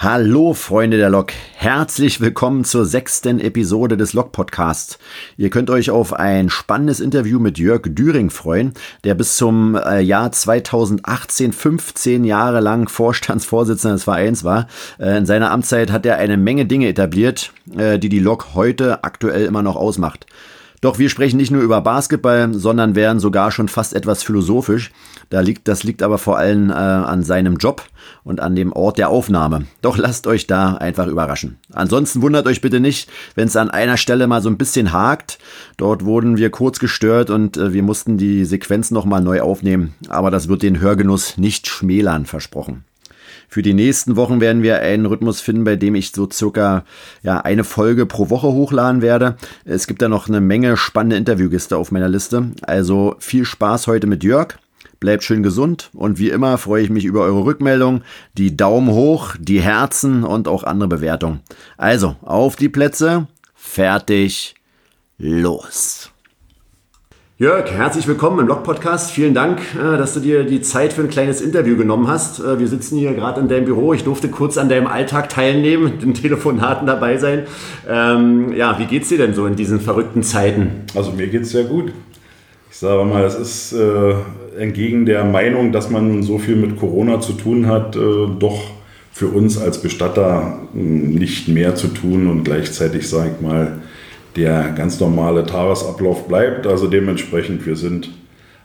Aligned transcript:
Hallo 0.00 0.54
Freunde 0.54 0.96
der 0.96 1.10
Lok, 1.10 1.32
herzlich 1.56 2.20
willkommen 2.20 2.62
zur 2.62 2.86
sechsten 2.86 3.40
Episode 3.40 3.96
des 3.96 4.12
Lok 4.12 4.30
Podcasts. 4.30 4.96
Ihr 5.36 5.50
könnt 5.50 5.70
euch 5.70 5.90
auf 5.90 6.12
ein 6.12 6.50
spannendes 6.50 7.00
Interview 7.00 7.40
mit 7.40 7.58
Jörg 7.58 7.82
Düring 7.84 8.30
freuen, 8.30 8.74
der 9.02 9.16
bis 9.16 9.36
zum 9.36 9.74
äh, 9.74 9.98
Jahr 9.98 10.30
2018 10.30 11.52
15 11.52 12.22
Jahre 12.22 12.60
lang 12.60 12.88
Vorstandsvorsitzender 12.88 13.96
des 13.96 14.04
Vereins 14.04 14.44
war. 14.44 14.68
Äh, 15.00 15.18
in 15.18 15.26
seiner 15.26 15.50
Amtszeit 15.50 15.90
hat 15.90 16.06
er 16.06 16.18
eine 16.18 16.36
Menge 16.36 16.64
Dinge 16.64 16.86
etabliert, 16.86 17.52
äh, 17.76 17.98
die 17.98 18.08
die 18.08 18.20
Lok 18.20 18.54
heute 18.54 19.02
aktuell 19.02 19.46
immer 19.46 19.64
noch 19.64 19.74
ausmacht. 19.74 20.26
Doch 20.80 20.98
wir 20.98 21.10
sprechen 21.10 21.38
nicht 21.38 21.50
nur 21.50 21.62
über 21.62 21.80
Basketball, 21.80 22.54
sondern 22.54 22.94
werden 22.94 23.18
sogar 23.18 23.50
schon 23.50 23.68
fast 23.68 23.94
etwas 23.94 24.22
philosophisch. 24.22 24.92
Da 25.30 25.40
liegt, 25.40 25.66
das 25.68 25.82
liegt 25.82 26.02
aber 26.02 26.18
vor 26.18 26.38
allem 26.38 26.70
äh, 26.70 26.74
an 26.74 27.22
seinem 27.22 27.56
Job 27.56 27.82
und 28.24 28.40
an 28.40 28.54
dem 28.54 28.72
Ort 28.72 28.96
der 28.98 29.10
Aufnahme. 29.10 29.66
Doch 29.82 29.96
lasst 29.98 30.26
euch 30.26 30.46
da 30.46 30.74
einfach 30.74 31.06
überraschen. 31.06 31.58
Ansonsten 31.72 32.22
wundert 32.22 32.46
euch 32.46 32.60
bitte 32.60 32.80
nicht, 32.80 33.10
wenn 33.34 33.48
es 33.48 33.56
an 33.56 33.70
einer 33.70 33.96
Stelle 33.96 34.26
mal 34.26 34.40
so 34.40 34.48
ein 34.48 34.58
bisschen 34.58 34.92
hakt. 34.92 35.38
Dort 35.76 36.04
wurden 36.04 36.36
wir 36.36 36.50
kurz 36.50 36.78
gestört 36.78 37.30
und 37.30 37.56
äh, 37.56 37.72
wir 37.72 37.82
mussten 37.82 38.16
die 38.16 38.44
Sequenz 38.44 38.90
nochmal 38.90 39.20
neu 39.20 39.40
aufnehmen. 39.40 39.94
Aber 40.08 40.30
das 40.30 40.48
wird 40.48 40.62
den 40.62 40.80
Hörgenuss 40.80 41.36
nicht 41.36 41.66
schmälern, 41.66 42.24
versprochen. 42.24 42.84
Für 43.48 43.62
die 43.62 43.72
nächsten 43.72 44.16
Wochen 44.16 44.40
werden 44.40 44.62
wir 44.62 44.80
einen 44.80 45.06
Rhythmus 45.06 45.40
finden, 45.40 45.64
bei 45.64 45.76
dem 45.76 45.94
ich 45.94 46.12
so 46.12 46.28
circa 46.30 46.84
ja, 47.22 47.40
eine 47.40 47.64
Folge 47.64 48.04
pro 48.04 48.28
Woche 48.28 48.48
hochladen 48.48 49.00
werde. 49.00 49.36
Es 49.64 49.86
gibt 49.86 50.02
da 50.02 50.08
noch 50.08 50.28
eine 50.28 50.42
Menge 50.42 50.76
spannende 50.76 51.16
Interviewgäste 51.16 51.76
auf 51.76 51.90
meiner 51.90 52.10
Liste. 52.10 52.52
Also 52.62 53.16
viel 53.18 53.46
Spaß 53.46 53.86
heute 53.86 54.06
mit 54.06 54.22
Jörg. 54.22 54.58
Bleibt 55.00 55.22
schön 55.22 55.42
gesund 55.42 55.90
und 55.94 56.18
wie 56.18 56.28
immer 56.28 56.58
freue 56.58 56.82
ich 56.82 56.90
mich 56.90 57.04
über 57.04 57.22
eure 57.22 57.44
Rückmeldung, 57.44 58.02
die 58.36 58.56
Daumen 58.56 58.90
hoch, 58.90 59.36
die 59.38 59.60
Herzen 59.60 60.24
und 60.24 60.48
auch 60.48 60.64
andere 60.64 60.88
Bewertungen. 60.88 61.40
Also, 61.76 62.16
auf 62.22 62.56
die 62.56 62.68
Plätze, 62.68 63.28
fertig, 63.54 64.56
los. 65.16 66.10
Jörg, 67.40 67.70
herzlich 67.70 68.08
willkommen 68.08 68.40
im 68.40 68.48
Log-Podcast. 68.48 69.12
Vielen 69.12 69.32
Dank, 69.32 69.60
äh, 69.76 69.96
dass 69.96 70.12
du 70.12 70.18
dir 70.18 70.42
die 70.42 70.60
Zeit 70.60 70.92
für 70.92 71.02
ein 71.02 71.08
kleines 71.08 71.40
Interview 71.40 71.76
genommen 71.76 72.08
hast. 72.08 72.40
Äh, 72.40 72.58
wir 72.58 72.66
sitzen 72.66 72.98
hier 72.98 73.14
gerade 73.14 73.40
in 73.40 73.46
deinem 73.46 73.64
Büro. 73.64 73.92
Ich 73.94 74.02
durfte 74.02 74.26
kurz 74.26 74.58
an 74.58 74.68
deinem 74.68 74.88
Alltag 74.88 75.28
teilnehmen, 75.28 75.98
den 76.02 76.14
Telefonaten 76.14 76.88
dabei 76.88 77.16
sein. 77.16 77.44
Ähm, 77.88 78.52
ja, 78.56 78.76
wie 78.80 78.86
geht's 78.86 79.08
dir 79.08 79.18
denn 79.18 79.34
so 79.34 79.46
in 79.46 79.54
diesen 79.54 79.78
verrückten 79.78 80.24
Zeiten? 80.24 80.82
Also 80.96 81.12
mir 81.12 81.28
geht's 81.28 81.50
sehr 81.50 81.62
gut. 81.62 81.92
Ich 82.72 82.76
sage 82.76 83.04
mal, 83.04 83.22
es 83.22 83.36
ist 83.36 83.72
äh, 83.72 84.14
entgegen 84.58 85.06
der 85.06 85.22
Meinung, 85.22 85.70
dass 85.70 85.90
man 85.90 86.24
so 86.24 86.38
viel 86.38 86.56
mit 86.56 86.76
Corona 86.76 87.20
zu 87.20 87.34
tun 87.34 87.68
hat, 87.68 87.94
äh, 87.94 88.00
doch 88.36 88.64
für 89.12 89.28
uns 89.28 89.58
als 89.58 89.80
Bestatter 89.80 90.58
äh, 90.74 90.78
nicht 90.78 91.46
mehr 91.46 91.76
zu 91.76 91.86
tun 91.86 92.26
und 92.26 92.42
gleichzeitig, 92.42 93.08
sage 93.08 93.30
ich 93.36 93.40
mal, 93.40 93.78
der 94.38 94.70
ganz 94.70 95.00
normale 95.00 95.44
Tagesablauf 95.44 96.28
bleibt. 96.28 96.66
Also 96.66 96.86
dementsprechend, 96.86 97.66
wir 97.66 97.76
sind 97.76 98.10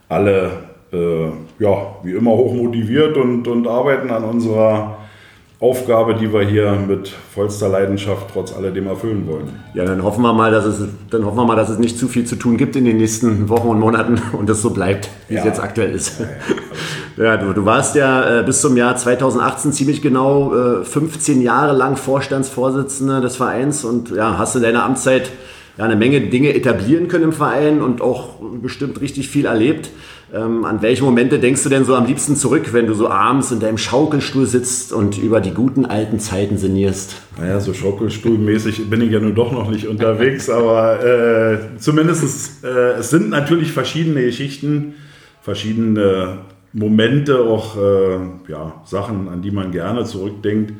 alle 0.08 0.50
äh, 0.92 1.26
ja, 1.58 1.96
wie 2.02 2.12
immer 2.12 2.30
hoch 2.32 2.54
motiviert 2.54 3.16
und, 3.16 3.48
und 3.48 3.66
arbeiten 3.66 4.10
an 4.10 4.24
unserer 4.24 4.98
Aufgabe, 5.60 6.14
die 6.14 6.32
wir 6.32 6.42
hier 6.42 6.72
mit 6.72 7.08
vollster 7.08 7.68
Leidenschaft 7.68 8.26
trotz 8.32 8.54
alledem 8.54 8.86
erfüllen 8.86 9.26
wollen. 9.26 9.48
Ja, 9.72 9.84
dann 9.84 10.02
hoffen 10.02 10.22
wir 10.22 10.32
mal, 10.32 10.50
dass 10.50 10.64
es, 10.66 10.86
dann 11.10 11.24
hoffen 11.24 11.36
wir 11.36 11.46
mal, 11.46 11.56
dass 11.56 11.70
es 11.70 11.78
nicht 11.78 11.98
zu 11.98 12.06
viel 12.06 12.24
zu 12.24 12.36
tun 12.36 12.56
gibt 12.56 12.76
in 12.76 12.84
den 12.84 12.98
nächsten 12.98 13.48
Wochen 13.48 13.68
und 13.68 13.80
Monaten 13.80 14.20
und 14.32 14.50
es 14.50 14.60
so 14.60 14.70
bleibt, 14.70 15.08
wie 15.28 15.34
ja. 15.34 15.40
es 15.40 15.46
jetzt 15.46 15.60
aktuell 15.60 15.92
ist. 15.92 16.20
Ja, 17.16 17.24
ja, 17.24 17.36
du, 17.36 17.52
du 17.52 17.64
warst 17.64 17.94
ja 17.94 18.40
äh, 18.40 18.42
bis 18.42 18.60
zum 18.60 18.76
Jahr 18.76 18.96
2018 18.96 19.72
ziemlich 19.72 20.02
genau 20.02 20.54
äh, 20.54 20.84
15 20.84 21.40
Jahre 21.40 21.72
lang 21.72 21.96
Vorstandsvorsitzender 21.96 23.20
des 23.20 23.36
Vereins 23.36 23.84
und 23.84 24.10
ja, 24.10 24.36
hast 24.36 24.56
in 24.56 24.62
deiner 24.62 24.84
Amtszeit 24.84 25.30
ja, 25.76 25.84
eine 25.84 25.96
Menge 25.96 26.20
Dinge 26.20 26.54
etablieren 26.54 27.08
können 27.08 27.24
im 27.24 27.32
Verein 27.32 27.80
und 27.80 28.00
auch 28.00 28.36
bestimmt 28.62 29.00
richtig 29.00 29.28
viel 29.28 29.46
erlebt. 29.46 29.90
Ähm, 30.32 30.64
an 30.64 30.82
welche 30.82 31.04
Momente 31.04 31.38
denkst 31.38 31.62
du 31.62 31.68
denn 31.68 31.84
so 31.84 31.94
am 31.94 32.06
liebsten 32.06 32.36
zurück, 32.36 32.72
wenn 32.72 32.86
du 32.86 32.94
so 32.94 33.08
abends 33.08 33.52
in 33.52 33.60
deinem 33.60 33.78
Schaukelstuhl 33.78 34.46
sitzt 34.46 34.92
und 34.92 35.18
über 35.18 35.40
die 35.40 35.50
guten 35.50 35.84
alten 35.84 36.18
Zeiten 36.18 36.58
sinnierst? 36.58 37.16
Naja, 37.38 37.60
so 37.60 37.74
Schaukelstuhlmäßig 37.74 38.88
bin 38.88 39.00
ich 39.00 39.10
ja 39.10 39.20
nun 39.20 39.34
doch 39.34 39.52
noch 39.52 39.70
nicht 39.70 39.86
unterwegs, 39.86 40.48
aber 40.50 41.04
äh, 41.04 41.58
zumindest 41.78 42.64
äh, 42.64 42.94
es 42.98 43.10
sind 43.10 43.30
natürlich 43.30 43.72
verschiedene 43.72 44.22
Geschichten, 44.22 44.94
verschiedene 45.40 46.38
Momente, 46.72 47.40
auch 47.40 47.76
äh, 47.76 48.18
ja, 48.50 48.82
Sachen, 48.84 49.28
an 49.28 49.42
die 49.42 49.50
man 49.50 49.70
gerne 49.70 50.04
zurückdenkt. 50.04 50.72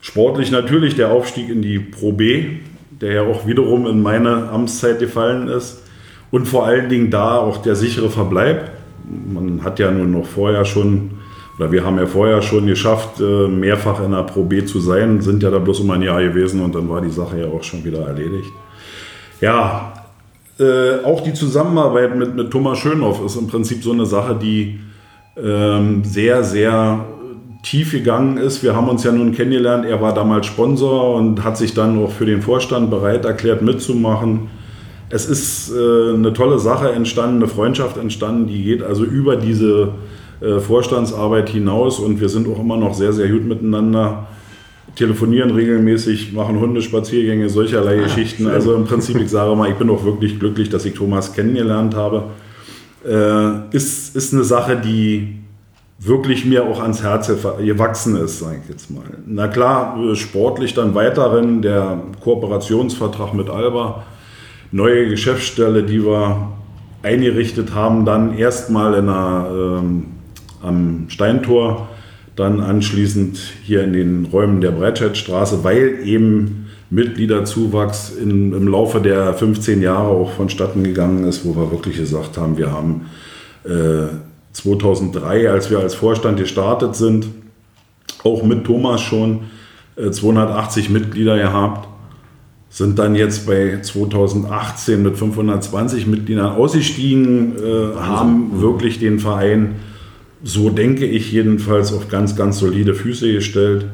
Sportlich 0.00 0.50
natürlich 0.50 0.94
der 0.94 1.10
Aufstieg 1.10 1.48
in 1.48 1.62
die 1.62 1.78
Pro 1.78 2.12
B, 2.12 2.58
der 3.02 3.12
ja 3.12 3.22
auch 3.22 3.46
wiederum 3.46 3.86
in 3.86 4.00
meine 4.00 4.48
Amtszeit 4.48 5.00
gefallen 5.00 5.48
ist. 5.48 5.82
Und 6.30 6.46
vor 6.46 6.64
allen 6.64 6.88
Dingen 6.88 7.10
da 7.10 7.36
auch 7.36 7.58
der 7.58 7.74
sichere 7.74 8.08
Verbleib. 8.08 8.70
Man 9.04 9.62
hat 9.64 9.78
ja 9.78 9.90
nun 9.90 10.12
noch 10.12 10.24
vorher 10.24 10.64
schon, 10.64 11.10
oder 11.58 11.70
wir 11.72 11.84
haben 11.84 11.98
ja 11.98 12.06
vorher 12.06 12.40
schon 12.40 12.66
geschafft, 12.66 13.20
äh, 13.20 13.48
mehrfach 13.48 14.02
in 14.02 14.12
der 14.12 14.22
Pro 14.22 14.44
B 14.44 14.64
zu 14.64 14.80
sein, 14.80 15.20
sind 15.20 15.42
ja 15.42 15.50
da 15.50 15.58
bloß 15.58 15.80
um 15.80 15.90
ein 15.90 16.00
Jahr 16.00 16.22
gewesen 16.22 16.62
und 16.62 16.74
dann 16.74 16.88
war 16.88 17.02
die 17.02 17.10
Sache 17.10 17.40
ja 17.40 17.46
auch 17.48 17.62
schon 17.62 17.84
wieder 17.84 18.06
erledigt. 18.06 18.50
Ja, 19.40 19.92
äh, 20.58 21.04
auch 21.04 21.20
die 21.22 21.34
Zusammenarbeit 21.34 22.16
mit, 22.16 22.36
mit 22.36 22.50
Thomas 22.50 22.78
Schönhoff 22.78 23.22
ist 23.26 23.36
im 23.36 23.48
Prinzip 23.48 23.82
so 23.82 23.92
eine 23.92 24.06
Sache, 24.06 24.38
die 24.40 24.78
ähm, 25.36 26.04
sehr, 26.04 26.44
sehr 26.44 27.04
tief 27.62 27.92
gegangen 27.92 28.38
ist. 28.38 28.62
Wir 28.62 28.74
haben 28.74 28.88
uns 28.88 29.04
ja 29.04 29.12
nun 29.12 29.32
kennengelernt. 29.32 29.86
Er 29.86 30.00
war 30.00 30.12
damals 30.12 30.46
Sponsor 30.46 31.14
und 31.14 31.44
hat 31.44 31.56
sich 31.56 31.74
dann 31.74 31.98
auch 32.02 32.10
für 32.10 32.26
den 32.26 32.42
Vorstand 32.42 32.90
bereit 32.90 33.24
erklärt, 33.24 33.62
mitzumachen. 33.62 34.50
Es 35.08 35.26
ist 35.26 35.70
äh, 35.70 36.14
eine 36.14 36.32
tolle 36.32 36.58
Sache 36.58 36.90
entstanden, 36.90 37.36
eine 37.36 37.46
Freundschaft 37.46 37.98
entstanden, 37.98 38.46
die 38.46 38.62
geht 38.62 38.82
also 38.82 39.04
über 39.04 39.36
diese 39.36 39.90
äh, 40.40 40.58
Vorstandsarbeit 40.58 41.50
hinaus 41.50 41.98
und 41.98 42.20
wir 42.20 42.28
sind 42.28 42.48
auch 42.48 42.58
immer 42.58 42.76
noch 42.76 42.94
sehr, 42.94 43.12
sehr 43.12 43.28
gut 43.28 43.44
miteinander. 43.44 44.26
Telefonieren 44.96 45.50
regelmäßig, 45.50 46.32
machen 46.32 46.58
Hundespaziergänge, 46.58 47.48
solcherlei 47.48 48.00
ah, 48.00 48.02
Geschichten. 48.04 48.44
Schön. 48.44 48.52
Also 48.52 48.74
im 48.74 48.84
Prinzip, 48.84 49.20
ich 49.20 49.30
sage 49.30 49.54
mal, 49.54 49.70
ich 49.70 49.76
bin 49.76 49.88
auch 49.88 50.04
wirklich 50.04 50.38
glücklich, 50.38 50.68
dass 50.68 50.84
ich 50.84 50.94
Thomas 50.94 51.32
kennengelernt 51.32 51.94
habe. 51.94 52.24
Äh, 53.06 53.74
ist, 53.76 54.16
ist 54.16 54.34
eine 54.34 54.44
Sache, 54.44 54.76
die 54.76 55.41
wirklich 56.04 56.44
mir 56.44 56.64
auch 56.64 56.80
ans 56.80 57.02
Herz 57.02 57.30
gewachsen 57.58 58.16
ist, 58.16 58.40
sage 58.40 58.60
ich 58.62 58.68
jetzt 58.68 58.90
mal. 58.90 59.04
Na 59.26 59.48
klar, 59.48 59.96
sportlich 60.14 60.74
dann 60.74 60.94
weiterhin 60.94 61.62
der 61.62 62.00
Kooperationsvertrag 62.22 63.34
mit 63.34 63.48
Alba, 63.48 64.02
neue 64.72 65.08
Geschäftsstelle, 65.08 65.84
die 65.84 66.04
wir 66.04 66.48
eingerichtet 67.02 67.74
haben, 67.74 68.04
dann 68.04 68.36
erstmal 68.36 68.94
in 68.94 69.08
einer, 69.08 69.48
ähm, 69.50 70.06
am 70.62 71.04
Steintor, 71.08 71.88
dann 72.36 72.60
anschließend 72.60 73.38
hier 73.62 73.84
in 73.84 73.92
den 73.92 74.24
Räumen 74.26 74.60
der 74.60 74.70
Breitscheidstraße, 74.70 75.62
weil 75.64 76.00
eben 76.04 76.66
Mitgliederzuwachs 76.90 78.10
in, 78.10 78.52
im 78.52 78.68
Laufe 78.68 79.00
der 79.00 79.34
15 79.34 79.82
Jahre 79.82 80.08
auch 80.08 80.30
vonstatten 80.30 80.82
gegangen 80.82 81.24
ist, 81.24 81.44
wo 81.44 81.54
wir 81.56 81.70
wirklich 81.70 81.96
gesagt 81.96 82.38
haben, 82.38 82.56
wir 82.56 82.72
haben 82.72 83.06
äh, 83.64 84.31
2003, 84.52 85.50
als 85.50 85.70
wir 85.70 85.78
als 85.78 85.94
Vorstand 85.94 86.38
gestartet 86.38 86.94
sind, 86.94 87.26
auch 88.24 88.42
mit 88.42 88.64
Thomas 88.64 89.00
schon 89.00 89.40
280 90.10 90.88
äh, 90.88 90.92
Mitglieder 90.92 91.36
gehabt, 91.36 91.88
sind 92.68 92.98
dann 92.98 93.14
jetzt 93.14 93.46
bei 93.46 93.80
2018 93.82 95.02
mit 95.02 95.18
520 95.18 96.06
Mitgliedern 96.06 96.52
ausgestiegen, 96.52 97.54
äh, 97.56 97.96
haben 97.98 98.62
wirklich 98.62 98.98
den 98.98 99.18
Verein, 99.18 99.76
so 100.42 100.70
denke 100.70 101.04
ich 101.04 101.30
jedenfalls, 101.32 101.92
auf 101.92 102.08
ganz, 102.08 102.34
ganz 102.34 102.58
solide 102.58 102.94
Füße 102.94 103.30
gestellt. 103.32 103.86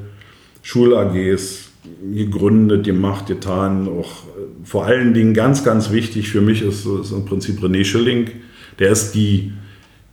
Schul-AGs 0.63 1.71
gegründet, 2.13 2.85
gemacht, 2.85 3.27
getan. 3.27 3.89
Auch 3.89 4.11
äh, 4.11 4.65
vor 4.65 4.87
allen 4.87 5.15
Dingen 5.15 5.35
ganz, 5.35 5.65
ganz 5.65 5.91
wichtig 5.91 6.29
für 6.29 6.41
mich 6.41 6.63
ist, 6.63 6.87
ist 6.87 7.11
im 7.11 7.25
Prinzip 7.25 7.61
René 7.61 7.85
Schilling. 7.85 8.31
Der 8.79 8.91
ist 8.91 9.13
die 9.13 9.53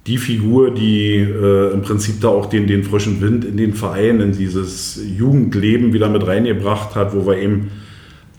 die 0.07 0.17
Figur, 0.17 0.71
die 0.71 1.15
äh, 1.15 1.73
im 1.73 1.81
Prinzip 1.81 2.21
da 2.21 2.27
auch 2.27 2.45
den, 2.45 2.67
den 2.67 2.83
frischen 2.83 3.21
Wind 3.21 3.43
in 3.43 3.57
den 3.57 3.73
Verein, 3.73 4.19
in 4.19 4.33
dieses 4.33 5.01
Jugendleben 5.17 5.93
wieder 5.93 6.09
mit 6.09 6.27
reingebracht 6.27 6.95
hat, 6.95 7.15
wo 7.15 7.25
wir 7.25 7.37
eben 7.37 7.71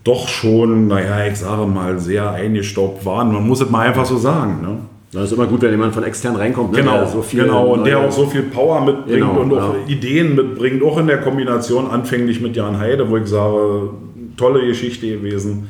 doch 0.05 0.29
schon, 0.29 0.87
naja, 0.87 1.27
ich 1.27 1.39
sage 1.39 1.67
mal, 1.67 1.99
sehr 1.99 2.31
eingestaubt 2.31 3.05
waren. 3.05 3.33
Man 3.33 3.47
muss 3.47 3.61
es 3.61 3.69
mal 3.69 3.89
einfach 3.89 4.07
so 4.07 4.17
sagen. 4.17 4.63
Ne? 4.63 4.79
Das 5.11 5.25
ist 5.25 5.33
immer 5.33 5.47
gut, 5.47 5.63
wenn 5.63 5.73
jemand 5.73 5.93
von 5.93 6.05
extern 6.05 6.37
reinkommt. 6.37 6.71
Ne? 6.71 6.79
Genau, 6.79 7.05
so 7.07 7.23
viel 7.23 7.43
genau. 7.43 7.73
und 7.73 7.85
der 7.85 7.99
auch 7.99 8.13
so 8.13 8.27
viel 8.27 8.43
Power 8.43 8.85
mitbringt 8.85 9.09
genau, 9.09 9.41
und 9.41 9.53
auch 9.53 9.73
genau. 9.73 9.89
Ideen 9.89 10.37
mitbringt, 10.37 10.85
auch 10.85 10.99
in 10.99 11.09
der 11.09 11.21
Kombination 11.21 11.89
anfänglich 11.91 12.41
mit 12.41 12.55
Jan 12.55 12.79
Heide, 12.79 13.11
wo 13.11 13.17
ich 13.17 13.27
sage, 13.27 13.91
tolle 14.37 14.65
Geschichte 14.65 15.09
gewesen. 15.09 15.69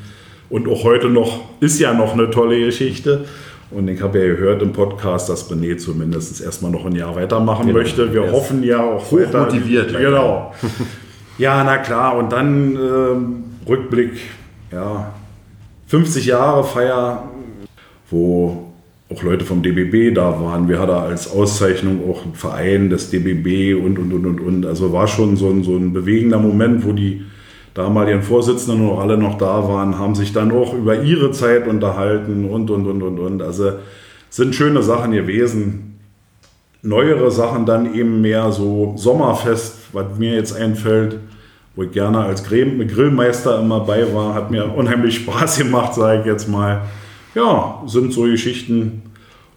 Und 0.51 0.69
auch 0.69 0.85
heute 0.85 1.09
noch, 1.09 1.41
ist 1.61 1.81
ja 1.81 1.95
noch 1.95 2.13
eine 2.13 2.31
tolle 2.31 2.59
Geschichte. 2.59 3.25
Und 3.71 3.89
ich 3.89 4.01
habe 4.01 4.19
ja 4.19 4.27
gehört 4.27 4.63
im 4.63 4.73
Podcast, 4.73 5.29
dass 5.29 5.51
René 5.51 5.77
zumindest 5.77 6.41
erstmal 6.41 6.71
noch 6.71 6.85
ein 6.85 6.95
Jahr 6.95 7.17
weitermachen 7.17 7.67
genau. 7.67 7.81
möchte. 7.81 8.13
Wir 8.13 8.25
ja, 8.25 8.33
hoffen 8.33 8.63
ja 8.63 8.81
auch 8.81 9.11
hoch 9.11 9.19
weiter. 9.19 9.45
motiviert. 9.45 9.93
Genau. 9.93 10.55
Ja, 11.39 11.63
na 11.65 11.79
klar. 11.79 12.17
Und 12.17 12.33
dann 12.33 12.77
ähm, 12.77 13.45
Rückblick, 13.69 14.13
ja, 14.73 15.13
50 15.89 16.27
Jahre 16.27 16.65
Feier, 16.65 17.25
wo 18.11 18.73
auch 19.13 19.23
Leute 19.23 19.45
vom 19.45 19.63
DBB 19.63 20.15
da 20.15 20.41
waren. 20.41 20.69
Wir 20.69 20.81
hatten 20.81 20.93
als 20.93 21.31
Auszeichnung 21.31 22.11
auch 22.11 22.25
einen 22.25 22.35
Verein 22.35 22.91
des 22.91 23.11
DBB 23.11 23.75
und, 23.75 23.99
und, 23.99 24.13
und, 24.13 24.27
und, 24.27 24.41
und. 24.41 24.67
Also 24.67 24.93
war 24.93 25.07
schon 25.07 25.37
so 25.37 25.51
ein, 25.51 25.63
so 25.63 25.77
ein 25.77 25.93
bewegender 25.93 26.39
Moment, 26.39 26.85
wo 26.85 26.93
die 26.93 27.25
damaligen 27.77 28.23
Vorsitzenden 28.23 28.89
und 28.89 28.99
alle 28.99 29.19
noch 29.19 29.37
da 29.37 29.69
waren, 29.69 29.99
haben 29.99 30.15
sich 30.15 30.33
dann 30.33 30.51
auch 30.51 30.73
über 30.73 31.03
ihre 31.03 31.31
Zeit 31.31 31.69
unterhalten 31.69 32.47
und, 32.47 32.71
und, 32.71 32.87
und, 32.87 33.03
und, 33.03 33.19
und. 33.19 33.43
Also 33.43 33.73
sind 34.31 34.55
schöne 34.55 34.83
Sachen 34.83 35.13
gewesen. 35.13 35.99
Neuere 36.81 37.31
Sachen 37.31 37.67
dann 37.67 37.95
eben 37.95 38.23
mehr 38.23 38.51
so 38.51 38.95
Sommerfest, 38.97 39.77
was 39.93 40.07
mir 40.19 40.35
jetzt 40.35 40.57
einfällt, 40.57 41.19
wo 41.75 41.83
ich 41.83 41.93
gerne 41.93 42.21
als 42.21 42.45
Grillmeister 42.45 43.61
immer 43.61 43.81
bei 43.81 44.13
war, 44.15 44.33
hat 44.33 44.51
mir 44.51 44.75
unheimlich 44.75 45.17
Spaß 45.17 45.59
gemacht, 45.59 45.95
sage 45.95 46.21
ich 46.21 46.27
jetzt 46.27 46.49
mal. 46.49 46.83
Ja, 47.35 47.83
sind 47.87 48.15
so 48.15 48.23
Geschichten. 48.23 49.03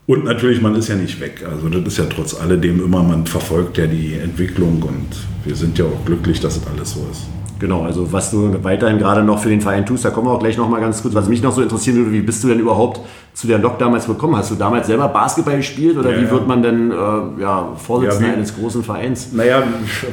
Und 0.06 0.24
natürlich, 0.24 0.60
man 0.60 0.74
ist 0.74 0.88
ja 0.88 0.96
nicht 0.96 1.20
weg. 1.20 1.42
Also 1.50 1.70
das 1.70 1.94
ist 1.94 1.98
ja 1.98 2.04
trotz 2.04 2.38
alledem 2.38 2.84
immer, 2.84 3.02
man 3.02 3.26
verfolgt 3.26 3.78
ja 3.78 3.86
die 3.86 4.14
Entwicklung 4.14 4.82
und 4.82 5.08
wir 5.46 5.56
sind 5.56 5.78
ja 5.78 5.86
auch 5.86 6.04
glücklich, 6.04 6.40
dass 6.40 6.60
das 6.60 6.70
alles 6.70 6.92
so 6.92 7.06
ist. 7.10 7.39
Genau, 7.60 7.82
also 7.82 8.10
was 8.10 8.30
du 8.30 8.64
weiterhin 8.64 8.98
gerade 8.98 9.22
noch 9.22 9.38
für 9.38 9.50
den 9.50 9.60
Verein 9.60 9.84
tust, 9.84 10.06
da 10.06 10.10
kommen 10.10 10.26
wir 10.26 10.32
auch 10.32 10.40
gleich 10.40 10.56
noch 10.56 10.68
mal 10.68 10.80
ganz 10.80 11.02
kurz. 11.02 11.14
Was 11.14 11.28
mich 11.28 11.42
noch 11.42 11.52
so 11.52 11.60
interessieren 11.60 11.98
würde, 11.98 12.12
wie 12.12 12.22
bist 12.22 12.42
du 12.42 12.48
denn 12.48 12.58
überhaupt 12.58 13.00
zu 13.34 13.46
der 13.46 13.58
Lok 13.58 13.78
damals 13.78 14.06
gekommen? 14.06 14.34
Hast 14.34 14.50
du 14.50 14.54
damals 14.54 14.86
selber 14.86 15.08
Basketball 15.08 15.58
gespielt 15.58 15.98
oder 15.98 16.10
ja, 16.10 16.22
wie 16.22 16.30
wird 16.30 16.48
man 16.48 16.62
denn 16.62 16.90
äh, 16.90 17.42
ja, 17.42 17.72
Vorsitzender 17.76 18.26
ja, 18.26 18.32
wie, 18.32 18.36
eines 18.38 18.56
großen 18.56 18.82
Vereins? 18.82 19.32
Naja, 19.32 19.62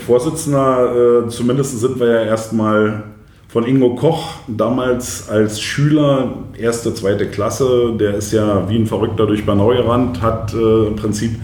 Vorsitzender, 0.05 1.23
äh, 1.25 1.29
zumindest 1.29 1.79
sind 1.79 1.97
wir 2.01 2.07
ja 2.07 2.23
erstmal 2.23 3.03
von 3.47 3.65
Ingo 3.65 3.95
Koch, 3.95 4.33
damals 4.49 5.29
als 5.29 5.61
Schüler, 5.61 6.33
erste, 6.57 6.93
zweite 6.93 7.27
Klasse. 7.27 7.93
Der 7.97 8.15
ist 8.15 8.33
ja 8.33 8.67
wie 8.67 8.75
ein 8.75 8.87
Verrückter 8.87 9.25
durch 9.25 9.45
Bernau 9.45 9.69
gerannt, 9.69 10.21
hat 10.21 10.53
äh, 10.53 10.87
im 10.87 10.97
Prinzip 10.97 11.39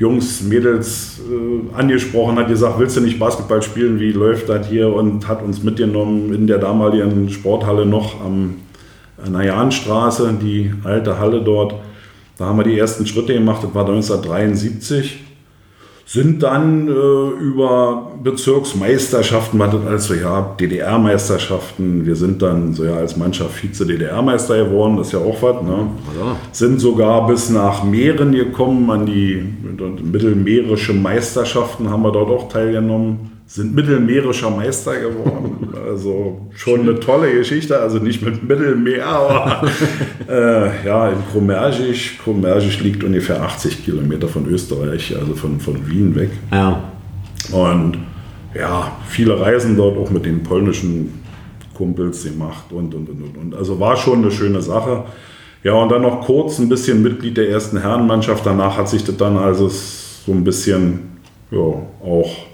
Jungs, 0.00 0.40
Mädels 0.40 1.20
äh, 1.30 1.76
angesprochen, 1.76 2.38
hat 2.38 2.48
gesagt, 2.48 2.78
willst 2.78 2.96
du 2.96 3.02
nicht 3.02 3.18
Basketball 3.18 3.60
spielen, 3.60 4.00
wie 4.00 4.12
läuft 4.12 4.48
das 4.48 4.66
hier? 4.66 4.90
Und 4.90 5.28
hat 5.28 5.42
uns 5.42 5.62
mitgenommen 5.62 6.32
in 6.32 6.46
der 6.46 6.56
damaligen 6.56 7.28
Sporthalle 7.28 7.84
noch 7.84 8.18
am, 8.24 8.56
an 9.22 9.34
der 9.34 9.44
Jahnstraße, 9.44 10.38
die 10.40 10.72
alte 10.84 11.18
Halle 11.18 11.42
dort. 11.42 11.74
Da 12.38 12.46
haben 12.46 12.56
wir 12.56 12.64
die 12.64 12.78
ersten 12.78 13.06
Schritte 13.06 13.34
gemacht, 13.34 13.62
das 13.62 13.74
war 13.74 13.86
1973 13.86 15.20
sind 16.12 16.42
dann 16.42 16.88
äh, 16.88 16.90
über 16.90 18.10
Bezirksmeisterschaften, 18.20 19.56
man 19.58 19.70
hat 19.70 19.86
also 19.86 20.14
ja 20.14 20.56
DDR-Meisterschaften, 20.58 22.04
wir 22.04 22.16
sind 22.16 22.42
dann 22.42 22.74
so 22.74 22.84
ja 22.84 22.96
als 22.96 23.16
Mannschaft 23.16 23.52
Vize-DDR-Meister 23.52 24.64
geworden, 24.64 24.96
das 24.96 25.06
ist 25.06 25.12
ja 25.12 25.20
auch 25.20 25.40
was. 25.40 25.62
Ne? 25.62 25.86
Ja. 26.18 26.36
Sind 26.50 26.80
sogar 26.80 27.28
bis 27.28 27.48
nach 27.50 27.84
Mähren 27.84 28.32
gekommen, 28.32 28.90
an 28.90 29.06
die 29.06 29.40
mittelmeerische 30.02 30.94
Meisterschaften 30.94 31.88
haben 31.88 32.02
wir 32.02 32.10
dort 32.10 32.30
auch 32.30 32.48
teilgenommen 32.48 33.39
sind 33.50 33.74
mittelmeerischer 33.74 34.50
Meister 34.50 34.98
geworden. 34.98 35.56
Also 35.90 36.46
schon 36.54 36.82
eine 36.82 37.00
tolle 37.00 37.32
Geschichte, 37.32 37.76
also 37.80 37.98
nicht 37.98 38.22
mit 38.22 38.48
Mittelmeer, 38.48 39.06
aber 39.06 39.66
äh, 40.28 40.86
ja, 40.86 41.08
in 41.08 41.18
Kromergisch. 41.32 42.18
Kromergisch 42.22 42.80
liegt 42.80 43.02
ungefähr 43.02 43.42
80 43.42 43.84
Kilometer 43.84 44.28
von 44.28 44.46
Österreich, 44.46 45.16
also 45.18 45.34
von, 45.34 45.58
von 45.58 45.90
Wien 45.90 46.14
weg. 46.14 46.30
Ja. 46.52 46.92
Und 47.50 47.98
ja, 48.54 48.96
viele 49.08 49.40
Reisen 49.40 49.76
dort 49.76 49.98
auch 49.98 50.10
mit 50.10 50.26
den 50.26 50.44
polnischen 50.44 51.22
Kumpels 51.74 52.22
gemacht 52.22 52.66
und, 52.70 52.94
und, 52.94 53.08
und, 53.08 53.36
und. 53.36 53.54
Also 53.56 53.80
war 53.80 53.96
schon 53.96 54.22
eine 54.22 54.30
schöne 54.30 54.62
Sache. 54.62 55.04
Ja, 55.64 55.72
und 55.72 55.90
dann 55.90 56.02
noch 56.02 56.20
kurz 56.20 56.60
ein 56.60 56.68
bisschen 56.68 57.02
Mitglied 57.02 57.36
der 57.36 57.48
ersten 57.48 57.80
Herrenmannschaft. 57.80 58.46
Danach 58.46 58.76
hat 58.76 58.88
sich 58.88 59.02
das 59.02 59.16
dann 59.16 59.36
also 59.36 59.68
so 59.68 60.30
ein 60.30 60.44
bisschen 60.44 61.18
ja, 61.50 61.58
auch 61.58 62.49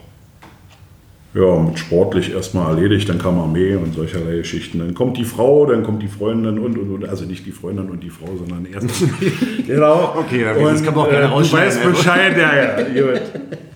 ja, 1.37 1.59
mit 1.59 1.79
sportlich 1.79 2.33
erstmal 2.33 2.75
erledigt, 2.75 3.09
dann 3.09 3.19
kam 3.19 3.39
Armee 3.39 3.75
und 3.75 3.95
solcherlei 3.95 4.39
Geschichten. 4.39 4.79
Dann 4.79 4.95
kommt 4.95 5.19
die 5.19 5.25
Frau, 5.25 5.67
dann 5.67 5.83
kommt 5.83 6.03
die 6.03 6.09
Freundin 6.09 6.59
und, 6.59 6.79
und, 6.79 6.91
und 6.91 7.09
also 7.09 7.27
nicht 7.27 7.45
die 7.45 7.53
Freundin 7.53 7.91
und 7.91 8.03
die 8.03 8.11
Frau, 8.11 8.35
sondern 8.37 8.67
erst. 8.67 9.05
genau. 9.67 10.15
Okay, 10.19 10.45
das 10.45 10.83
kann 10.83 10.95
man 10.95 11.05
auch 11.05 11.11
gerne 11.11 11.27
äh, 11.27 11.43
Du 11.43 11.53
weißt 11.53 11.83
Bescheid, 11.83 12.37
ja, 12.39 12.57
ja, 12.57 12.83
gut. 13.13 13.21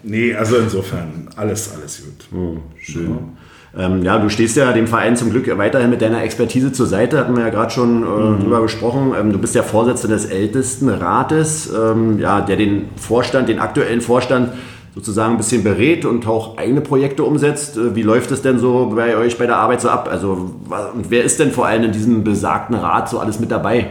Nee, 0.03 0.35
also 0.35 0.57
insofern, 0.57 1.29
alles, 1.37 1.75
alles 1.77 2.03
gut. 2.03 2.39
Oh, 2.39 2.57
schön. 2.79 3.11
Ja. 3.11 3.87
Ähm, 3.87 4.03
ja, 4.03 4.19
du 4.19 4.29
stehst 4.31 4.57
ja 4.57 4.73
dem 4.73 4.87
Verein 4.87 5.17
zum 5.17 5.31
Glück 5.31 5.47
weiterhin 5.57 5.91
mit 5.91 6.03
deiner 6.03 6.23
Expertise 6.23 6.73
zur 6.73 6.87
Seite, 6.87 7.19
hatten 7.19 7.37
wir 7.37 7.45
ja 7.45 7.51
gerade 7.51 7.71
schon 7.71 8.03
äh, 8.03 8.07
mhm. 8.07 8.41
drüber 8.41 8.63
gesprochen. 8.63 9.13
Ähm, 9.19 9.33
du 9.33 9.39
bist 9.39 9.55
der 9.55 9.63
Vorsitzende 9.63 10.17
des 10.17 10.25
Ältestenrates, 10.25 11.71
ähm, 11.73 12.19
ja, 12.19 12.41
der 12.41 12.57
den 12.57 12.89
Vorstand, 12.97 13.49
den 13.49 13.61
aktuellen 13.61 14.01
Vorstand 14.01 14.53
sozusagen 14.95 15.35
ein 15.35 15.37
bisschen 15.37 15.63
berät 15.63 16.05
und 16.05 16.27
auch 16.27 16.59
eigene 16.59 16.81
Projekte 16.81 17.23
umsetzt. 17.23 17.77
Äh, 17.77 17.95
wie 17.95 18.03
läuft 18.03 18.31
es 18.31 18.43
denn 18.43 18.59
so 18.59 18.93
bei 18.95 19.17
euch 19.17 19.39
bei 19.39 19.47
der 19.47 19.57
Arbeit 19.57 19.81
so 19.81 19.89
ab? 19.89 20.09
Also 20.11 20.53
und 20.95 21.11
wer 21.11 21.25
ist 21.25 21.39
denn 21.41 21.51
vor 21.51 21.67
allem 21.67 21.85
in 21.85 21.93
diesem 21.93 22.25
besagten 22.25 22.77
Rat 22.77 23.09
so 23.09 23.19
alles 23.19 23.41
mit 23.41 23.51
dabei? 23.51 23.89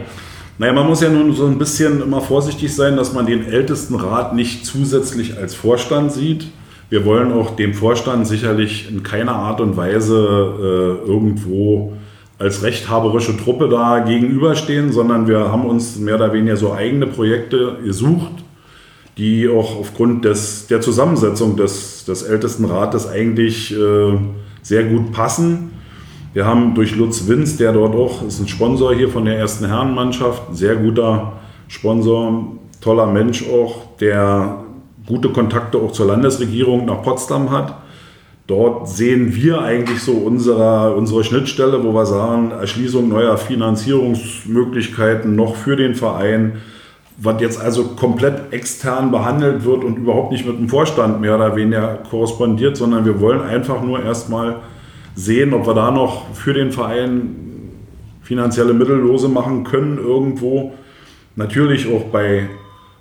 Naja, 0.58 0.74
man 0.74 0.86
muss 0.86 1.00
ja 1.00 1.08
nun 1.08 1.32
so 1.32 1.46
ein 1.46 1.56
bisschen 1.56 2.02
immer 2.02 2.20
vorsichtig 2.20 2.74
sein, 2.74 2.96
dass 2.96 3.14
man 3.14 3.24
den 3.24 3.46
ältesten 3.46 3.94
Rat 3.94 4.34
nicht 4.34 4.66
zusätzlich 4.66 5.38
als 5.38 5.54
Vorstand 5.54 6.12
sieht. 6.12 6.48
Wir 6.90 7.06
wollen 7.06 7.32
auch 7.32 7.56
dem 7.56 7.72
Vorstand 7.72 8.26
sicherlich 8.26 8.90
in 8.90 9.02
keiner 9.02 9.36
Art 9.36 9.62
und 9.62 9.76
Weise 9.78 10.98
äh, 11.06 11.08
irgendwo 11.08 11.94
als 12.38 12.62
rechthaberische 12.62 13.36
Truppe 13.36 13.68
da 13.68 14.00
gegenüberstehen, 14.00 14.92
sondern 14.92 15.28
wir 15.28 15.52
haben 15.52 15.64
uns 15.64 15.98
mehr 15.98 16.16
oder 16.16 16.32
weniger 16.32 16.56
so 16.56 16.74
eigene 16.74 17.06
Projekte 17.06 17.76
gesucht, 17.84 18.32
die 19.20 19.48
auch 19.50 19.78
aufgrund 19.78 20.24
des, 20.24 20.66
der 20.66 20.80
Zusammensetzung 20.80 21.54
des, 21.54 22.06
des 22.06 22.22
Ältestenrates 22.22 23.06
eigentlich 23.06 23.70
äh, 23.70 24.16
sehr 24.62 24.84
gut 24.84 25.12
passen. 25.12 25.72
Wir 26.32 26.46
haben 26.46 26.74
durch 26.74 26.96
Lutz 26.96 27.28
Winz, 27.28 27.58
der 27.58 27.74
dort 27.74 27.94
auch 27.94 28.26
ist 28.26 28.40
ein 28.40 28.48
Sponsor 28.48 28.94
hier 28.94 29.10
von 29.10 29.26
der 29.26 29.36
ersten 29.36 29.66
Herrenmannschaft, 29.66 30.44
sehr 30.52 30.76
guter 30.76 31.34
Sponsor, 31.68 32.56
toller 32.80 33.06
Mensch 33.06 33.44
auch, 33.46 33.94
der 34.00 34.64
gute 35.06 35.28
Kontakte 35.28 35.76
auch 35.76 35.92
zur 35.92 36.06
Landesregierung 36.06 36.86
nach 36.86 37.02
Potsdam 37.02 37.50
hat. 37.50 37.74
Dort 38.46 38.88
sehen 38.88 39.34
wir 39.34 39.60
eigentlich 39.60 40.02
so 40.02 40.12
unsere, 40.12 40.94
unsere 40.94 41.24
Schnittstelle, 41.24 41.84
wo 41.84 41.92
wir 41.92 42.06
sagen, 42.06 42.52
Erschließung 42.52 43.10
neuer 43.10 43.36
Finanzierungsmöglichkeiten 43.36 45.36
noch 45.36 45.56
für 45.56 45.76
den 45.76 45.94
Verein, 45.94 46.62
was 47.22 47.38
jetzt 47.40 47.60
also 47.60 47.84
komplett 47.96 48.50
extern 48.52 49.10
behandelt 49.10 49.64
wird 49.64 49.82
und 49.84 49.98
überhaupt 49.98 50.32
nicht 50.32 50.46
mit 50.46 50.58
dem 50.58 50.70
Vorstand 50.70 51.20
mehr 51.20 51.36
oder 51.36 51.54
weniger 51.54 51.98
korrespondiert, 52.08 52.78
sondern 52.78 53.04
wir 53.04 53.20
wollen 53.20 53.42
einfach 53.42 53.82
nur 53.82 54.02
erstmal 54.02 54.56
sehen, 55.14 55.52
ob 55.52 55.66
wir 55.66 55.74
da 55.74 55.90
noch 55.90 56.34
für 56.34 56.54
den 56.54 56.72
Verein 56.72 57.36
finanzielle 58.22 58.72
Mittel 58.72 58.96
lose 58.96 59.28
machen 59.28 59.64
können 59.64 59.98
irgendwo. 59.98 60.72
Natürlich 61.36 61.92
auch 61.92 62.04
bei 62.04 62.48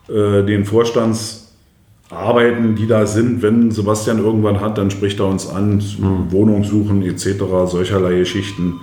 äh, 0.09 0.43
den 0.43 0.65
Vorstandsarbeiten, 0.65 2.75
die 2.75 2.87
da 2.87 3.05
sind. 3.05 3.41
Wenn 3.41 3.71
Sebastian 3.71 4.19
irgendwann 4.19 4.59
hat, 4.59 4.77
dann 4.77 4.91
spricht 4.91 5.21
er 5.21 5.27
uns 5.27 5.47
an, 5.47 5.75
mhm. 5.75 6.29
Wohnung 6.31 6.65
suchen 6.65 7.03
etc., 7.03 7.37
solcherlei 7.67 8.17
Geschichten. 8.17 8.81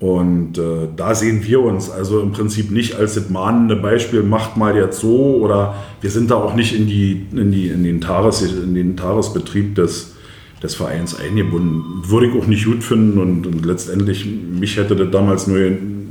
Und 0.00 0.56
äh, 0.56 0.88
da 0.96 1.14
sehen 1.14 1.44
wir 1.44 1.60
uns 1.60 1.90
also 1.90 2.20
im 2.20 2.32
Prinzip 2.32 2.70
nicht 2.70 2.94
als 2.94 3.14
das 3.14 3.28
mahnende 3.28 3.76
Beispiel, 3.76 4.22
macht 4.22 4.56
mal 4.56 4.74
jetzt 4.74 5.00
so 5.00 5.36
oder 5.36 5.74
wir 6.00 6.10
sind 6.10 6.30
da 6.30 6.36
auch 6.36 6.54
nicht 6.54 6.74
in, 6.74 6.86
die, 6.86 7.26
in, 7.32 7.52
die, 7.52 7.68
in, 7.68 7.84
den, 7.84 8.00
Tages, 8.00 8.40
in 8.40 8.74
den 8.74 8.96
Tagesbetrieb 8.96 9.74
des, 9.74 10.14
des 10.62 10.74
Vereins 10.74 11.20
eingebunden. 11.20 12.02
Würde 12.08 12.28
ich 12.28 12.34
auch 12.34 12.46
nicht 12.46 12.64
gut 12.64 12.82
finden 12.82 13.18
und, 13.18 13.46
und 13.46 13.66
letztendlich, 13.66 14.24
mich 14.24 14.78
hätte 14.78 14.96
das 14.96 15.10
damals 15.10 15.46
nur 15.46 15.58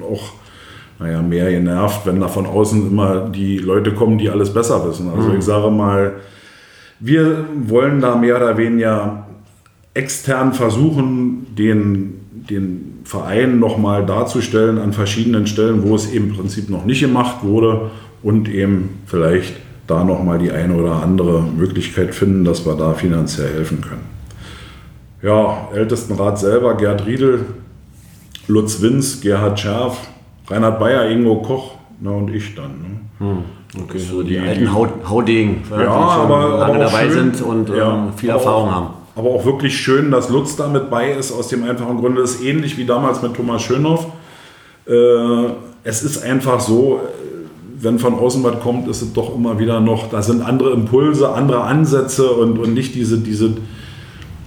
auch 0.04 0.34
naja, 1.00 1.24
mehr 1.24 1.50
genervt, 1.50 2.06
wenn 2.06 2.20
da 2.20 2.28
von 2.28 2.46
außen 2.46 2.92
immer 2.92 3.28
die 3.30 3.58
Leute 3.58 3.96
kommen, 3.96 4.20
die 4.20 4.30
alles 4.30 4.54
besser 4.54 4.88
wissen. 4.88 5.10
Also 5.10 5.30
mhm. 5.30 5.40
ich 5.40 5.44
sage 5.44 5.72
mal, 5.72 6.14
wir 7.00 7.46
wollen 7.64 8.02
da 8.02 8.16
mehr 8.16 8.36
oder 8.36 8.56
weniger 8.56 9.26
extern 9.96 10.54
versuchen, 10.54 11.56
den 11.58 12.20
den 12.50 12.99
Verein 13.10 13.58
nochmal 13.58 14.06
darzustellen 14.06 14.78
an 14.78 14.94
verschiedenen 14.94 15.48
Stellen, 15.48 15.82
wo 15.82 15.96
es 15.96 16.12
eben 16.12 16.30
im 16.30 16.36
Prinzip 16.36 16.70
noch 16.70 16.86
nicht 16.86 17.00
gemacht 17.00 17.38
wurde 17.42 17.90
und 18.22 18.48
eben 18.48 19.00
vielleicht 19.08 19.56
da 19.88 20.04
nochmal 20.04 20.38
die 20.38 20.52
eine 20.52 20.76
oder 20.76 21.02
andere 21.02 21.42
Möglichkeit 21.42 22.14
finden, 22.14 22.46
dass 22.46 22.68
wir 22.68 22.76
da 22.76 22.94
finanziell 22.94 23.52
helfen 23.52 23.82
können. 23.82 24.04
Ja, 25.24 25.70
Ältestenrat 25.74 26.38
selber, 26.38 26.78
Gerd 26.78 27.08
Riedel, 27.08 27.46
Lutz 28.48 28.80
Winz, 28.80 29.22
Gerhard 29.22 29.60
Scherf, 29.60 29.98
Reinhard 30.48 30.78
Bayer, 30.78 31.10
Ingo 31.10 31.38
Koch 31.38 31.78
na, 32.00 32.12
und 32.12 32.32
ich 32.32 32.54
dann. 32.54 32.70
Ne? 32.70 33.00
Hm, 33.18 33.84
okay, 33.86 33.98
so 33.98 34.22
die, 34.22 34.34
die 34.34 34.40
alten 34.40 34.72
Haudegen, 34.72 35.64
ja, 35.72 35.78
die 35.78 35.84
schon 35.84 35.92
aber, 35.92 36.60
lange 36.60 36.74
aber 36.76 36.78
dabei 36.78 37.10
schön, 37.10 37.34
sind 37.34 37.42
und 37.42 37.70
ja, 37.70 37.92
ähm, 37.92 38.14
viel 38.16 38.30
Erfahrung 38.30 38.70
haben 38.70 38.99
aber 39.16 39.30
auch 39.30 39.46
wirklich 39.46 39.78
schön, 39.78 40.12
dass 40.12 40.30
Lutz 40.30 40.56
da 40.56 40.68
mit 40.68 40.90
bei 40.90 41.12
ist, 41.12 41.32
aus 41.32 41.48
dem 41.48 41.64
einfachen 41.64 41.98
Grunde, 42.00 42.22
das 42.22 42.36
ist 42.36 42.44
ähnlich 42.44 42.78
wie 42.78 42.86
damals 42.86 43.22
mit 43.22 43.34
Thomas 43.36 43.62
Schönhoff. 43.62 44.08
Äh, 44.88 44.94
es 45.84 46.04
ist 46.04 46.24
einfach 46.24 46.60
so, 46.60 47.02
wenn 47.82 48.00
von 48.00 48.16
außen 48.16 48.44
was 48.44 48.60
kommt, 48.60 48.88
ist 48.88 49.02
es 49.02 49.14
doch 49.14 49.36
immer 49.36 49.60
wieder 49.60 49.80
noch, 49.80 50.10
da 50.10 50.22
sind 50.22 50.42
andere 50.42 50.72
Impulse, 50.72 51.30
andere 51.34 51.62
Ansätze 51.64 52.30
und, 52.30 52.60
und 52.60 52.74
nicht 52.74 52.96
diese, 52.96 53.20
diese, 53.20 53.54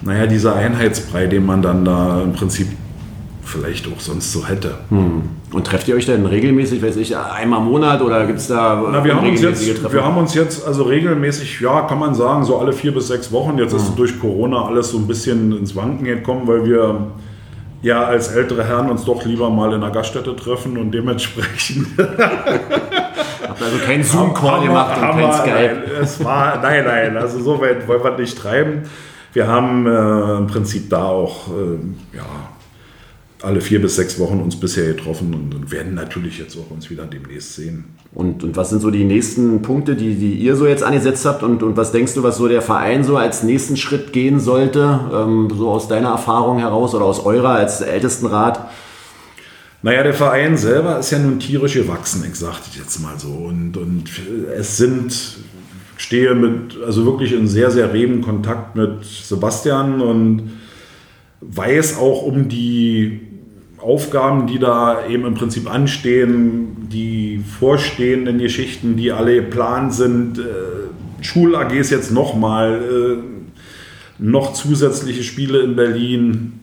naja, 0.02 0.26
dieser 0.26 0.54
Einheitsbrei, 0.54 1.26
den 1.26 1.46
man 1.46 1.62
dann 1.62 1.84
da 1.84 2.22
im 2.22 2.32
Prinzip 2.32 2.68
vielleicht 3.44 3.86
auch 3.86 4.00
sonst 4.00 4.32
so 4.32 4.46
hätte. 4.46 4.74
Hm. 4.88 5.22
Und 5.52 5.66
trefft 5.66 5.88
ihr 5.88 5.96
euch 5.96 6.06
denn 6.06 6.24
regelmäßig, 6.24 6.82
weiß 6.82 6.96
ich, 6.96 7.16
einmal 7.16 7.60
im 7.60 7.66
Monat 7.66 8.00
oder 8.00 8.26
gibt 8.26 8.38
es 8.38 8.48
da 8.48 8.82
Na, 8.90 9.04
wir 9.04 9.14
haben 9.14 9.28
uns 9.28 9.42
jetzt, 9.42 9.92
Wir 9.92 10.04
haben 10.04 10.16
uns 10.16 10.34
jetzt 10.34 10.66
also 10.66 10.84
regelmäßig, 10.84 11.60
ja, 11.60 11.82
kann 11.82 11.98
man 11.98 12.14
sagen, 12.14 12.44
so 12.44 12.58
alle 12.58 12.72
vier 12.72 12.94
bis 12.94 13.08
sechs 13.08 13.32
Wochen. 13.32 13.58
Jetzt 13.58 13.72
hm. 13.72 13.78
ist 13.78 13.94
durch 13.96 14.18
Corona 14.20 14.64
alles 14.64 14.90
so 14.90 14.98
ein 14.98 15.06
bisschen 15.06 15.56
ins 15.56 15.76
Wanken 15.76 16.04
gekommen, 16.04 16.46
weil 16.46 16.64
wir 16.64 17.12
ja 17.82 18.04
als 18.04 18.28
ältere 18.28 18.64
Herren 18.64 18.90
uns 18.90 19.04
doch 19.04 19.24
lieber 19.24 19.50
mal 19.50 19.72
in 19.72 19.82
einer 19.82 19.90
Gaststätte 19.90 20.34
treffen 20.36 20.78
und 20.78 20.92
dementsprechend. 20.92 21.88
Habt 21.98 23.62
also 23.62 23.78
keinen 23.84 24.04
Zoom-Call 24.04 24.62
gemacht 24.62 24.96
und 24.96 25.02
kein 25.02 25.32
Skype? 25.32 25.82
Nein, 25.86 26.00
es 26.00 26.24
war, 26.24 26.60
nein, 26.62 26.84
nein, 26.84 27.16
also 27.16 27.40
so 27.40 27.60
weit 27.60 27.86
wollen 27.88 28.02
wir 28.02 28.16
nicht 28.18 28.38
treiben. 28.38 28.82
Wir 29.32 29.48
haben 29.48 29.86
äh, 29.86 30.38
im 30.38 30.46
Prinzip 30.46 30.90
da 30.90 31.04
auch, 31.04 31.48
äh, 31.48 32.16
ja, 32.16 32.22
alle 33.42 33.60
vier 33.60 33.82
bis 33.82 33.96
sechs 33.96 34.18
Wochen 34.18 34.40
uns 34.40 34.56
bisher 34.56 34.86
getroffen 34.86 35.34
und 35.34 35.70
werden 35.70 35.94
natürlich 35.94 36.38
jetzt 36.38 36.56
auch 36.56 36.70
uns 36.70 36.90
wieder 36.90 37.04
demnächst 37.06 37.56
sehen. 37.56 37.84
Und, 38.14 38.44
und 38.44 38.56
was 38.56 38.70
sind 38.70 38.80
so 38.80 38.90
die 38.90 39.04
nächsten 39.04 39.62
Punkte, 39.62 39.96
die, 39.96 40.14
die 40.14 40.34
ihr 40.34 40.54
so 40.54 40.66
jetzt 40.66 40.82
angesetzt 40.82 41.24
habt 41.24 41.42
und, 41.42 41.62
und 41.62 41.76
was 41.76 41.92
denkst 41.92 42.14
du, 42.14 42.22
was 42.22 42.36
so 42.36 42.46
der 42.46 42.62
Verein 42.62 43.04
so 43.04 43.16
als 43.16 43.42
nächsten 43.42 43.76
Schritt 43.76 44.12
gehen 44.12 44.38
sollte, 44.38 45.00
ähm, 45.12 45.48
so 45.56 45.70
aus 45.70 45.88
deiner 45.88 46.10
Erfahrung 46.10 46.58
heraus 46.58 46.94
oder 46.94 47.04
aus 47.04 47.24
eurer 47.24 47.50
als 47.50 47.80
Ältestenrat? 47.80 48.68
Naja, 49.82 50.04
der 50.04 50.14
Verein 50.14 50.56
selber 50.56 51.00
ist 51.00 51.10
ja 51.10 51.18
nun 51.18 51.40
tierisch 51.40 51.74
gewachsen, 51.74 52.24
ich 52.28 52.36
sage 52.36 52.58
jetzt 52.78 53.00
mal 53.00 53.18
so. 53.18 53.28
Und, 53.28 53.76
und 53.76 54.04
es 54.56 54.76
sind, 54.76 55.38
stehe 55.96 56.34
mit, 56.36 56.80
also 56.84 57.04
wirklich 57.04 57.32
in 57.32 57.48
sehr, 57.48 57.70
sehr 57.72 57.92
regen 57.92 58.20
Kontakt 58.20 58.76
mit 58.76 59.04
Sebastian 59.04 60.00
und 60.00 60.52
weiß 61.40 61.98
auch 61.98 62.22
um 62.22 62.48
die 62.48 63.31
Aufgaben, 63.82 64.46
die 64.46 64.58
da 64.58 65.06
eben 65.08 65.26
im 65.26 65.34
Prinzip 65.34 65.72
anstehen, 65.72 66.88
die 66.92 67.42
vorstehenden 67.58 68.38
Geschichten, 68.38 68.96
die 68.96 69.10
alle 69.12 69.36
geplant 69.36 69.92
sind, 69.92 70.38
äh, 70.38 70.42
Schul-AGs 71.20 71.90
jetzt 71.90 72.12
nochmal, 72.12 72.80
äh, 72.80 74.22
noch 74.22 74.52
zusätzliche 74.52 75.24
Spiele 75.24 75.62
in 75.62 75.74
Berlin, 75.74 76.60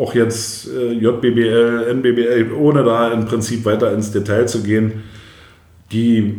auch 0.00 0.14
jetzt 0.14 0.68
äh, 0.68 0.92
JBBL, 0.92 1.88
NBBL, 1.90 2.52
ohne 2.58 2.84
da 2.84 3.12
im 3.12 3.26
Prinzip 3.26 3.64
weiter 3.66 3.92
ins 3.92 4.10
Detail 4.10 4.46
zu 4.46 4.62
gehen. 4.62 5.02
Die 5.92 6.36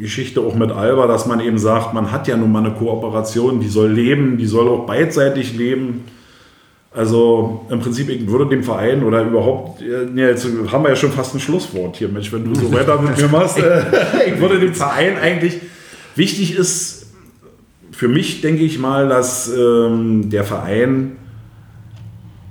Geschichte 0.00 0.40
auch 0.40 0.56
mit 0.56 0.72
Alba, 0.72 1.06
dass 1.06 1.26
man 1.26 1.38
eben 1.38 1.58
sagt, 1.58 1.94
man 1.94 2.10
hat 2.10 2.26
ja 2.26 2.36
nun 2.36 2.50
mal 2.50 2.64
eine 2.64 2.74
Kooperation, 2.74 3.60
die 3.60 3.68
soll 3.68 3.92
leben, 3.92 4.38
die 4.38 4.46
soll 4.46 4.68
auch 4.68 4.86
beidseitig 4.86 5.56
leben 5.56 6.04
also 6.94 7.66
im 7.70 7.80
Prinzip, 7.80 8.08
ich 8.08 8.26
würde 8.26 8.46
dem 8.46 8.62
Verein 8.64 9.04
oder 9.04 9.22
überhaupt, 9.22 9.82
ja, 9.82 10.02
jetzt 10.26 10.46
haben 10.72 10.84
wir 10.84 10.90
ja 10.90 10.96
schon 10.96 11.12
fast 11.12 11.34
ein 11.34 11.40
Schlusswort 11.40 11.96
hier, 11.96 12.08
Mensch, 12.08 12.32
wenn 12.32 12.44
du 12.44 12.58
so 12.58 12.72
weiter 12.72 13.00
mit 13.00 13.16
mir 13.16 13.28
machst. 13.28 13.58
Äh, 13.58 13.82
ich 14.34 14.40
würde 14.40 14.58
dem 14.58 14.74
Verein 14.74 15.18
eigentlich, 15.18 15.60
wichtig 16.14 16.56
ist 16.56 17.06
für 17.90 18.08
mich, 18.08 18.40
denke 18.40 18.62
ich 18.62 18.78
mal, 18.78 19.08
dass 19.08 19.52
ähm, 19.54 20.30
der 20.30 20.44
Verein 20.44 21.16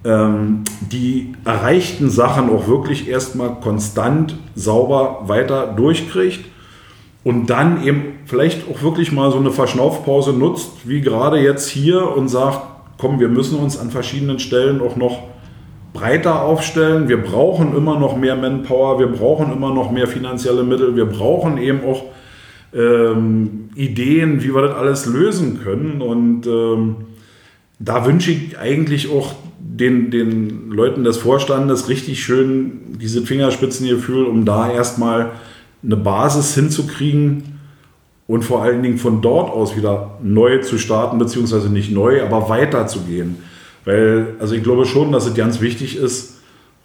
ähm, 0.03 0.63
die 0.81 1.33
erreichten 1.43 2.09
Sachen 2.09 2.49
auch 2.49 2.67
wirklich 2.67 3.09
erstmal 3.09 3.55
konstant, 3.55 4.35
sauber 4.55 5.23
weiter 5.25 5.67
durchkriegt 5.67 6.45
und 7.23 7.47
dann 7.47 7.83
eben 7.83 8.19
vielleicht 8.25 8.69
auch 8.69 8.81
wirklich 8.83 9.11
mal 9.11 9.31
so 9.31 9.37
eine 9.37 9.51
Verschnaufpause 9.51 10.31
nutzt, 10.31 10.71
wie 10.85 11.01
gerade 11.01 11.39
jetzt 11.39 11.67
hier 11.67 12.15
und 12.15 12.29
sagt, 12.29 12.76
komm, 12.97 13.19
wir 13.19 13.29
müssen 13.29 13.59
uns 13.59 13.77
an 13.77 13.91
verschiedenen 13.91 14.39
Stellen 14.39 14.81
auch 14.81 14.95
noch 14.95 15.23
breiter 15.93 16.43
aufstellen. 16.43 17.07
Wir 17.07 17.21
brauchen 17.21 17.75
immer 17.75 17.99
noch 17.99 18.15
mehr 18.17 18.35
Manpower, 18.35 18.99
wir 18.99 19.07
brauchen 19.07 19.51
immer 19.51 19.73
noch 19.73 19.91
mehr 19.91 20.07
finanzielle 20.07 20.63
Mittel, 20.63 20.95
wir 20.95 21.05
brauchen 21.05 21.57
eben 21.57 21.83
auch 21.83 22.03
ähm, 22.73 23.69
Ideen, 23.75 24.43
wie 24.43 24.53
wir 24.53 24.61
das 24.61 24.75
alles 24.75 25.05
lösen 25.05 25.61
können. 25.63 26.01
Und 26.01 26.45
ähm, 26.45 26.95
da 27.79 28.05
wünsche 28.05 28.31
ich 28.31 28.57
eigentlich 28.57 29.11
auch 29.11 29.35
den, 29.59 30.11
den 30.11 30.71
Leuten 30.71 31.03
des 31.03 31.17
Vorstandes 31.17 31.89
richtig 31.89 32.23
schön 32.23 32.97
diese 32.99 33.21
Fingerspitzengefühl, 33.21 34.25
um 34.25 34.45
da 34.45 34.71
erstmal 34.71 35.31
eine 35.83 35.97
Basis 35.97 36.55
hinzukriegen, 36.55 37.56
und 38.27 38.43
vor 38.43 38.61
allen 38.61 38.83
Dingen 38.83 38.97
von 38.97 39.21
dort 39.21 39.49
aus 39.49 39.75
wieder 39.77 40.17
neu 40.21 40.59
zu 40.59 40.77
starten, 40.77 41.17
beziehungsweise 41.17 41.69
nicht 41.69 41.91
neu, 41.91 42.21
aber 42.21 42.49
weiterzugehen. 42.49 43.37
Weil, 43.85 44.35
also 44.39 44.53
ich 44.53 44.63
glaube 44.63 44.85
schon, 44.85 45.13
dass 45.13 45.25
es 45.25 45.33
ganz 45.33 45.61
wichtig 45.61 45.95
ist, 45.95 46.39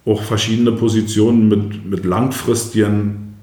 auch 0.07 0.23
verschiedene 0.23 0.73
Positionen 0.73 1.49
mit, 1.49 1.85
mit 1.85 2.05
langfristigen 2.05 3.35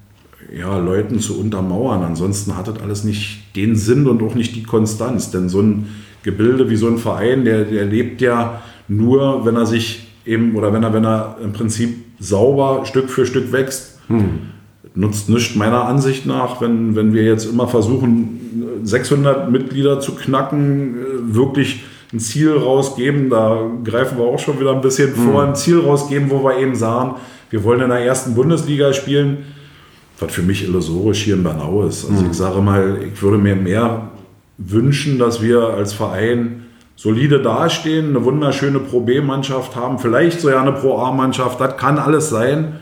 ja, 0.57 0.77
Leuten 0.77 1.19
zu 1.19 1.39
untermauern. 1.39 2.03
Ansonsten 2.03 2.55
hat 2.55 2.67
das 2.67 2.79
alles 2.81 3.03
nicht 3.03 3.55
den 3.55 3.75
Sinn 3.75 4.07
und 4.07 4.23
auch 4.23 4.33
nicht 4.33 4.55
die 4.55 4.63
Konstanz. 4.63 5.31
Denn 5.31 5.49
so 5.49 5.61
ein 5.61 5.87
Gebilde 6.23 6.69
wie 6.69 6.77
so 6.77 6.87
ein 6.87 6.97
Verein, 6.97 7.43
der, 7.43 7.65
der 7.65 7.85
lebt 7.85 8.21
ja 8.21 8.61
nur, 8.87 9.45
wenn 9.45 9.55
er 9.55 9.65
sich 9.65 10.07
eben 10.25 10.55
oder 10.55 10.73
wenn 10.73 10.83
er, 10.83 10.93
wenn 10.93 11.05
er 11.05 11.37
im 11.43 11.53
Prinzip 11.53 11.97
sauber 12.19 12.85
Stück 12.85 13.09
für 13.09 13.25
Stück 13.25 13.51
wächst. 13.51 13.99
Hm 14.07 14.39
nutzt 14.95 15.29
nichts 15.29 15.55
meiner 15.55 15.85
Ansicht 15.85 16.25
nach, 16.25 16.61
wenn, 16.61 16.95
wenn 16.95 17.13
wir 17.13 17.23
jetzt 17.23 17.45
immer 17.45 17.67
versuchen, 17.67 18.39
600 18.83 19.51
Mitglieder 19.51 19.99
zu 19.99 20.13
knacken, 20.15 20.95
äh, 20.95 21.35
wirklich 21.35 21.83
ein 22.11 22.19
Ziel 22.19 22.53
rausgeben, 22.53 23.29
da 23.29 23.69
greifen 23.83 24.17
wir 24.17 24.25
auch 24.25 24.39
schon 24.39 24.59
wieder 24.59 24.73
ein 24.73 24.81
bisschen 24.81 25.11
mhm. 25.11 25.31
vor, 25.31 25.43
ein 25.43 25.55
Ziel 25.55 25.79
rausgeben, 25.79 26.29
wo 26.29 26.43
wir 26.43 26.57
eben 26.57 26.75
sagen, 26.75 27.15
wir 27.49 27.63
wollen 27.63 27.81
in 27.81 27.89
der 27.89 27.99
ersten 27.99 28.33
Bundesliga 28.33 28.93
spielen, 28.93 29.39
was 30.19 30.31
für 30.33 30.41
mich 30.41 30.63
illusorisch 30.63 31.23
hier 31.23 31.35
in 31.35 31.43
Bernau 31.43 31.83
ist. 31.83 32.09
Also 32.09 32.23
mhm. 32.23 32.31
ich 32.31 32.37
sage 32.37 32.61
mal, 32.61 32.99
ich 33.13 33.21
würde 33.21 33.37
mir 33.37 33.55
mehr 33.55 34.09
wünschen, 34.57 35.19
dass 35.19 35.41
wir 35.41 35.61
als 35.61 35.93
Verein 35.93 36.65
solide 36.95 37.41
dastehen, 37.41 38.09
eine 38.09 38.25
wunderschöne 38.25 38.79
Pro 38.79 38.99
B-Mannschaft 39.01 39.75
haben, 39.75 39.99
vielleicht 39.99 40.41
sogar 40.41 40.61
eine 40.61 40.73
Pro 40.73 40.97
A-Mannschaft, 40.97 41.61
das 41.61 41.77
kann 41.77 41.97
alles 41.97 42.29
sein 42.29 42.79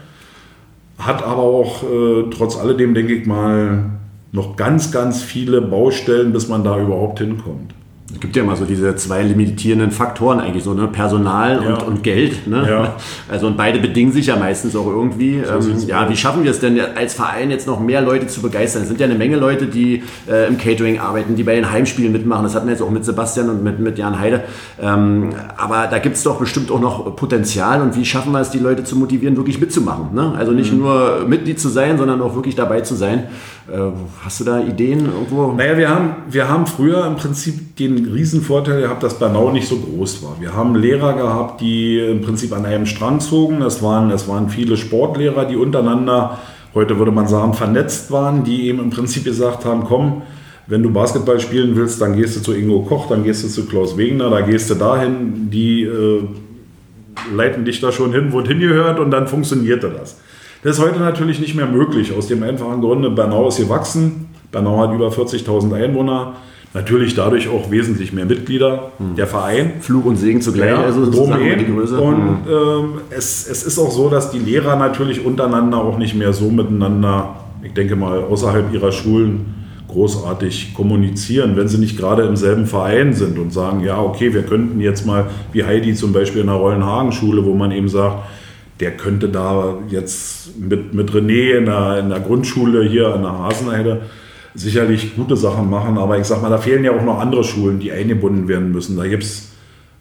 hat 0.98 1.24
aber 1.24 1.44
auch 1.44 1.84
äh, 1.84 2.30
trotz 2.32 2.58
alledem, 2.58 2.94
denke 2.94 3.14
ich 3.14 3.26
mal, 3.26 3.92
noch 4.32 4.56
ganz, 4.56 4.92
ganz 4.92 5.22
viele 5.22 5.62
Baustellen, 5.62 6.34
bis 6.34 6.48
man 6.48 6.64
da 6.64 6.80
überhaupt 6.80 7.20
hinkommt. 7.20 7.74
Es 8.14 8.22
gibt 8.22 8.38
ja 8.38 8.44
immer 8.44 8.56
so 8.56 8.64
diese 8.64 8.96
zwei 8.96 9.22
limitierenden 9.22 9.92
Faktoren 9.92 10.40
eigentlich 10.40 10.64
so, 10.64 10.74
ne? 10.74 10.88
Personal 10.88 11.62
ja. 11.62 11.74
und, 11.74 11.84
und 11.84 12.04
Geld. 12.04 12.48
Ne? 12.48 12.66
Ja. 12.68 12.96
Also 13.30 13.48
und 13.48 13.58
beide 13.58 13.80
bedingen 13.80 14.14
sich 14.14 14.28
ja 14.28 14.38
meistens 14.38 14.74
auch 14.76 14.88
irgendwie. 14.88 15.44
So 15.44 15.70
ähm, 15.70 15.80
ja, 15.86 16.10
wie 16.10 16.16
schaffen 16.16 16.46
wir 16.46 16.52
es 16.52 16.62
denn 16.62 16.80
als 16.80 17.14
Verein 17.14 17.52
jetzt 17.52 17.68
noch 17.68 17.80
mehr 17.82 18.02
Leute 18.02 18.28
zu 18.28 18.42
begeistern? 18.42 18.84
Es 18.84 18.88
sind 18.88 19.02
ja 19.02 19.06
eine 19.06 19.16
Menge 19.16 19.36
Leute, 19.36 19.66
die 19.66 20.04
äh, 20.30 20.48
im 20.48 20.58
Catering 20.58 21.00
arbeiten, 21.00 21.36
die 21.36 21.44
bei 21.44 21.56
den 21.56 21.70
Heimspielen 21.70 22.14
mitmachen. 22.14 22.44
Das 22.44 22.56
hatten 22.56 22.68
wir 22.68 22.72
jetzt 22.72 22.82
auch 22.82 22.90
mit 22.90 23.04
Sebastian 23.04 23.50
und 23.50 23.64
mit, 23.64 23.80
mit 23.80 23.98
Jan 23.98 24.18
Heide. 24.18 24.46
Ähm, 24.82 25.32
aber 25.58 25.88
da 25.88 26.00
gibt 26.00 26.16
es 26.16 26.24
doch 26.24 26.40
bestimmt 26.40 26.72
auch 26.72 26.80
noch 26.80 27.16
Potenzial. 27.18 27.82
Und 27.82 27.98
wie 27.98 28.06
schaffen 28.06 28.32
wir 28.32 28.40
es, 28.40 28.50
die 28.50 28.60
Leute 28.60 28.86
zu 28.86 28.96
motivieren, 28.96 29.36
wirklich 29.36 29.60
mitzumachen? 29.60 30.16
Ne? 30.16 30.34
Also 30.38 30.54
nicht 30.54 30.72
mhm. 30.72 30.80
nur 30.80 31.26
Mitglied 31.28 31.60
zu 31.60 31.68
sein, 31.68 31.98
sondern 31.98 32.22
auch 32.22 32.36
wirklich 32.36 32.56
dabei 32.56 32.80
zu 32.82 32.96
sein. 32.96 33.26
Äh, 33.70 33.78
hast 34.24 34.40
du 34.40 34.46
da 34.46 34.62
Ideen 34.62 35.06
irgendwo? 35.06 35.52
Naja, 35.52 35.78
wir 35.78 35.90
haben, 35.90 36.16
wir 36.30 36.48
haben 36.48 36.66
früher 36.66 37.06
im 37.06 37.18
Prinzip 37.18 37.76
den 37.76 37.97
riesen 38.06 38.42
Vorteil 38.42 38.82
gehabt, 38.82 39.04
dass 39.04 39.20
Bernau 39.20 39.52
nicht 39.52 39.68
so 39.68 39.78
groß 39.78 40.24
war. 40.24 40.38
Wir 40.40 40.54
haben 40.54 40.76
Lehrer 40.76 41.14
gehabt, 41.14 41.62
die 41.62 42.00
im 42.00 42.22
Prinzip 42.22 42.54
an 42.54 42.66
einem 42.66 42.86
Strang 42.86 43.20
zogen. 43.20 43.62
Es 43.62 43.82
waren, 43.82 44.12
es 44.12 44.28
waren 44.28 44.50
viele 44.50 44.78
Sportlehrer, 44.78 45.46
die 45.46 45.56
untereinander, 45.56 46.38
heute 46.74 46.98
würde 46.98 47.12
man 47.12 47.28
sagen, 47.28 47.54
vernetzt 47.54 48.12
waren, 48.12 48.44
die 48.44 48.68
eben 48.68 48.80
im 48.80 48.90
Prinzip 48.90 49.24
gesagt 49.24 49.66
haben, 49.66 49.84
komm, 49.84 50.22
wenn 50.68 50.84
du 50.84 50.92
Basketball 50.92 51.40
spielen 51.40 51.76
willst, 51.76 52.02
dann 52.02 52.16
gehst 52.16 52.36
du 52.36 52.42
zu 52.42 52.54
Ingo 52.54 52.82
Koch, 52.82 53.08
dann 53.08 53.24
gehst 53.24 53.44
du 53.44 53.48
zu 53.48 53.66
Klaus 53.66 53.98
Wegener, 53.98 54.30
da 54.30 54.42
gehst 54.42 54.70
du 54.70 54.76
dahin, 54.76 55.50
die 55.50 55.84
äh, 55.84 56.24
leiten 57.34 57.66
dich 57.66 57.80
da 57.80 57.92
schon 57.92 58.12
hin, 58.12 58.32
wo 58.32 58.42
es 58.42 58.48
hingehört 58.48 59.00
und 59.00 59.12
dann 59.12 59.28
funktionierte 59.28 59.90
das. 59.90 60.20
Das 60.64 60.78
ist 60.78 60.84
heute 60.84 61.00
natürlich 61.00 61.40
nicht 61.40 61.56
mehr 61.56 61.68
möglich, 61.68 62.14
aus 62.14 62.28
dem 62.28 62.44
einfachen 62.44 62.82
Grunde, 62.82 63.10
Bernau 63.10 63.48
ist 63.48 63.58
gewachsen, 63.58 64.28
Bernau 64.52 64.80
hat 64.80 64.94
über 64.94 65.10
40.000 65.10 65.74
Einwohner, 65.74 66.34
natürlich 66.74 67.16
dadurch 67.16 67.48
auch 67.50 67.72
wesentlich 67.72 68.14
mehr 68.14 68.26
Mitglieder, 68.26 68.92
hm. 68.98 69.16
der 69.16 69.28
Verein. 69.28 69.74
Flug 69.80 70.06
und 70.06 70.18
Segen 70.18 70.42
zugleich, 70.42 70.70
ja, 70.70 70.84
also 70.84 71.06
sozusagen 71.06 71.58
die 71.60 71.66
Größe. 71.66 72.00
Und 72.00 72.18
hm. 72.18 72.38
ähm, 72.50 72.94
es, 73.10 73.48
es 73.50 73.64
ist 73.64 73.80
auch 73.80 73.92
so, 73.92 74.10
dass 74.10 74.32
die 74.32 74.40
Lehrer 74.40 74.76
natürlich 74.76 75.26
untereinander 75.26 75.78
auch 75.78 75.98
nicht 75.98 76.16
mehr 76.16 76.34
so 76.34 76.50
miteinander, 76.50 77.36
ich 77.64 77.74
denke 77.74 77.96
mal, 77.96 78.24
außerhalb 78.24 78.74
ihrer 78.74 78.92
Schulen 78.92 79.54
großartig 79.88 80.74
kommunizieren, 80.74 81.56
wenn 81.56 81.68
sie 81.68 81.78
nicht 81.78 81.98
gerade 81.98 82.24
im 82.24 82.36
selben 82.36 82.66
Verein 82.66 83.14
sind 83.14 83.40
und 83.40 83.54
sagen, 83.54 83.84
ja, 83.84 84.00
okay, 84.00 84.34
wir 84.34 84.44
könnten 84.44 84.82
jetzt 84.82 85.06
mal, 85.06 85.28
wie 85.54 85.64
Heidi 85.64 85.94
zum 85.96 86.12
Beispiel 86.12 86.42
in 86.42 86.48
der 86.48 86.58
Rollenhagen-Schule, 86.58 87.46
wo 87.46 87.54
man 87.54 87.72
eben 87.72 87.88
sagt, 87.88 88.26
der 88.80 88.92
könnte 88.92 89.30
da 89.30 89.76
jetzt 89.90 90.60
mit, 90.60 90.94
mit 90.94 91.12
René 91.12 91.58
in 91.58 91.66
der, 91.66 92.00
in 92.00 92.10
der 92.10 92.20
Grundschule 92.20 92.84
hier 92.84 93.14
an 93.14 93.24
der 93.24 93.40
Hasenheide 93.40 94.02
sicherlich 94.58 95.16
gute 95.16 95.38
Sachen 95.38 95.70
machen, 95.70 95.98
aber 95.98 96.18
ich 96.18 96.26
sag 96.26 96.42
mal, 96.42 96.50
da 96.50 96.58
fehlen 96.58 96.84
ja 96.84 96.92
auch 96.92 97.04
noch 97.04 97.20
andere 97.20 97.44
Schulen, 97.44 97.80
die 97.80 97.92
eingebunden 97.92 98.48
werden 98.48 98.72
müssen. 98.72 98.98
Da 98.98 99.08
gibt 99.08 99.24
es 99.24 99.52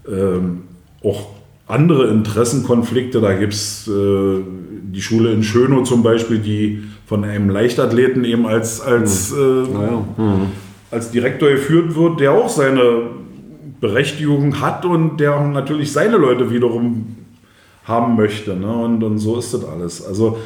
ähm, 0.09 0.63
auch 1.05 1.29
andere 1.67 2.09
Interessenkonflikte. 2.09 3.21
Da 3.21 3.35
gibt 3.35 3.53
es 3.53 3.89
äh, 3.89 4.41
die 4.83 5.03
Schule 5.03 5.33
in 5.33 5.43
Schönow 5.43 5.87
zum 5.87 6.03
Beispiel, 6.03 6.39
die 6.39 6.85
von 7.07 7.25
einem 7.25 7.51
Leichtathleten 7.51 8.25
eben 8.25 8.47
als, 8.47 8.81
als, 8.81 9.33
mhm. 9.33 9.39
äh, 9.39 9.73
ja. 9.73 10.05
mhm. 10.17 10.47
als 10.91 11.11
Direktor 11.11 11.51
geführt 11.51 11.95
wird, 11.95 12.21
der 12.21 12.33
auch 12.33 12.49
seine 12.49 13.11
Berechtigung 13.81 14.61
hat 14.61 14.85
und 14.85 15.19
der 15.19 15.39
natürlich 15.41 15.93
seine 15.93 16.17
Leute 16.17 16.51
wiederum 16.51 17.17
haben 17.85 18.17
möchte. 18.17 18.57
Ne? 18.57 18.73
Und, 18.73 19.05
und 19.05 19.19
so 19.19 19.39
ist 19.39 19.53
das 19.55 19.65
alles. 19.65 20.05
Also 20.05 20.39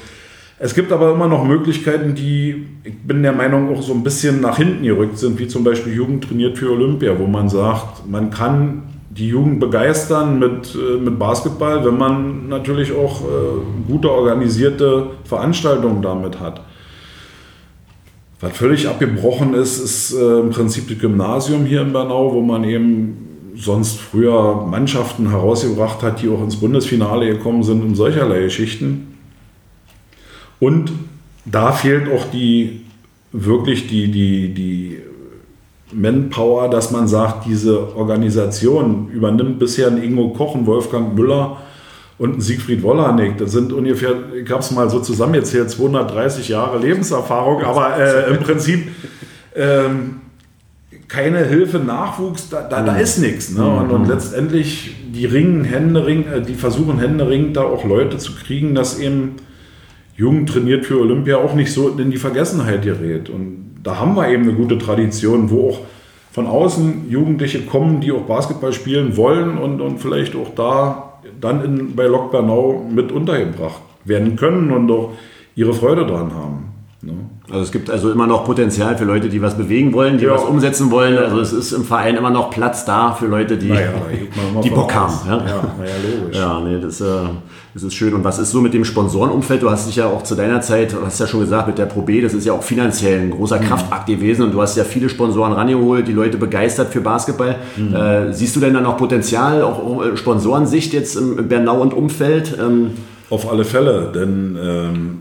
es 0.62 0.75
gibt 0.75 0.93
aber 0.93 1.12
immer 1.12 1.26
noch 1.26 1.43
Möglichkeiten, 1.43 2.14
die, 2.14 2.67
ich 2.85 2.99
bin 2.99 3.23
der 3.23 3.33
Meinung, 3.33 3.75
auch 3.75 3.81
so 3.81 3.95
ein 3.95 4.02
bisschen 4.02 4.43
nach 4.43 4.59
hinten 4.59 4.85
gerückt 4.85 5.17
sind, 5.17 5.38
wie 5.38 5.49
zum 5.49 5.64
Beispiel 5.64 5.95
Jugend 5.95 6.25
trainiert 6.25 6.59
für 6.59 6.71
Olympia, 6.71 7.19
wo 7.19 7.26
man 7.26 7.49
sagt, 7.49 8.07
man 8.07 8.29
kann 8.29 8.83
die 9.09 9.29
Jugend 9.29 9.59
begeistern 9.59 10.38
mit, 10.38 10.75
äh, 10.75 10.99
mit 10.99 11.19
Basketball, 11.19 11.83
wenn 11.87 11.97
man 11.97 12.49
natürlich 12.50 12.93
auch 12.93 13.23
äh, 13.23 13.25
gute 13.90 14.11
organisierte 14.11 15.07
Veranstaltungen 15.25 16.02
damit 16.02 16.38
hat. 16.40 16.61
Was 18.40 18.52
völlig 18.52 18.87
abgebrochen 18.87 19.55
ist, 19.55 19.83
ist 19.83 20.12
äh, 20.12 20.40
im 20.40 20.50
Prinzip 20.50 20.88
das 20.88 20.99
Gymnasium 20.99 21.64
hier 21.64 21.81
in 21.81 21.95
Bernau, 21.95 22.35
wo 22.35 22.43
man 22.43 22.64
eben 22.64 23.52
sonst 23.57 23.99
früher 23.99 24.67
Mannschaften 24.67 25.31
herausgebracht 25.31 26.02
hat, 26.02 26.21
die 26.21 26.29
auch 26.29 26.43
ins 26.43 26.57
Bundesfinale 26.57 27.29
gekommen 27.29 27.62
sind 27.62 27.83
und 27.83 27.95
solcherlei 27.95 28.43
Geschichten. 28.43 29.10
Und 30.61 30.93
da 31.45 31.73
fehlt 31.73 32.11
auch 32.12 32.31
die 32.31 32.83
wirklich 33.33 33.88
die, 33.88 34.11
die, 34.11 34.55
die 34.55 34.99
Manpower, 35.93 36.69
dass 36.69 36.90
man 36.90 37.09
sagt, 37.09 37.47
diese 37.47 37.97
Organisation 37.97 39.09
übernimmt 39.11 39.59
bisher 39.59 39.88
ein 39.88 40.02
Ingo 40.02 40.31
Koch, 40.31 40.55
ein 40.55 40.67
Wolfgang 40.67 41.14
Müller 41.14 41.59
und 42.19 42.37
ein 42.37 42.40
Siegfried 42.40 42.83
Wollanek. 42.83 43.38
Das 43.38 43.52
sind 43.52 43.73
ungefähr, 43.73 44.14
ich 44.35 44.50
habe 44.50 44.61
es 44.61 44.71
mal 44.71 44.90
so 44.90 45.00
zusammengezählt, 45.00 45.71
230 45.71 46.49
Jahre 46.49 46.79
Lebenserfahrung, 46.79 47.62
aber 47.62 47.97
äh, 47.97 48.31
im 48.31 48.38
Prinzip 48.38 48.88
ähm, 49.57 50.21
keine 51.09 51.45
Hilfe, 51.45 51.79
Nachwuchs, 51.79 52.50
da, 52.50 52.62
da, 52.62 52.83
da 52.83 52.97
ist 52.97 53.19
nichts. 53.19 53.50
Ne? 53.50 53.67
Und, 53.67 53.90
und, 53.90 54.07
letztendlich 54.07 54.95
die 55.12 55.26
ringen 55.26 55.64
Hände, 55.64 56.00
äh, 56.09 56.40
die 56.40 56.55
versuchen 56.55 57.00
Hände 57.00 57.29
ringen, 57.29 57.52
da 57.52 57.62
auch 57.62 57.85
Leute 57.85 58.19
zu 58.19 58.33
kriegen, 58.35 58.75
dass 58.75 58.99
eben 58.99 59.37
Jugend 60.21 60.50
trainiert 60.50 60.85
für 60.85 61.00
Olympia 61.00 61.39
auch 61.39 61.55
nicht 61.55 61.73
so 61.73 61.89
in 61.89 62.11
die 62.11 62.19
Vergessenheit 62.19 62.83
gerät. 62.83 63.31
Und 63.31 63.77
da 63.83 63.99
haben 63.99 64.15
wir 64.17 64.29
eben 64.29 64.43
eine 64.43 64.53
gute 64.53 64.77
Tradition, 64.77 65.50
wo 65.50 65.71
auch 65.71 65.79
von 66.31 66.47
außen 66.47 67.09
Jugendliche 67.09 67.62
kommen, 67.62 68.03
die 68.03 68.12
auch 68.12 68.27
Basketball 68.27 68.75
spielen 68.75 69.17
wollen 69.17 69.57
und, 69.57 69.81
und 69.81 69.97
vielleicht 69.97 70.37
auch 70.37 70.55
da 70.55 71.15
dann 71.41 71.65
in, 71.65 71.97
bei 71.97 72.05
Lok 72.05 72.33
Bernau 72.33 72.85
mit 72.95 73.12
untergebracht 73.12 73.81
werden 74.05 74.37
können 74.37 74.71
und 74.71 74.91
auch 74.91 75.12
ihre 75.57 75.73
Freude 75.73 76.05
daran 76.05 76.35
haben. 76.35 76.70
Also 77.50 77.64
es 77.64 77.73
gibt 77.73 77.90
also 77.90 78.11
immer 78.12 78.26
noch 78.26 78.45
Potenzial 78.45 78.97
für 78.97 79.04
Leute, 79.04 79.28
die 79.28 79.42
was 79.42 79.57
bewegen 79.57 79.92
wollen, 79.92 80.19
die 80.19 80.25
ja. 80.25 80.33
was 80.33 80.45
umsetzen 80.45 80.90
wollen. 80.90 81.19
Also 81.19 81.40
es 81.40 81.52
ist 81.52 81.73
im 81.73 81.85
Verein 81.85 82.16
immer 82.16 82.30
noch 82.30 82.50
Platz 82.50 82.85
da 82.85 83.12
für 83.12 83.26
Leute, 83.26 83.57
die, 83.57 83.69
naja, 83.69 83.92
die 84.62 84.71
Bock 84.71 84.95
haben. 84.95 85.14
Ja, 85.26 85.38
ja, 85.38 85.45
ja 85.47 86.21
logisch. 86.21 86.37
Ja, 86.37 86.61
nee, 86.61 86.80
das, 86.80 87.00
äh, 87.00 87.07
das 87.75 87.83
ist 87.83 87.95
schön. 87.95 88.14
Und 88.14 88.23
was 88.23 88.38
ist 88.38 88.52
so 88.52 88.61
mit 88.61 88.73
dem 88.73 88.85
Sponsorenumfeld? 88.85 89.62
Du 89.62 89.70
hast 89.70 89.88
dich 89.88 89.96
ja 89.96 90.07
auch 90.07 90.22
zu 90.22 90.37
deiner 90.37 90.61
Zeit, 90.61 90.92
du 90.92 91.05
hast 91.05 91.18
ja 91.18 91.27
schon 91.27 91.40
gesagt, 91.40 91.66
mit 91.66 91.79
der 91.79 91.87
Pro 91.87 92.03
B, 92.03 92.20
das 92.20 92.35
ist 92.35 92.46
ja 92.46 92.53
auch 92.53 92.62
finanziell 92.62 93.20
ein 93.20 93.31
großer 93.31 93.61
mhm. 93.61 93.64
Kraftakt 93.64 94.07
gewesen 94.07 94.44
und 94.44 94.53
du 94.53 94.62
hast 94.62 94.77
ja 94.77 94.85
viele 94.85 95.09
Sponsoren 95.09 95.53
rangeholt, 95.53 96.07
die 96.07 96.12
Leute 96.12 96.38
begeistert 96.38 96.92
für 96.92 97.01
Basketball. 97.01 97.57
Mhm. 97.77 97.94
Äh, 97.94 98.33
siehst 98.33 98.55
du 98.55 98.61
denn 98.61 98.75
da 98.75 98.81
noch 98.81 98.96
Potenzial, 98.96 99.62
auch 99.62 100.05
äh, 100.05 100.16
Sponsorensicht 100.16 100.92
jetzt 100.92 101.16
im 101.16 101.48
Bernau 101.48 101.81
und 101.81 101.94
Umfeld? 101.94 102.57
Ähm, 102.61 102.92
Auf 103.29 103.51
alle 103.51 103.64
Fälle, 103.64 104.12
denn 104.14 104.59
ähm 104.61 105.18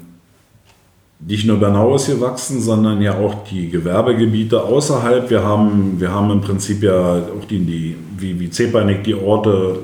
nicht 1.20 1.46
nur 1.46 1.58
Bernau 1.58 1.96
ist 1.96 2.08
gewachsen, 2.08 2.62
sondern 2.62 3.02
ja 3.02 3.18
auch 3.18 3.44
die 3.44 3.70
Gewerbegebiete 3.70 4.64
außerhalb. 4.64 5.30
Wir 5.30 5.44
haben, 5.44 6.00
wir 6.00 6.12
haben 6.12 6.32
im 6.32 6.42
Prinzip 6.42 6.82
ja 6.82 7.18
auch 7.18 7.46
die, 7.50 7.60
die 7.60 7.96
wie, 8.18 8.40
wie 8.40 8.50
Zepanik, 8.50 9.04
die 9.04 9.16
Orte 9.16 9.80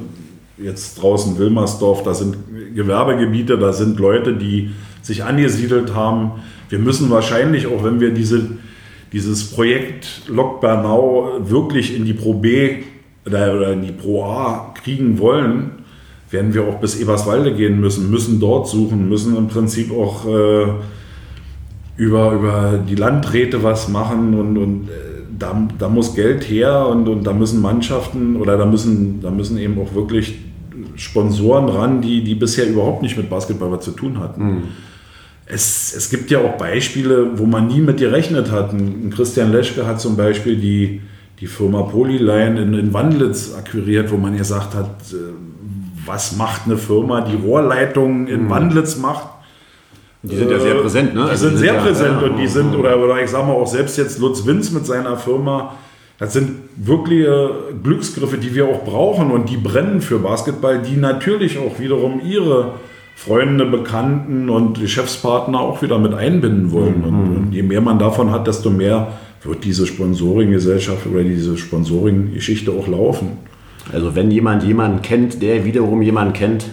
jetzt 0.57 1.01
draußen 1.01 1.37
Wilmersdorf, 1.37 2.03
da 2.03 2.13
sind 2.13 2.37
Gewerbegebiete, 2.73 3.57
da 3.57 3.73
sind 3.73 3.99
Leute, 3.99 4.33
die 4.33 4.71
sich 5.01 5.23
angesiedelt 5.23 5.93
haben. 5.93 6.31
Wir 6.69 6.79
müssen 6.79 7.09
wahrscheinlich, 7.09 7.67
auch 7.67 7.83
wenn 7.83 7.99
wir 7.99 8.11
diese, 8.11 8.51
dieses 9.11 9.51
Projekt 9.51 10.23
Lok 10.27 10.61
Bernau 10.61 11.39
wirklich 11.43 11.95
in 11.95 12.05
die 12.05 12.13
Pro 12.13 12.33
B 12.33 12.77
oder 13.25 13.73
in 13.73 13.81
die 13.81 13.91
Pro 13.91 14.23
A 14.23 14.73
kriegen 14.81 15.19
wollen, 15.19 15.71
werden 16.31 16.53
wir 16.53 16.63
auch 16.63 16.75
bis 16.75 16.99
Eberswalde 16.99 17.53
gehen 17.53 17.79
müssen, 17.79 18.09
müssen 18.09 18.39
dort 18.39 18.67
suchen, 18.67 19.09
müssen 19.09 19.35
im 19.35 19.47
Prinzip 19.47 19.91
auch 19.91 20.25
äh, 20.25 20.67
über, 21.97 22.33
über 22.33 22.79
die 22.87 22.95
Landräte 22.95 23.63
was 23.63 23.87
machen 23.87 24.37
und, 24.37 24.57
und 24.57 24.89
äh, 24.89 25.15
da, 25.37 25.67
da 25.77 25.89
muss 25.89 26.15
Geld 26.15 26.49
her 26.49 26.87
und, 26.87 27.07
und 27.07 27.25
da 27.25 27.33
müssen 27.33 27.61
Mannschaften 27.61 28.35
oder 28.37 28.57
da 28.57 28.65
müssen, 28.65 29.21
da 29.21 29.31
müssen 29.31 29.57
eben 29.57 29.79
auch 29.79 29.93
wirklich 29.93 30.35
Sponsoren 30.95 31.69
ran, 31.69 32.01
die, 32.01 32.23
die 32.23 32.35
bisher 32.35 32.67
überhaupt 32.67 33.01
nicht 33.01 33.17
mit 33.17 33.29
Basketball 33.29 33.71
was 33.71 33.83
zu 33.83 33.91
tun 33.91 34.19
hatten. 34.19 34.45
Mhm. 34.45 34.63
Es, 35.45 35.93
es 35.95 36.09
gibt 36.09 36.31
ja 36.31 36.39
auch 36.39 36.57
Beispiele, 36.57 37.37
wo 37.37 37.45
man 37.45 37.67
nie 37.67 37.79
mit 37.79 37.97
gerechnet 37.97 38.51
hat. 38.51 38.73
Ein 38.73 39.11
Christian 39.13 39.51
Leschke 39.51 39.85
hat 39.85 40.01
zum 40.01 40.17
Beispiel 40.17 40.57
die, 40.57 41.01
die 41.39 41.47
Firma 41.47 41.83
Polyline 41.83 42.61
in, 42.61 42.73
in 42.73 42.93
Wandlitz 42.93 43.53
akquiriert, 43.53 44.11
wo 44.11 44.17
man 44.17 44.35
gesagt 44.37 44.73
hat, 44.73 44.89
äh, 45.11 45.15
was 46.05 46.35
macht 46.35 46.61
eine 46.65 46.77
Firma, 46.77 47.21
die 47.21 47.35
Rohrleitungen 47.35 48.27
in 48.27 48.45
mhm. 48.45 48.49
Wandlitz 48.49 48.97
macht 48.97 49.27
die 50.29 50.35
sind 50.35 50.51
ja 50.51 50.59
sehr 50.59 50.75
präsent, 50.75 51.15
ne? 51.15 51.23
Die 51.23 51.29
also 51.29 51.47
sind, 51.47 51.57
sehr 51.57 51.73
ja, 51.73 51.81
präsent 51.81 52.21
ja, 52.21 52.27
und 52.27 52.37
die 52.37 52.47
sind, 52.47 52.75
oder, 52.75 52.97
oder 52.99 53.21
ich 53.21 53.29
sag 53.29 53.45
mal 53.45 53.53
auch 53.53 53.67
selbst 53.67 53.97
jetzt 53.97 54.19
Lutz 54.19 54.45
Winz 54.45 54.71
mit 54.71 54.85
seiner 54.85 55.17
Firma, 55.17 55.75
das 56.17 56.33
sind 56.33 56.51
wirkliche 56.77 57.51
Glücksgriffe, 57.83 58.37
die 58.37 58.55
wir 58.55 58.65
auch 58.65 58.85
brauchen 58.85 59.31
und 59.31 59.49
die 59.49 59.57
brennen 59.57 60.01
für 60.01 60.19
Basketball, 60.19 60.81
die 60.81 60.95
natürlich 60.95 61.57
auch 61.57 61.79
wiederum 61.79 62.21
ihre 62.25 62.73
Freunde, 63.15 63.65
Bekannten 63.65 64.49
und 64.49 64.79
Geschäftspartner 64.79 65.59
auch 65.59 65.81
wieder 65.81 65.99
mit 65.99 66.13
einbinden 66.13 66.71
wollen. 66.71 66.99
Mhm. 66.99 67.03
Und, 67.03 67.37
und, 67.37 67.53
je 67.53 67.63
mehr 67.63 67.81
man 67.81 67.99
davon 67.99 68.31
hat, 68.31 68.47
desto 68.47 68.69
mehr 68.69 69.07
wird 69.43 69.63
diese 69.63 69.85
Sponsoring-Gesellschaft 69.85 71.05
oder 71.07 71.23
diese 71.23 71.57
Sponsoring-Geschichte 71.57 72.71
auch 72.71 72.87
laufen. 72.87 73.37
Also 73.93 74.15
wenn 74.15 74.31
jemand 74.31 74.63
jemanden 74.63 75.01
kennt, 75.01 75.41
der 75.41 75.63
wiederum 75.63 76.01
jemanden 76.01 76.33
kennt, 76.33 76.65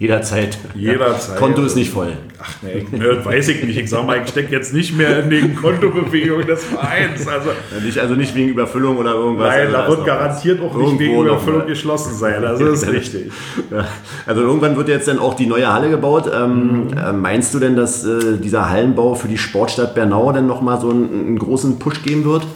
Jederzeit. 0.00 0.56
Jederzeit. 0.74 1.36
Konto 1.36 1.60
ist 1.60 1.76
nicht 1.76 1.90
voll. 1.90 2.14
Ach 2.42 2.54
nee, 2.62 2.86
ne, 2.90 3.22
weiß 3.22 3.48
ich 3.48 3.62
nicht. 3.62 3.76
Ich 3.76 3.90
sag 3.90 4.06
mal, 4.06 4.22
ich 4.22 4.30
stecke 4.30 4.50
jetzt 4.50 4.72
nicht 4.72 4.96
mehr 4.96 5.22
in 5.22 5.28
den 5.28 5.54
Kontobewegungen 5.54 6.46
des 6.46 6.64
Vereins. 6.64 7.28
Also, 7.28 7.50
nicht, 7.84 7.98
also 7.98 8.14
nicht 8.14 8.34
wegen 8.34 8.48
Überfüllung 8.48 8.96
oder 8.96 9.12
irgendwas. 9.12 9.48
Nein, 9.48 9.66
also 9.66 9.76
da 9.76 9.88
wird 9.88 10.06
garantiert 10.06 10.62
auch 10.62 10.74
nicht 10.74 10.98
wegen 10.98 11.20
Überfüllung 11.20 11.66
geschlossen 11.66 12.14
sein. 12.14 12.42
Also 12.42 12.64
das 12.64 12.82
ist 12.82 12.88
richtig. 12.92 13.30
Ja. 13.70 13.86
Also 14.24 14.40
irgendwann 14.40 14.74
wird 14.74 14.88
jetzt 14.88 15.06
dann 15.06 15.18
auch 15.18 15.34
die 15.34 15.44
neue 15.44 15.70
Halle 15.70 15.90
gebaut. 15.90 16.30
Ähm, 16.34 16.86
mhm. 16.86 16.96
Äh, 16.96 17.12
meinst 17.12 17.52
du 17.52 17.58
denn, 17.58 17.76
dass 17.76 18.02
äh, 18.02 18.38
dieser 18.38 18.70
Hallenbau 18.70 19.14
für 19.14 19.28
die 19.28 19.36
Sportstadt 19.36 19.94
Bernau 19.94 20.32
dann 20.32 20.46
nochmal 20.46 20.80
so 20.80 20.88
einen, 20.88 21.10
einen 21.12 21.38
großen 21.38 21.78
Push 21.78 22.02
geben 22.02 22.24
wird? 22.24 22.46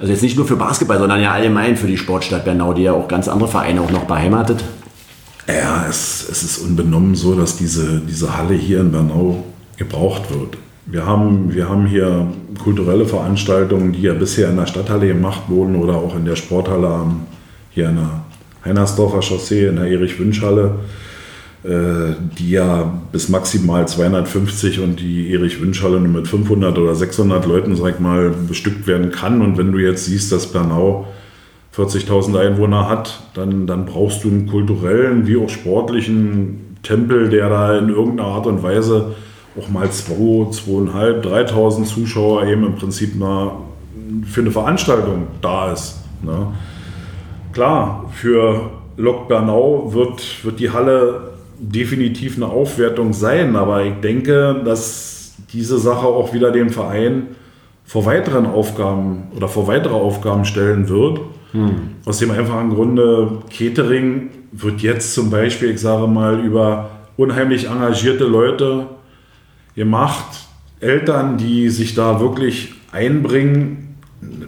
Also 0.00 0.10
jetzt 0.10 0.22
nicht 0.22 0.38
nur 0.38 0.46
für 0.46 0.56
Basketball, 0.56 0.98
sondern 0.98 1.20
ja 1.20 1.32
allgemein 1.32 1.76
für 1.76 1.86
die 1.86 1.98
Sportstadt 1.98 2.46
Bernau, 2.46 2.72
die 2.72 2.84
ja 2.84 2.94
auch 2.94 3.08
ganz 3.08 3.28
andere 3.28 3.50
Vereine 3.50 3.82
auch 3.82 3.90
noch 3.90 4.04
beheimatet. 4.04 4.64
Ja, 5.48 5.86
es, 5.88 6.28
es 6.30 6.42
ist 6.42 6.58
unbenommen 6.58 7.14
so, 7.14 7.34
dass 7.34 7.56
diese, 7.56 8.00
diese 8.00 8.36
Halle 8.36 8.54
hier 8.54 8.80
in 8.80 8.92
Bernau 8.92 9.44
gebraucht 9.76 10.30
wird. 10.30 10.56
Wir 10.86 11.06
haben, 11.06 11.52
wir 11.52 11.68
haben 11.68 11.86
hier 11.86 12.28
kulturelle 12.62 13.06
Veranstaltungen, 13.06 13.92
die 13.92 14.02
ja 14.02 14.14
bisher 14.14 14.50
in 14.50 14.56
der 14.56 14.66
Stadthalle 14.66 15.08
gemacht 15.08 15.42
wurden 15.48 15.76
oder 15.76 15.94
auch 15.94 16.16
in 16.16 16.24
der 16.24 16.36
Sporthalle 16.36 17.06
hier 17.70 17.88
in 17.88 17.96
der 17.96 18.24
Heinersdorfer 18.64 19.22
Chaussee, 19.22 19.66
in 19.66 19.76
der 19.76 19.86
Erich-Wünsch-Halle, 19.86 20.78
äh, 21.64 22.14
die 22.38 22.50
ja 22.50 22.92
bis 23.10 23.28
maximal 23.28 23.86
250 23.86 24.80
und 24.80 25.00
die 25.00 25.32
Erich-Wünsch-Halle 25.32 26.00
nur 26.00 26.20
mit 26.20 26.28
500 26.28 26.76
oder 26.78 26.94
600 26.94 27.46
Leuten, 27.46 27.76
sag 27.76 27.94
ich 27.94 28.00
mal, 28.00 28.30
bestückt 28.48 28.86
werden 28.86 29.10
kann. 29.10 29.40
Und 29.40 29.58
wenn 29.58 29.72
du 29.72 29.78
jetzt 29.78 30.04
siehst, 30.04 30.30
dass 30.30 30.52
Bernau 30.52 31.06
40.000 31.74 32.38
Einwohner 32.38 32.88
hat, 32.88 33.20
dann, 33.34 33.66
dann 33.66 33.86
brauchst 33.86 34.24
du 34.24 34.28
einen 34.28 34.46
kulturellen 34.46 35.26
wie 35.26 35.36
auch 35.36 35.48
sportlichen 35.48 36.76
Tempel, 36.82 37.30
der 37.30 37.48
da 37.48 37.78
in 37.78 37.88
irgendeiner 37.88 38.28
Art 38.28 38.46
und 38.46 38.62
Weise 38.62 39.14
auch 39.58 39.68
mal 39.68 39.90
2, 39.90 40.14
2.500, 40.50 41.22
3.000 41.22 41.84
Zuschauer 41.84 42.46
eben 42.46 42.64
im 42.64 42.74
Prinzip 42.74 43.14
mal 43.16 43.52
für 44.26 44.40
eine 44.40 44.50
Veranstaltung 44.50 45.26
da 45.40 45.72
ist. 45.72 46.00
Ne? 46.22 46.48
Klar, 47.52 48.10
für 48.12 48.70
Lok 48.96 49.28
Bernau 49.28 49.92
wird, 49.92 50.44
wird 50.44 50.60
die 50.60 50.70
Halle 50.70 51.32
definitiv 51.58 52.36
eine 52.36 52.46
Aufwertung 52.46 53.12
sein, 53.12 53.56
aber 53.56 53.84
ich 53.84 53.94
denke, 54.02 54.60
dass 54.64 55.34
diese 55.52 55.78
Sache 55.78 56.06
auch 56.06 56.34
wieder 56.34 56.50
den 56.50 56.70
Verein 56.70 57.28
vor 57.84 58.06
weiteren 58.06 58.46
Aufgaben 58.46 59.24
oder 59.36 59.48
vor 59.48 59.66
weitere 59.68 59.94
Aufgaben 59.94 60.44
stellen 60.44 60.88
wird. 60.88 61.20
Hm. 61.52 61.96
Aus 62.04 62.18
dem 62.18 62.30
einfachen 62.30 62.70
Grunde, 62.70 63.42
Catering 63.56 64.30
wird 64.52 64.80
jetzt 64.80 65.14
zum 65.14 65.30
Beispiel, 65.30 65.70
ich 65.70 65.80
sage 65.80 66.06
mal, 66.06 66.40
über 66.40 66.90
unheimlich 67.16 67.68
engagierte 67.68 68.24
Leute 68.24 68.86
gemacht. 69.74 70.46
Eltern, 70.80 71.36
die 71.36 71.68
sich 71.68 71.94
da 71.94 72.20
wirklich 72.20 72.74
einbringen, 72.90 73.81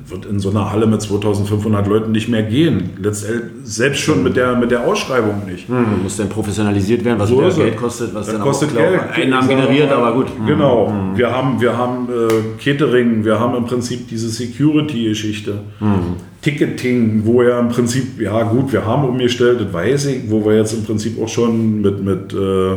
wird 0.07 0.27
in 0.27 0.39
so 0.39 0.51
einer 0.51 0.71
Halle 0.71 0.87
mit 0.87 1.01
2500 1.01 1.87
Leuten 1.87 2.13
nicht 2.13 2.29
mehr 2.29 2.43
gehen. 2.43 2.91
Letztendlich, 3.01 3.53
selbst 3.65 4.01
schon 4.01 4.23
mit 4.23 4.37
der, 4.37 4.57
mit 4.57 4.71
der 4.71 4.87
Ausschreibung 4.87 5.47
nicht. 5.47 5.69
Hm, 5.69 6.03
muss 6.03 6.17
dann 6.17 6.29
professionalisiert 6.29 7.05
werden, 7.05 7.19
was 7.19 7.29
So. 7.31 7.39
Geld 7.39 7.77
kostet, 7.77 8.15
was 8.15 8.27
Das 8.27 8.35
dann 8.35 8.43
kostet 8.43 8.71
auch, 8.71 8.77
Geld. 8.77 9.01
Einnahmen 9.15 9.49
wir 9.49 9.57
generiert, 9.57 9.93
aber 9.93 10.13
gut. 10.13 10.27
Hm. 10.37 10.47
Genau. 10.47 10.93
Wir 11.15 11.31
haben, 11.31 11.61
wir 11.61 11.77
haben 11.77 12.09
äh, 12.09 12.63
Catering, 12.63 13.25
wir 13.25 13.41
haben 13.41 13.57
im 13.57 13.65
Prinzip 13.65 14.09
diese 14.09 14.29
Security-Geschichte. 14.29 15.61
Hm. 15.79 16.17
Ticketing, 16.43 17.23
wo 17.25 17.43
ja 17.43 17.59
im 17.59 17.69
Prinzip, 17.69 18.21
ja 18.21 18.43
gut, 18.43 18.73
wir 18.73 18.85
haben 18.85 19.09
umgestellt, 19.09 19.61
das 19.61 19.73
weiß 19.73 20.07
ich, 20.07 20.31
wo 20.31 20.45
wir 20.45 20.57
jetzt 20.57 20.75
im 20.75 20.85
Prinzip 20.85 21.21
auch 21.23 21.29
schon 21.29 21.81
mit, 21.81 22.05
mit 22.05 22.35
äh, 22.35 22.77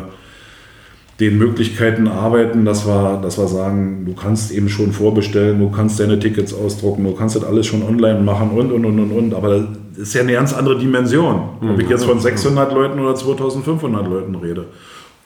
den 1.20 1.38
Möglichkeiten 1.38 2.08
arbeiten, 2.08 2.64
dass 2.64 2.86
wir, 2.86 3.20
dass 3.22 3.40
wir 3.40 3.48
sagen, 3.48 4.06
du 4.06 4.14
kannst 4.14 4.52
eben 4.52 4.70
schon 4.70 4.92
vorbestellen, 4.92 5.60
du 5.60 5.72
kannst 5.72 6.00
deine 6.00 6.20
Tickets 6.20 6.54
ausdrucken, 6.54 7.04
du 7.04 7.14
kannst 7.14 7.36
das 7.36 7.44
alles 7.44 7.66
schon 7.66 7.82
online 7.82 8.22
machen 8.22 8.52
und, 8.52 8.72
und, 8.72 8.86
und, 8.86 9.00
und, 9.00 9.12
und. 9.12 9.34
Aber 9.34 9.58
das 9.58 9.98
ist 9.98 10.14
ja 10.14 10.22
eine 10.22 10.34
ganz 10.34 10.54
andere 10.54 10.78
Dimension, 10.78 11.42
ob 11.72 11.80
ich 11.80 11.90
jetzt 11.90 12.06
von 12.06 12.20
600 12.20 12.72
Leuten 12.72 13.00
oder 13.00 13.16
2500 13.16 14.08
Leuten 14.08 14.36
rede. 14.36 14.66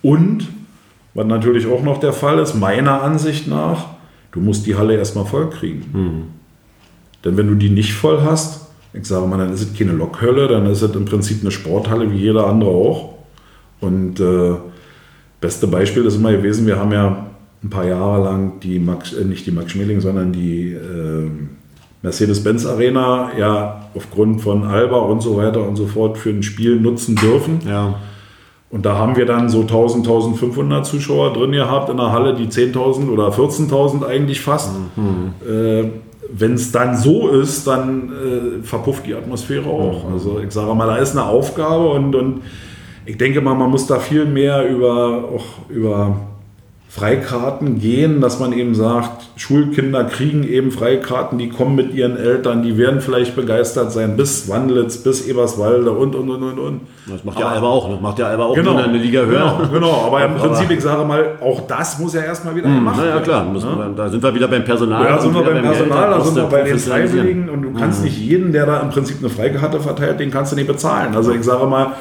Und, 0.02 0.48
was 1.14 1.28
natürlich 1.28 1.68
auch 1.68 1.84
noch 1.84 2.00
der 2.00 2.14
Fall 2.14 2.40
ist, 2.40 2.56
meiner 2.56 3.04
Ansicht 3.04 3.50
nach, 3.50 3.88
du 4.32 4.40
musst 4.40 4.66
die 4.66 4.76
Halle 4.76 4.96
erstmal 4.96 5.26
voll 5.26 5.50
kriegen. 5.50 6.32
Denn 7.26 7.36
wenn 7.36 7.48
du 7.48 7.56
die 7.56 7.70
nicht 7.70 7.94
voll 7.94 8.22
hast, 8.22 8.68
ich 8.94 9.06
sage 9.06 9.28
mal, 9.28 9.38
dann 9.38 9.54
ist 9.54 9.62
es 9.62 9.78
keine 9.78 9.92
Lokhölle, 9.92 10.48
dann 10.48 10.66
ist 10.68 10.82
es 10.82 10.96
im 10.96 11.04
Prinzip 11.04 11.42
eine 11.42 11.52
Sporthalle 11.52 12.12
wie 12.12 12.18
jeder 12.18 12.48
andere 12.48 12.70
auch. 12.70 13.16
Und 13.82 14.20
äh, 14.22 14.54
beste 15.42 15.68
Beispiel 15.68 16.06
ist 16.06 16.16
immer 16.16 16.32
gewesen, 16.32 16.66
wir 16.68 16.78
haben 16.80 16.92
ja 16.94 17.26
ein 17.64 17.70
paar 17.70 17.86
Jahre 17.86 18.24
lang 18.24 18.60
die 18.62 18.80
Max, 18.80 19.14
äh, 19.14 19.26
nicht 19.26 19.46
die 19.46 19.52
Max 19.52 19.72
Schmeling, 19.72 20.00
sondern 20.00 20.32
die 20.32 20.72
äh, 20.72 21.30
Mercedes-Benz 22.04 22.66
Arena 22.66 23.32
ja 23.38 23.90
aufgrund 23.94 24.42
von 24.42 24.64
Alba 24.64 24.98
und 25.00 25.22
so 25.22 25.38
weiter 25.38 25.68
und 25.68 25.76
so 25.76 25.86
fort 25.86 26.18
für 26.18 26.30
ein 26.30 26.44
Spiel 26.44 26.80
nutzen 26.80 27.16
dürfen. 27.16 27.60
Ja. 27.68 27.96
Und 28.70 28.86
da 28.86 28.98
haben 28.98 29.18
wir 29.18 29.26
dann 29.26 29.50
so 29.50 29.62
1000, 29.62 30.08
1500 30.08 30.86
Zuschauer 30.86 31.34
drin 31.34 31.52
gehabt 31.52 31.90
in 31.90 32.00
einer 32.00 32.14
Halle, 32.14 32.34
die 32.34 32.48
10.000 32.48 33.10
oder 33.10 33.28
14.000 33.28 34.06
eigentlich 34.06 34.40
fast. 34.40 34.72
Äh, 35.46 35.90
Wenn 36.34 36.54
es 36.54 36.72
dann 36.72 36.98
so 36.98 37.28
ist, 37.30 37.68
dann 37.68 38.10
äh, 38.10 38.64
verpufft 38.64 39.06
die 39.06 39.14
Atmosphäre 39.14 39.70
auch. 39.70 40.10
Also 40.10 40.40
ich 40.40 40.52
sage 40.52 40.74
mal, 40.74 40.88
da 40.88 40.96
ist 40.96 41.12
eine 41.12 41.26
Aufgabe 41.26 41.90
und, 41.90 42.16
und 42.16 42.42
ich 43.06 43.18
denke 43.18 43.42
mal, 43.42 43.56
man 43.56 43.70
muss 43.70 43.88
da 43.88 44.00
viel 44.00 44.26
mehr 44.26 44.68
über, 44.70 45.24
auch 45.34 45.70
über 45.70 46.18
Freikarten 46.90 47.80
gehen, 47.80 48.20
dass 48.20 48.42
man 48.42 48.52
eben 48.52 48.76
sagt, 48.76 49.30
Schulkinder 49.38 50.04
kriegen 50.04 50.44
eben 50.44 50.72
Freikarten, 50.72 51.38
die 51.38 51.48
kommen 51.48 51.74
mit 51.76 51.94
ihren 51.94 52.18
Eltern, 52.18 52.64
die 52.64 52.78
werden 52.78 53.00
vielleicht 53.00 53.34
begeistert 53.34 53.94
sein, 53.94 54.18
bis 54.18 54.50
Wandlitz, 54.50 54.98
bis 54.98 55.26
Eberswalde 55.26 55.90
und, 55.92 56.16
und, 56.16 56.30
und, 56.30 56.44
und, 56.44 56.60
und. 56.60 56.82
Das 57.08 57.24
macht 57.24 57.40
ja 57.40 57.48
Alba 57.48 57.66
auch, 57.68 57.88
ne? 57.88 57.98
Macht 58.02 58.20
ja 58.20 58.28
Alba 58.28 58.44
auch 58.44 58.56
Genau. 58.56 58.76
eine 58.76 58.98
Liga 58.98 59.22
höher. 59.22 59.58
Genau, 59.72 59.72
genau. 59.72 60.04
aber 60.08 60.26
im 60.26 60.36
Prinzip, 60.36 60.70
ich 60.70 60.82
sage 60.82 61.06
mal, 61.06 61.36
auch 61.40 61.62
das 61.66 61.98
muss 61.98 62.14
ja 62.14 62.24
erstmal 62.24 62.58
wieder 62.58 62.68
gemacht 62.68 62.98
Na 63.00 63.06
ja, 63.06 63.14
werden. 63.14 63.24
klar. 63.24 63.46
Müssen 63.46 63.70
wir, 63.70 63.94
da 63.96 64.10
sind 64.10 64.22
wir 64.22 64.36
wieder 64.36 64.50
beim 64.50 64.66
Personal. 64.66 65.06
Ja, 65.06 65.16
da 65.16 65.22
sind 65.22 65.34
wir 65.34 65.44
beim 65.44 65.62
Personal, 65.62 66.10
da 66.10 66.22
sind 66.22 66.36
wir 66.36 66.44
bei 66.44 66.62
den. 66.64 66.78
Freiwilligen 66.78 67.50
und 67.50 67.62
du 67.62 67.74
kannst 67.74 68.04
nicht 68.04 68.18
jeden, 68.18 68.52
der 68.52 68.66
da 68.66 68.82
im 68.82 68.90
Prinzip 68.90 69.20
eine 69.22 69.30
Freikarte 69.30 69.80
verteilt, 69.80 70.20
den 70.20 70.30
kannst 70.30 70.52
du 70.52 70.58
nicht 70.58 70.68
bezahlen. 70.68 71.16
Also 71.16 71.32
ich 71.32 71.44
sage 71.44 71.66
mal, 71.68 71.94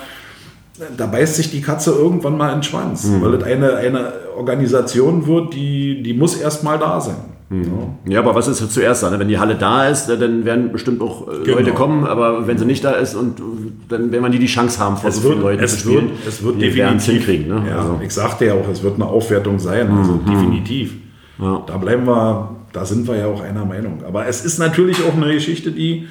da 0.97 1.07
beißt 1.07 1.37
sich 1.37 1.51
die 1.51 1.61
Katze 1.61 1.91
irgendwann 1.93 2.37
mal 2.37 2.49
in 2.51 2.59
den 2.59 2.63
Schwanz, 2.63 3.09
weil 3.21 3.35
es 3.35 3.45
eine, 3.45 3.75
eine 3.77 4.13
Organisation 4.37 5.27
wird, 5.27 5.55
die, 5.55 6.03
die 6.03 6.15
muss 6.15 6.37
erstmal 6.37 6.79
da 6.79 7.01
sein. 7.01 7.17
Ja. 7.51 8.13
Ja, 8.13 8.19
aber 8.21 8.35
was 8.37 8.47
ist 8.47 8.73
zuerst 8.73 9.03
da? 9.03 9.11
ne? 9.11 9.19
Wenn 9.19 9.27
die 9.27 9.39
Halle 9.41 9.57
da 9.57 9.89
ist, 9.89 10.07
dann 10.07 10.45
werden 10.45 10.71
bestimmt 10.71 11.03
auch 11.03 11.27
äh, 11.27 11.43
Genau. 11.45 11.59
Leute 11.59 11.73
kommen, 11.73 12.05
aber 12.05 12.47
wenn 12.47 12.57
sie 12.59 12.65
nicht 12.65 12.85
da 12.85 12.93
ist 12.93 13.17
und 13.17 13.41
äh, 13.41 13.43
dann 13.89 14.13
werden 14.13 14.23
wir 14.23 14.29
nie 14.31 14.39
die 14.39 14.47
Chance 14.47 14.79
haben, 14.79 14.97
vor 14.97 15.09
Es 15.11 15.17
so 15.17 15.23
vielen 15.23 15.35
wird, 15.35 15.43
Leuten 15.43 15.65
es 15.65 15.73
zu 15.73 15.79
spielen. 15.81 16.11
wird, 16.11 16.19
es 16.29 16.43
wird 16.45 16.57
die 16.57 16.71
definitiv 16.71 17.07
hinkriegen. 17.27 17.49
Ne? 17.49 17.65
Ja, 17.69 17.79
Also, 17.79 17.93
Mhm, 17.95 18.03
ich 18.03 18.13
sagte 18.13 18.47
ja 18.47 18.55
auch, 18.55 18.69
es 18.71 18.85
wird 18.85 18.95
eine 18.95 19.07
Aufwertung 19.07 19.59
sein, 19.59 19.91
also 19.91 20.21
definitiv. 20.29 20.95
Ja. 21.41 21.63
Da 21.67 21.77
bleiben 21.79 22.07
wir, 22.07 22.51
da 22.73 22.85
sind 22.85 23.09
wir 23.09 23.17
ja 23.17 23.27
auch 23.27 23.43
einer 23.43 23.65
Meinung. 23.65 23.99
Aber 24.07 24.27
es 24.29 24.45
ist 24.45 24.59
natürlich 24.61 24.99
auch 25.05 25.17
eine 25.21 25.33
Geschichte, 25.35 25.73
die 25.73 26.07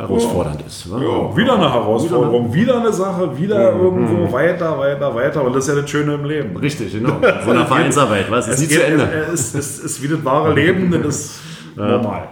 herausfordernd 0.00 0.62
ist. 0.66 0.90
wa? 0.90 1.00
ja, 1.00 1.36
wieder 1.36 1.54
eine 1.54 1.72
Herausforderung, 1.72 2.52
wieder 2.52 2.80
eine 2.80 2.92
Sache, 2.92 3.36
wieder 3.38 3.72
irgendwo 3.72 4.32
weiter, 4.32 4.78
weiter, 4.78 5.14
weiter. 5.14 5.44
Und 5.44 5.54
das 5.54 5.68
ist 5.68 5.74
ja 5.74 5.80
das 5.80 5.90
Schöne 5.90 6.14
im 6.14 6.24
Leben. 6.24 6.56
Richtig, 6.56 6.92
genau. 6.92 7.16
So 7.44 7.50
eine 7.50 7.66
Vereinsarbeit, 7.66 8.30
was? 8.30 8.48
Ist 8.48 8.60
nie 8.60 8.68
zu 8.68 8.74
geht- 8.80 8.88
Ende. 8.88 9.08
Es 9.32 9.54
ist, 9.54 9.54
es 9.54 9.78
ist 9.78 10.02
wie 10.02 10.08
das 10.08 10.24
wahre 10.24 10.52
Leben, 10.54 10.90
das 11.02 11.16
ist 11.16 11.40
normal. 11.76 12.28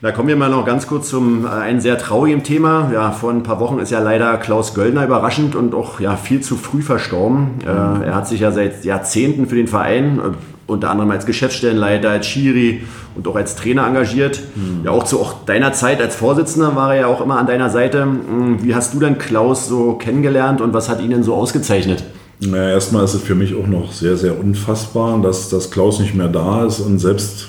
Da 0.00 0.10
kommen 0.10 0.26
wir 0.26 0.34
mal 0.36 0.50
noch 0.50 0.66
ganz 0.66 0.88
kurz 0.88 1.08
zum 1.08 1.44
äh, 1.46 1.48
ein 1.48 1.80
sehr 1.80 1.96
traurigen 1.96 2.42
Thema. 2.42 2.90
Ja, 2.92 3.12
vor 3.12 3.30
ein 3.30 3.44
paar 3.44 3.60
Wochen 3.60 3.78
ist 3.78 3.90
ja 3.92 4.00
leider 4.00 4.36
Klaus 4.38 4.74
Göllner 4.74 5.04
überraschend 5.04 5.54
und 5.54 5.76
auch 5.76 6.00
ja, 6.00 6.16
viel 6.16 6.40
zu 6.40 6.56
früh 6.56 6.82
verstorben. 6.82 7.58
Äh, 7.64 7.68
er 8.06 8.14
hat 8.16 8.26
sich 8.26 8.40
ja 8.40 8.50
seit 8.50 8.84
Jahrzehnten 8.84 9.46
für 9.46 9.54
den 9.54 9.68
Verein, 9.68 10.18
äh, 10.18 10.22
unter 10.66 10.90
anderem 10.90 11.10
als 11.10 11.26
Geschäftsstellenleiter, 11.26 12.10
als 12.10 12.26
Schiri 12.26 12.82
und 13.14 13.26
auch 13.28 13.36
als 13.36 13.56
Trainer 13.56 13.86
engagiert. 13.86 14.40
Ja, 14.84 14.90
auch 14.90 15.04
zu 15.04 15.20
auch 15.20 15.44
deiner 15.44 15.72
Zeit 15.72 16.00
als 16.00 16.16
Vorsitzender 16.16 16.76
war 16.76 16.94
er 16.94 17.00
ja 17.02 17.06
auch 17.06 17.20
immer 17.20 17.38
an 17.38 17.46
deiner 17.46 17.70
Seite. 17.70 18.02
Hm, 18.02 18.58
Wie 18.62 18.74
hast 18.74 18.94
du 18.94 19.00
denn 19.00 19.18
Klaus 19.18 19.68
so 19.68 19.94
kennengelernt 19.94 20.60
und 20.60 20.72
was 20.72 20.88
hat 20.88 21.00
ihn 21.00 21.10
denn 21.10 21.22
so 21.22 21.34
ausgezeichnet? 21.34 22.04
Naja, 22.40 22.70
erstmal 22.70 23.04
ist 23.04 23.14
es 23.14 23.22
für 23.22 23.34
mich 23.34 23.54
auch 23.54 23.66
noch 23.66 23.92
sehr, 23.92 24.16
sehr 24.16 24.38
unfassbar, 24.38 25.20
dass, 25.22 25.48
dass 25.48 25.70
Klaus 25.70 26.00
nicht 26.00 26.14
mehr 26.14 26.28
da 26.28 26.64
ist 26.64 26.80
und 26.80 26.98
selbst, 26.98 27.48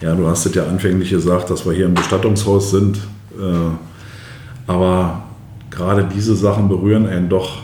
ja, 0.00 0.14
du 0.14 0.26
hast 0.26 0.44
es 0.44 0.54
ja 0.54 0.64
anfänglich 0.66 1.10
gesagt, 1.10 1.48
dass 1.48 1.64
wir 1.64 1.72
hier 1.72 1.86
im 1.86 1.94
Bestattungshaus 1.94 2.70
sind, 2.70 2.98
äh, 3.38 4.66
aber 4.66 5.22
gerade 5.70 6.06
diese 6.14 6.34
Sachen 6.34 6.68
berühren 6.68 7.06
einen 7.06 7.30
doch 7.30 7.62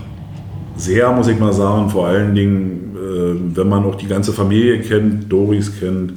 sehr, 0.77 1.13
muss 1.13 1.29
ich 1.29 1.39
mal 1.39 1.53
sagen, 1.53 1.91
vor 1.91 2.07
allen 2.07 2.35
Dingen, 2.35 2.84
wenn 3.05 3.69
man 3.69 3.85
auch 3.85 3.97
die 3.97 4.07
ganze 4.07 4.33
Familie 4.33 4.81
kennt, 4.81 5.31
Doris 5.33 5.79
kennt. 5.79 6.15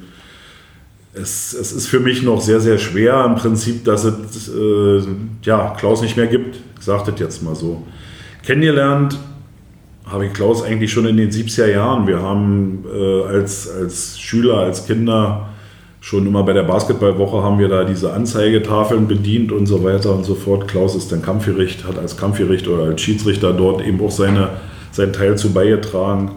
Es, 1.13 1.53
es 1.53 1.71
ist 1.71 1.87
für 1.87 1.99
mich 1.99 2.21
noch 2.21 2.41
sehr, 2.41 2.59
sehr 2.59 2.77
schwer 2.77 3.25
im 3.25 3.35
Prinzip, 3.35 3.83
dass 3.83 4.03
es 4.03 4.49
äh, 4.49 5.01
ja, 5.43 5.75
Klaus 5.77 6.01
nicht 6.01 6.15
mehr 6.15 6.27
gibt. 6.27 6.57
Ich 6.77 6.85
sage 6.85 7.11
das 7.11 7.19
jetzt 7.19 7.43
mal 7.43 7.55
so. 7.55 7.83
Kennengelernt 8.45 9.17
habe 10.05 10.27
ich 10.27 10.33
Klaus 10.33 10.63
eigentlich 10.63 10.91
schon 10.91 11.05
in 11.05 11.17
den 11.17 11.31
70er 11.31 11.67
Jahren. 11.67 12.07
Wir 12.07 12.21
haben 12.21 12.85
äh, 12.93 13.23
als, 13.23 13.69
als 13.69 14.19
Schüler, 14.19 14.59
als 14.59 14.85
Kinder 14.85 15.49
schon 15.99 16.25
immer 16.25 16.43
bei 16.43 16.53
der 16.53 16.63
Basketballwoche 16.63 17.43
haben 17.43 17.59
wir 17.59 17.67
da 17.67 17.83
diese 17.83 18.13
Anzeigetafeln 18.13 19.07
bedient 19.07 19.51
und 19.51 19.65
so 19.65 19.83
weiter 19.83 20.15
und 20.15 20.23
so 20.23 20.35
fort. 20.35 20.67
Klaus 20.67 20.95
ist 20.95 21.11
dann 21.11 21.21
Kampfgericht, 21.21 21.85
hat 21.85 21.99
als 21.99 22.15
Kampfgericht 22.15 22.67
oder 22.67 22.83
als 22.83 23.01
Schiedsrichter 23.01 23.51
dort 23.51 23.85
eben 23.85 23.99
auch 23.99 24.11
seine, 24.11 24.51
seinen 24.91 25.11
Teil 25.11 25.37
zu 25.37 25.51
beigetragen. 25.51 26.31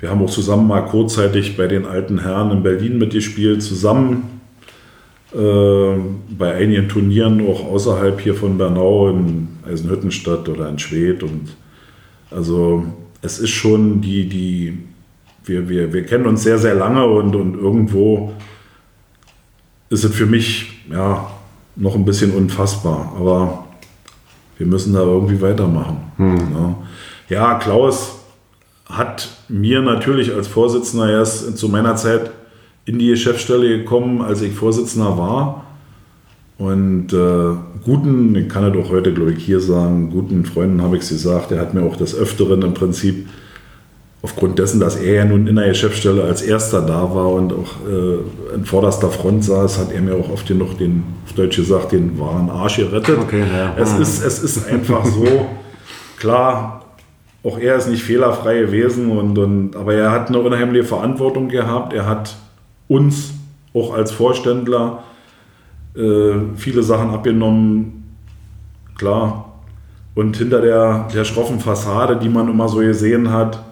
Wir 0.00 0.10
haben 0.10 0.22
auch 0.22 0.30
zusammen 0.30 0.66
mal 0.66 0.82
kurzzeitig 0.82 1.56
bei 1.56 1.66
den 1.66 1.86
alten 1.86 2.20
Herren 2.20 2.50
in 2.50 2.62
Berlin 2.62 2.98
mitgespielt, 2.98 3.62
zusammen 3.62 4.40
äh, 5.34 5.94
bei 6.36 6.54
einigen 6.54 6.88
Turnieren 6.88 7.46
auch 7.46 7.64
außerhalb 7.64 8.20
hier 8.20 8.34
von 8.34 8.58
Bernau 8.58 9.08
in 9.08 9.48
Eisenhüttenstadt 9.66 10.48
oder 10.48 10.68
in 10.68 10.78
Schwedt 10.78 11.22
und 11.22 11.56
also 12.30 12.84
es 13.22 13.38
ist 13.38 13.50
schon 13.50 14.00
die, 14.00 14.28
die 14.28 14.78
wir, 15.44 15.68
wir, 15.68 15.92
wir 15.92 16.04
kennen 16.04 16.26
uns 16.26 16.42
sehr, 16.42 16.58
sehr 16.58 16.74
lange 16.74 17.04
und, 17.06 17.34
und 17.36 17.54
irgendwo 17.54 18.32
ist 19.88 20.04
es 20.04 20.14
für 20.14 20.26
mich 20.26 20.82
ja 20.90 21.30
noch 21.76 21.94
ein 21.94 22.04
bisschen 22.04 22.32
unfassbar. 22.32 23.12
Aber 23.16 23.66
wir 24.58 24.66
müssen 24.66 24.94
da 24.94 25.00
irgendwie 25.00 25.40
weitermachen. 25.40 25.98
Ja. 26.18 26.76
ja, 27.28 27.54
Klaus 27.58 28.18
hat 28.86 29.35
mir 29.48 29.82
natürlich 29.82 30.34
als 30.34 30.48
Vorsitzender 30.48 31.10
erst 31.10 31.56
zu 31.56 31.68
meiner 31.68 31.96
Zeit 31.96 32.30
in 32.84 32.98
die 32.98 33.08
Geschäftsstelle 33.08 33.78
gekommen, 33.78 34.22
als 34.22 34.42
ich 34.42 34.54
Vorsitzender 34.54 35.18
war. 35.18 35.64
Und 36.58 37.12
äh, 37.12 37.56
guten, 37.84 38.34
ich 38.34 38.48
kann 38.48 38.64
es 38.64 38.76
auch 38.76 38.90
heute, 38.90 39.12
glaube 39.12 39.32
ich, 39.32 39.44
hier 39.44 39.60
sagen, 39.60 40.10
guten 40.10 40.44
Freunden 40.46 40.80
habe 40.80 40.96
ich 40.96 41.02
es 41.02 41.10
gesagt, 41.10 41.52
er 41.52 41.60
hat 41.60 41.74
mir 41.74 41.82
auch 41.82 41.96
des 41.96 42.14
Öfteren 42.14 42.62
im 42.62 42.72
Prinzip 42.72 43.28
aufgrund 44.22 44.58
dessen, 44.58 44.80
dass 44.80 44.96
er 44.96 45.14
ja 45.14 45.24
nun 45.24 45.46
in 45.46 45.56
der 45.56 45.68
Geschäftsstelle 45.68 46.24
als 46.24 46.40
erster 46.40 46.80
da 46.80 47.14
war 47.14 47.32
und 47.32 47.52
auch 47.52 47.72
äh, 47.86 48.54
in 48.54 48.64
vorderster 48.64 49.10
Front 49.10 49.44
saß, 49.44 49.78
hat 49.78 49.92
er 49.92 50.00
mir 50.00 50.14
auch 50.14 50.30
oft 50.30 50.48
genug 50.48 50.78
den, 50.78 51.04
auf 51.26 51.34
Deutsch 51.34 51.56
gesagt, 51.56 51.92
den 51.92 52.18
wahren 52.18 52.48
Arsch 52.48 52.76
gerettet. 52.76 53.18
Okay, 53.18 53.40
ja. 53.40 53.74
es, 53.76 53.92
ist, 53.98 54.24
es 54.24 54.42
ist 54.42 54.66
einfach 54.66 55.04
so, 55.04 55.26
klar, 56.18 56.85
auch 57.46 57.58
er 57.58 57.76
ist 57.76 57.88
nicht 57.88 58.02
fehlerfrei 58.02 58.62
gewesen, 58.62 59.10
und, 59.10 59.38
und, 59.38 59.76
aber 59.76 59.94
er 59.94 60.10
hat 60.10 60.28
eine 60.28 60.40
unheimliche 60.40 60.84
Verantwortung 60.84 61.48
gehabt. 61.48 61.92
Er 61.92 62.06
hat 62.06 62.36
uns 62.88 63.34
auch 63.72 63.94
als 63.94 64.10
Vorständler 64.10 65.04
äh, 65.94 66.34
viele 66.56 66.82
Sachen 66.82 67.10
abgenommen, 67.10 68.16
klar. 68.96 69.52
Und 70.16 70.36
hinter 70.36 70.60
der, 70.60 71.08
der 71.14 71.24
schroffen 71.24 71.60
Fassade, 71.60 72.16
die 72.16 72.28
man 72.28 72.48
immer 72.48 72.68
so 72.68 72.78
gesehen 72.78 73.30
hat, 73.30 73.62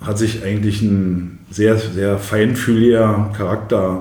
hat 0.00 0.18
sich 0.18 0.44
eigentlich 0.44 0.82
ein 0.82 1.38
sehr, 1.50 1.76
sehr 1.76 2.18
feinfühliger 2.18 3.30
Charakter 3.36 4.00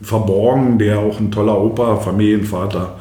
verborgen, 0.00 0.78
der 0.78 1.00
auch 1.00 1.20
ein 1.20 1.30
toller 1.30 1.60
Opa, 1.60 1.96
Familienvater, 1.96 2.96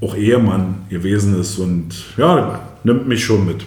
auch 0.00 0.16
Ehemann 0.16 0.86
gewesen 0.88 1.38
ist 1.40 1.58
und 1.58 1.94
ja, 2.16 2.60
nimmt 2.86 3.06
mich 3.06 3.24
schon 3.24 3.44
mit. 3.44 3.64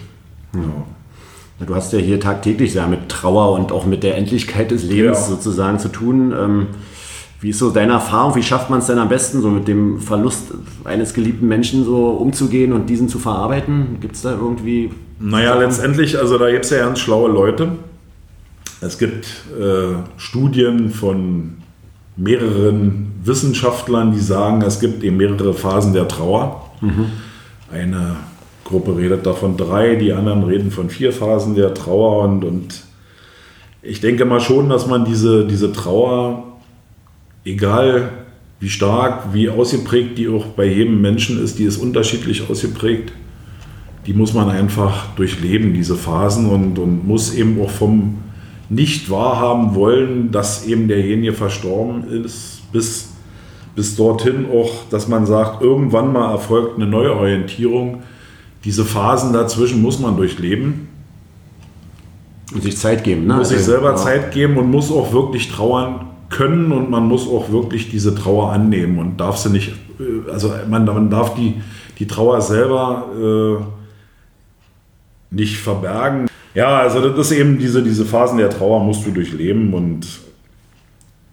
Ja. 0.54 1.66
Du 1.66 1.76
hast 1.76 1.92
ja 1.92 2.00
hier 2.00 2.20
tagtäglich 2.20 2.74
ja 2.74 2.88
mit 2.88 3.10
Trauer 3.10 3.52
und 3.52 3.72
auch 3.72 3.86
mit 3.86 4.02
der 4.02 4.18
Endlichkeit 4.18 4.72
des 4.72 4.84
Lebens 4.84 5.20
ja. 5.20 5.28
sozusagen 5.28 5.78
zu 5.78 5.90
tun. 5.90 6.32
Ähm, 6.32 6.68
wie 7.42 7.50
ist 7.50 7.60
so 7.60 7.70
deine 7.70 7.94
Erfahrung? 7.94 8.36
Wie 8.36 8.44
schafft 8.44 8.70
man 8.70 8.80
es 8.80 8.88
denn 8.88 8.98
am 8.98 9.10
besten, 9.10 9.42
so 9.42 9.50
mit 9.50 9.68
dem 9.68 10.00
Verlust 10.00 10.54
eines 10.86 11.14
geliebten 11.14 11.48
Menschen 11.48 11.84
so 11.84 12.10
umzugehen 12.12 12.74
und 12.74 12.90
diesen 12.90 13.10
zu 13.10 13.20
verarbeiten? 13.20 13.98
Gibt 14.02 14.16
es 14.16 14.22
da 14.22 14.32
irgendwie 14.32 14.90
naja, 15.20 15.56
letztendlich, 15.56 16.18
also 16.18 16.38
da 16.38 16.50
gibt 16.50 16.64
es 16.64 16.72
ja 16.72 16.80
ganz 16.80 17.00
schlaue 17.00 17.30
Leute. 17.30 17.74
Es 18.80 18.98
gibt 18.98 19.26
äh, 19.60 19.96
Studien 20.18 20.92
von 20.92 21.58
mehreren 22.16 23.12
Wissenschaftlern, 23.24 24.14
die 24.14 24.20
sagen, 24.20 24.62
es 24.62 24.80
gibt 24.80 25.04
eben 25.04 25.18
mehrere 25.18 25.54
Phasen 25.54 25.94
der 25.94 26.08
Trauer. 26.08 26.70
Mhm. 26.80 27.08
Eine 27.72 28.16
Gruppe 28.70 28.98
redet 28.98 29.26
davon 29.26 29.58
drei, 29.58 29.96
die 29.96 30.14
anderen 30.14 30.44
reden 30.44 30.72
von 30.72 30.90
vier 30.90 31.12
Phasen 31.12 31.56
der 31.56 31.74
Trauer 31.74 32.24
und, 32.24 32.46
und 32.46 32.84
ich 33.82 34.00
denke 34.00 34.26
mal 34.26 34.40
schon, 34.40 34.70
dass 34.70 34.88
man 34.88 35.06
diese, 35.06 35.46
diese 35.46 35.74
Trauer, 35.74 36.44
egal 37.44 38.12
wie 38.60 38.70
stark, 38.70 39.34
wie 39.34 39.50
ausgeprägt 39.50 40.18
die 40.18 40.30
auch 40.30 40.46
bei 40.48 40.66
jedem 40.66 41.02
Menschen 41.02 41.44
ist, 41.44 41.60
die 41.60 41.64
ist 41.64 41.78
unterschiedlich 41.78 42.50
ausgeprägt 42.50 43.12
die 44.10 44.16
muss 44.16 44.34
man 44.34 44.50
einfach 44.50 45.14
durchleben, 45.16 45.72
diese 45.72 45.96
Phasen, 45.96 46.50
und, 46.50 46.80
und 46.80 47.08
muss 47.08 47.32
eben 47.34 47.62
auch 47.62 47.70
vom 47.70 48.18
nicht 48.68 49.12
wahrhaben 49.12 49.76
wollen, 49.76 50.32
dass 50.32 50.66
eben 50.66 50.88
derjenige 50.88 51.34
verstorben 51.34 52.24
ist, 52.24 52.72
bis, 52.72 53.14
bis 53.76 53.96
dorthin 53.96 54.48
auch, 54.52 54.90
dass 54.90 55.08
man 55.08 55.28
sagt, 55.28 55.62
irgendwann 55.62 56.12
mal 56.12 56.32
erfolgt 56.32 56.76
eine 56.78 56.88
Neuorientierung. 56.88 58.02
Diese 58.66 58.86
Phasen 58.86 59.34
dazwischen 59.34 59.82
muss 59.82 60.00
man 60.00 60.18
durchleben. 60.18 60.88
Und 62.54 62.64
sich 62.64 62.78
Zeit 62.78 63.04
geben, 63.04 63.28
ne? 63.28 63.36
Muss 63.36 63.50
sich 63.50 63.60
also, 63.60 63.72
selber 63.72 63.92
ja. 63.92 63.96
Zeit 63.96 64.32
geben 64.32 64.58
und 64.58 64.72
muss 64.72 64.92
auch 64.92 65.14
wirklich 65.14 65.52
trauern 65.52 66.08
können 66.30 66.72
und 66.72 66.90
man 66.90 67.08
muss 67.08 67.28
auch 67.28 67.52
wirklich 67.52 67.90
diese 67.90 68.16
Trauer 68.16 68.52
annehmen 68.52 68.98
und 69.00 69.20
darf 69.20 69.38
sie 69.38 69.50
nicht, 69.50 69.74
äh, 70.00 70.32
also 70.32 70.52
man, 70.68 70.86
man 70.86 71.10
darf 71.10 71.36
die, 71.36 71.62
die 72.00 72.08
Trauer 72.08 72.42
selber 72.42 73.60
äh, 75.32 75.36
nicht 75.36 75.58
verbergen. 75.58 76.28
Ja, 76.56 76.80
also 76.80 77.08
das 77.10 77.32
ist 77.32 77.38
eben 77.38 77.60
diese, 77.60 77.84
diese 77.84 78.06
Phasen 78.06 78.38
der 78.38 78.50
Trauer 78.50 78.84
musst 78.84 79.06
du 79.06 79.12
durchleben 79.12 79.74
und 79.74 80.08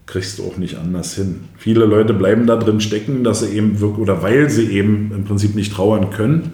kriegst 0.07 0.39
du 0.39 0.45
auch 0.45 0.57
nicht 0.57 0.77
anders 0.77 1.15
hin. 1.15 1.45
Viele 1.57 1.85
Leute 1.85 2.15
bleiben 2.15 2.47
da 2.47 2.57
drin 2.57 2.81
stecken, 2.81 3.25
dass 3.25 3.41
sie 3.41 3.57
eben 3.57 3.81
wirklich, 3.81 4.01
oder 4.01 4.23
weil 4.23 4.51
sie 4.51 4.71
eben 4.71 5.11
im 5.15 5.25
Prinzip 5.25 5.55
nicht 5.55 5.73
trauern 5.73 6.11
können, 6.11 6.53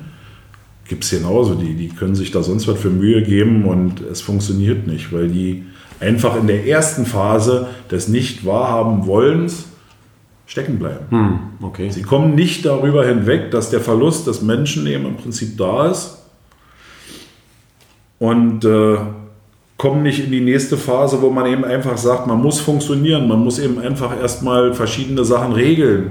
gibt 0.93 1.05
es 1.05 1.11
genauso, 1.11 1.55
die, 1.55 1.73
die 1.73 1.89
können 1.89 2.15
sich 2.15 2.33
da 2.33 2.43
sonst 2.43 2.69
was 2.69 2.79
für 2.79 2.91
Mühe 2.91 3.23
geben 3.23 3.65
und 3.65 4.03
es 4.03 4.21
funktioniert 4.21 4.87
nicht, 4.87 5.11
weil 5.11 5.29
die 5.29 5.65
einfach 6.01 6.37
in 6.37 6.47
der 6.47 6.67
ersten 6.67 7.07
Phase 7.07 7.69
des 7.91 8.09
Nicht-Wahrhaben-Wollens 8.09 9.69
stecken 10.45 10.79
bleiben. 10.79 11.07
Hm, 11.09 11.39
okay. 11.63 11.89
Sie 11.89 12.03
kommen 12.03 12.35
nicht 12.35 12.67
darüber 12.67 13.07
hinweg, 13.07 13.51
dass 13.53 13.71
der 13.71 13.81
Verlust 13.81 14.27
des 14.27 14.43
Menschen 14.43 14.87
eben 14.87 15.07
im 15.07 15.17
Prinzip 15.17 15.57
da 15.57 15.91
ist 15.91 16.19
und 18.19 18.67
äh, 18.67 18.99
kommen 19.79 20.03
nicht 20.03 20.23
in 20.23 20.31
die 20.31 20.43
nächste 20.43 20.77
Phase, 20.77 21.23
wo 21.23 21.31
man 21.31 21.47
eben 21.47 21.65
einfach 21.65 21.97
sagt, 21.97 22.27
man 22.27 22.43
muss 22.43 22.61
funktionieren, 22.61 23.27
man 23.27 23.43
muss 23.43 23.59
eben 23.59 23.79
einfach 23.79 24.15
erstmal 24.15 24.75
verschiedene 24.75 25.25
Sachen 25.25 25.55
regeln. 25.55 26.11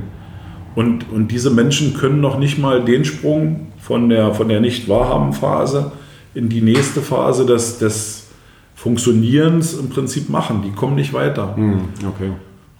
Und, 0.76 1.12
und 1.12 1.32
diese 1.32 1.50
Menschen 1.50 1.94
können 1.94 2.22
noch 2.22 2.40
nicht 2.40 2.58
mal 2.58 2.84
den 2.84 3.04
Sprung 3.06 3.68
von 3.78 4.10
der, 4.10 4.34
von 4.34 4.48
der 4.48 4.62
Nicht-Wahrhaben-Phase 4.62 5.92
in 6.34 6.50
die 6.50 6.62
nächste 6.62 7.02
Phase 7.02 7.46
des, 7.46 7.78
des 7.78 8.28
Funktionierens 8.76 9.74
im 9.74 9.90
Prinzip 9.90 10.30
machen. 10.30 10.62
Die 10.64 10.72
kommen 10.72 10.96
nicht 10.96 11.14
weiter. 11.14 11.56
Hm, 11.56 11.82
okay. 12.08 12.32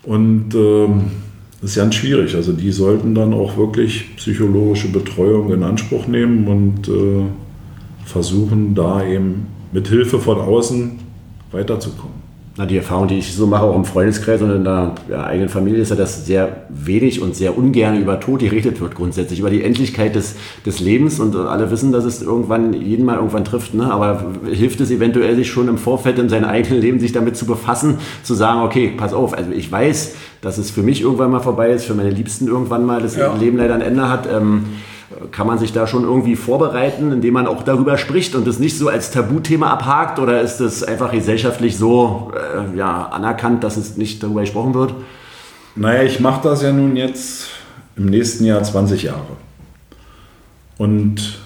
Und 0.04 0.56
ähm, 0.56 1.12
das 1.62 1.72
ist 1.72 1.76
ganz 1.76 1.96
schwierig. 1.96 2.36
Also 2.36 2.54
die 2.54 2.72
sollten 2.72 3.14
dann 3.14 3.34
auch 3.34 3.58
wirklich 3.58 4.16
psychologische 4.16 4.88
Betreuung 4.88 5.54
in 5.54 5.64
Anspruch 5.64 6.08
nehmen 6.08 6.48
und 6.48 6.88
äh, 6.88 7.26
versuchen, 8.06 8.74
da 8.74 9.06
eben 9.06 9.48
mit 9.72 9.88
Hilfe 9.88 10.20
von 10.20 10.40
außen 10.40 11.00
weiterzukommen. 11.52 12.22
Na, 12.58 12.66
die 12.66 12.76
Erfahrung, 12.76 13.08
die 13.08 13.18
ich 13.18 13.34
so 13.34 13.48
mache, 13.48 13.64
auch 13.64 13.78
im 13.78 13.86
Freundeskreis 13.86 14.42
und 14.42 14.52
in 14.52 14.66
der 14.66 14.94
eigenen 15.10 15.48
Familie, 15.48 15.80
ist 15.80 15.90
ja, 15.90 15.96
dass 15.96 16.26
sehr 16.26 16.66
wenig 16.68 17.22
und 17.22 17.34
sehr 17.34 17.58
ungern 17.58 17.98
über 17.98 18.20
Tod 18.20 18.42
geredet 18.42 18.82
wird, 18.82 18.94
grundsätzlich, 18.94 19.40
über 19.40 19.50
die 19.50 19.64
Endlichkeit 19.64 20.16
des, 20.16 20.36
des 20.66 20.82
Lebens. 20.82 21.22
Und 21.22 21.34
alle 21.34 21.72
wissen, 21.72 21.94
dass 21.94 22.04
es 22.04 22.22
irgendwann 22.22 22.74
jeden 22.74 23.06
mal 23.06 23.16
irgendwann 23.16 23.46
trifft. 23.46 23.74
Ne? 23.74 23.90
Aber 23.90 24.34
hilft 24.52 24.82
es 24.82 24.92
eventuell, 24.92 25.38
sich 25.38 25.50
schon 25.50 25.70
im 25.70 25.78
Vorfeld 25.78 26.20
in 26.20 26.28
seinem 26.28 26.50
eigenen 26.50 26.82
Leben 26.82 27.00
sich 27.00 27.14
damit 27.14 27.38
zu 27.38 27.46
befassen, 27.46 28.00
zu 28.22 28.34
sagen, 28.34 28.64
okay, 28.64 28.94
pass 28.98 29.14
auf, 29.14 29.34
also 29.34 29.52
ich 29.52 29.72
weiß, 29.72 30.16
dass 30.42 30.58
es 30.58 30.72
für 30.72 30.84
mich 30.84 31.02
irgendwann 31.02 31.32
mal 31.32 31.40
vorbei 31.40 31.70
ist, 31.70 31.86
für 31.86 31.94
meine 31.94 32.10
Liebsten 32.10 32.48
irgendwann 32.48 32.86
mal 32.86 33.02
das 33.02 33.16
ja. 33.16 33.34
Leben 33.34 33.56
leider 33.58 33.76
ein 33.76 33.82
Ende 33.82 34.10
hat. 34.10 34.28
Ähm, 34.30 34.66
kann 35.32 35.48
man 35.48 35.58
sich 35.58 35.74
da 35.74 35.88
schon 35.88 36.04
irgendwie 36.04 36.36
vorbereiten, 36.36 37.12
indem 37.12 37.34
man 37.34 37.48
auch 37.48 37.64
darüber 37.64 37.98
spricht 37.98 38.36
und 38.36 38.48
das 38.48 38.60
nicht 38.60 38.78
so 38.78 38.90
als 38.90 39.12
Tabuthema 39.12 39.70
abhakt? 39.70 40.20
Oder 40.20 40.42
ist 40.42 40.58
das 40.58 40.84
einfach 40.84 41.12
gesellschaftlich 41.12 41.78
so 41.78 42.32
äh, 42.36 42.78
ja, 42.78 43.08
anerkannt, 43.08 43.64
dass 43.64 43.78
es 43.78 43.98
nicht 43.98 44.22
darüber 44.24 44.42
gesprochen 44.42 44.74
wird? 44.74 44.94
Naja, 45.76 46.04
ich 46.04 46.20
mache 46.20 46.42
das 46.44 46.62
ja 46.62 46.72
nun 46.72 46.96
jetzt 46.96 47.50
im 47.96 48.06
nächsten 48.06 48.46
Jahr 48.46 48.62
20 48.62 49.04
Jahre. 49.04 49.38
Und 50.78 51.40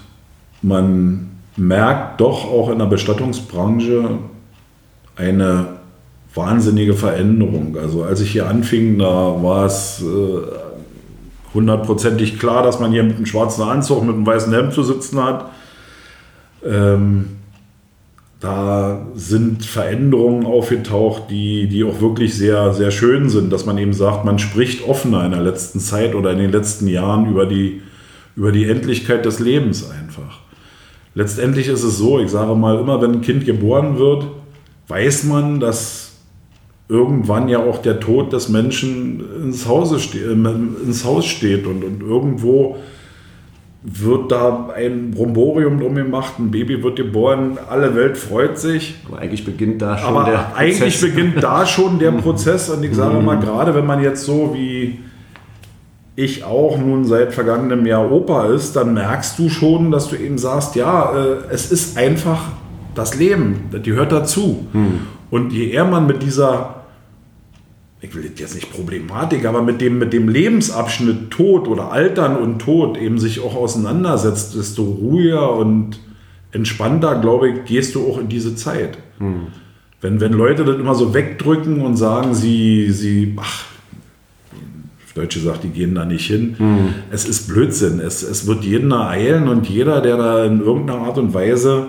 man 0.62 1.28
merkt 1.56 2.20
doch 2.20 2.50
auch 2.50 2.70
in 2.70 2.78
der 2.78 2.86
Bestattungsbranche 2.86 4.18
eine 5.16 5.66
wahnsinnige 6.34 6.94
Veränderung. 6.94 7.76
Also 7.80 8.04
als 8.04 8.20
ich 8.20 8.32
hier 8.32 8.48
anfing, 8.48 8.98
da 8.98 9.42
war 9.42 9.66
es 9.66 10.02
äh, 10.02 10.65
hundertprozentig 11.56 12.38
klar, 12.38 12.62
dass 12.62 12.78
man 12.78 12.92
hier 12.92 13.02
mit 13.02 13.16
einem 13.16 13.26
schwarzen 13.26 13.62
Anzug, 13.62 14.04
mit 14.04 14.14
einem 14.14 14.26
weißen 14.26 14.52
Hemd 14.52 14.72
zu 14.72 14.84
sitzen 14.84 15.22
hat. 15.22 15.50
Ähm, 16.64 17.30
da 18.38 19.06
sind 19.14 19.64
Veränderungen 19.64 20.46
aufgetaucht, 20.46 21.24
die, 21.30 21.68
die 21.68 21.82
auch 21.84 22.00
wirklich 22.00 22.34
sehr, 22.34 22.72
sehr 22.74 22.90
schön 22.90 23.28
sind, 23.28 23.52
dass 23.52 23.66
man 23.66 23.78
eben 23.78 23.94
sagt, 23.94 24.24
man 24.24 24.38
spricht 24.38 24.86
offener 24.86 25.24
in 25.24 25.32
der 25.32 25.40
letzten 25.40 25.80
Zeit 25.80 26.14
oder 26.14 26.32
in 26.32 26.38
den 26.38 26.52
letzten 26.52 26.86
Jahren 26.86 27.28
über 27.30 27.46
die, 27.46 27.80
über 28.36 28.52
die 28.52 28.68
Endlichkeit 28.68 29.24
des 29.24 29.40
Lebens 29.40 29.90
einfach. 29.90 30.40
Letztendlich 31.14 31.68
ist 31.68 31.82
es 31.82 31.96
so, 31.96 32.20
ich 32.20 32.30
sage 32.30 32.54
mal, 32.54 32.78
immer 32.78 33.00
wenn 33.00 33.12
ein 33.12 33.20
Kind 33.22 33.46
geboren 33.46 33.98
wird, 33.98 34.26
weiß 34.88 35.24
man, 35.24 35.58
dass 35.58 36.05
irgendwann 36.88 37.48
ja 37.48 37.58
auch 37.58 37.78
der 37.78 38.00
Tod 38.00 38.32
des 38.32 38.48
Menschen 38.48 39.24
ins, 39.42 39.66
Hause 39.66 39.98
ste 39.98 40.18
äh, 40.18 40.32
ins 40.32 41.04
Haus 41.04 41.26
steht 41.26 41.66
und, 41.66 41.82
und 41.82 42.00
irgendwo 42.00 42.76
wird 43.88 44.32
da 44.32 44.68
ein 44.74 45.12
Bromborium 45.12 45.78
drum 45.78 45.94
gemacht, 45.94 46.34
ein 46.38 46.50
Baby 46.50 46.82
wird 46.82 46.96
geboren, 46.96 47.56
alle 47.70 47.94
Welt 47.94 48.16
freut 48.16 48.58
sich. 48.58 48.96
Aber 49.06 49.20
eigentlich 49.20 49.44
beginnt 49.44 49.80
da 49.80 49.96
schon 49.96 50.16
Aber 50.16 50.24
der 50.24 50.38
Prozess. 50.38 50.56
eigentlich 50.56 51.00
beginnt 51.00 51.42
da 51.42 51.66
schon 51.66 51.98
der 51.98 52.10
Prozess 52.22 52.68
und 52.68 52.82
ich 52.82 52.94
sage 52.94 53.20
mal, 53.20 53.38
gerade 53.38 53.74
wenn 53.74 53.86
man 53.86 54.02
jetzt 54.02 54.24
so 54.24 54.52
wie 54.54 54.98
ich 56.16 56.44
auch 56.44 56.78
nun 56.78 57.04
seit 57.04 57.34
vergangenem 57.34 57.84
Jahr 57.86 58.10
Opa 58.10 58.46
ist, 58.46 58.74
dann 58.74 58.94
merkst 58.94 59.38
du 59.38 59.50
schon, 59.50 59.90
dass 59.90 60.08
du 60.08 60.16
eben 60.16 60.38
sagst, 60.38 60.74
ja, 60.74 61.12
äh, 61.14 61.52
es 61.52 61.70
ist 61.70 61.98
einfach 61.98 62.42
das 62.94 63.16
Leben, 63.16 63.64
das 63.70 63.82
gehört 63.82 64.10
dazu. 64.10 64.66
Hm. 64.72 65.00
Und 65.30 65.52
je 65.52 65.70
eher 65.70 65.84
man 65.84 66.06
mit 66.06 66.22
dieser 66.22 66.75
ich 68.08 68.14
will 68.14 68.30
jetzt 68.36 68.54
nicht 68.54 68.72
Problematik, 68.72 69.44
aber 69.44 69.62
mit 69.62 69.80
dem, 69.80 69.98
mit 69.98 70.12
dem 70.12 70.28
Lebensabschnitt 70.28 71.30
Tod 71.30 71.68
oder 71.68 71.92
Altern 71.92 72.36
und 72.36 72.60
Tod 72.60 72.96
eben 72.96 73.18
sich 73.18 73.40
auch 73.40 73.54
auseinandersetzt, 73.54 74.54
desto 74.54 74.82
ruhiger 74.82 75.54
und 75.54 75.98
entspannter, 76.52 77.20
glaube 77.20 77.50
ich, 77.50 77.64
gehst 77.64 77.94
du 77.94 78.06
auch 78.06 78.18
in 78.18 78.28
diese 78.28 78.54
Zeit. 78.54 78.98
Hm. 79.18 79.48
Wenn, 80.00 80.20
wenn 80.20 80.32
Leute 80.32 80.64
das 80.64 80.76
immer 80.76 80.94
so 80.94 81.14
wegdrücken 81.14 81.80
und 81.80 81.96
sagen, 81.96 82.34
sie, 82.34 82.90
sie 82.90 83.34
ach, 83.38 83.64
Deutsche 85.16 85.40
sagt, 85.40 85.64
die 85.64 85.70
gehen 85.70 85.94
da 85.94 86.04
nicht 86.04 86.26
hin. 86.26 86.56
Mhm. 86.58 86.94
Es 87.10 87.26
ist 87.26 87.48
Blödsinn. 87.48 88.00
Es, 88.00 88.22
es 88.22 88.46
wird 88.46 88.64
jeden 88.64 88.90
ereilen 88.90 89.48
und 89.48 89.66
jeder, 89.66 90.02
der 90.02 90.18
da 90.18 90.44
in 90.44 90.60
irgendeiner 90.60 91.00
Art 91.00 91.16
und 91.16 91.32
Weise 91.32 91.88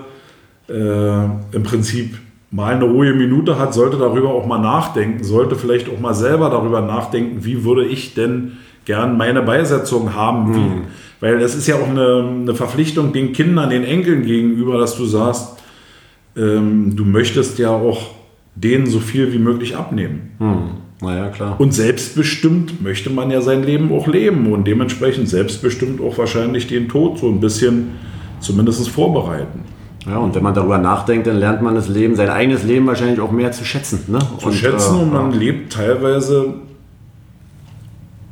äh, 0.68 1.24
im 1.24 1.62
Prinzip 1.62 2.16
mal 2.50 2.74
eine 2.74 2.84
ruhige 2.84 3.14
Minute 3.14 3.58
hat, 3.58 3.74
sollte 3.74 3.98
darüber 3.98 4.30
auch 4.30 4.46
mal 4.46 4.58
nachdenken, 4.58 5.22
sollte 5.22 5.56
vielleicht 5.56 5.88
auch 5.88 6.00
mal 6.00 6.14
selber 6.14 6.50
darüber 6.50 6.80
nachdenken, 6.80 7.44
wie 7.44 7.64
würde 7.64 7.84
ich 7.84 8.14
denn 8.14 8.52
gern 8.84 9.18
meine 9.18 9.42
Beisetzung 9.42 10.14
haben. 10.14 10.54
Wie, 10.54 10.58
mhm. 10.58 10.82
Weil 11.20 11.42
es 11.42 11.54
ist 11.54 11.66
ja 11.66 11.76
auch 11.76 11.88
eine, 11.88 12.26
eine, 12.42 12.54
Verpflichtung 12.54 13.12
den 13.12 13.32
Kindern, 13.32 13.70
den 13.70 13.84
Enkeln 13.84 14.24
gegenüber, 14.24 14.78
dass 14.78 14.96
du 14.96 15.04
sagst, 15.04 15.58
ähm, 16.36 16.96
du 16.96 17.04
möchtest 17.04 17.58
ja 17.58 17.70
auch 17.70 18.12
denen 18.54 18.86
so 18.86 19.00
viel 19.00 19.32
wie 19.32 19.38
möglich 19.38 19.76
abnehmen. 19.76 20.30
Mhm. 20.38 20.88
Naja, 21.00 21.28
klar. 21.28 21.60
Und 21.60 21.72
selbstbestimmt 21.72 22.82
möchte 22.82 23.10
man 23.10 23.30
ja 23.30 23.40
sein 23.40 23.62
Leben 23.62 23.92
auch 23.92 24.08
leben 24.08 24.52
und 24.52 24.66
dementsprechend 24.66 25.28
selbstbestimmt 25.28 26.00
auch 26.00 26.18
wahrscheinlich 26.18 26.66
den 26.66 26.88
Tod 26.88 27.18
so 27.18 27.28
ein 27.28 27.40
bisschen 27.40 27.90
zumindest 28.40 28.88
vorbereiten. 28.88 29.60
Ja, 30.06 30.18
und 30.18 30.34
wenn 30.34 30.42
man 30.42 30.54
darüber 30.54 30.78
nachdenkt, 30.78 31.26
dann 31.26 31.36
lernt 31.36 31.60
man 31.60 31.74
das 31.74 31.88
Leben, 31.88 32.14
sein 32.14 32.30
eigenes 32.30 32.62
Leben 32.62 32.86
wahrscheinlich 32.86 33.20
auch 33.20 33.32
mehr 33.32 33.52
zu 33.52 33.64
schätzen. 33.64 34.04
Ne? 34.08 34.18
Zu 34.38 34.46
und, 34.46 34.54
schätzen 34.54 34.96
äh, 34.96 35.02
und 35.02 35.12
man 35.12 35.32
ja. 35.32 35.38
lebt 35.38 35.72
teilweise 35.72 36.54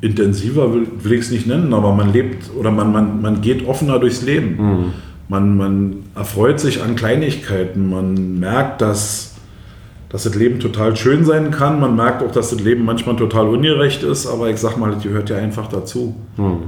intensiver, 0.00 0.72
will, 0.72 0.86
will 1.02 1.12
ich 1.14 1.20
es 1.20 1.30
nicht 1.30 1.46
nennen, 1.46 1.74
aber 1.74 1.92
man 1.92 2.12
lebt 2.12 2.50
oder 2.54 2.70
man, 2.70 2.92
man, 2.92 3.20
man 3.20 3.40
geht 3.40 3.66
offener 3.66 3.98
durchs 3.98 4.22
Leben. 4.22 4.56
Mhm. 4.56 4.92
Man, 5.28 5.56
man 5.56 5.96
erfreut 6.14 6.60
sich 6.60 6.82
an 6.82 6.94
Kleinigkeiten, 6.94 7.90
man 7.90 8.38
merkt, 8.38 8.80
dass 8.80 9.36
dass 10.08 10.22
das 10.22 10.34
Leben 10.34 10.60
total 10.60 10.96
schön 10.96 11.24
sein 11.24 11.50
kann. 11.50 11.80
Man 11.80 11.96
merkt 11.96 12.22
auch, 12.22 12.30
dass 12.30 12.50
das 12.50 12.60
Leben 12.60 12.84
manchmal 12.84 13.16
total 13.16 13.48
ungerecht 13.48 14.02
ist, 14.02 14.26
aber 14.26 14.48
ich 14.48 14.58
sag 14.58 14.76
mal, 14.76 14.92
das 14.92 15.02
gehört 15.02 15.30
ja 15.30 15.36
einfach 15.36 15.66
dazu. 15.66 16.14
Hm. 16.36 16.58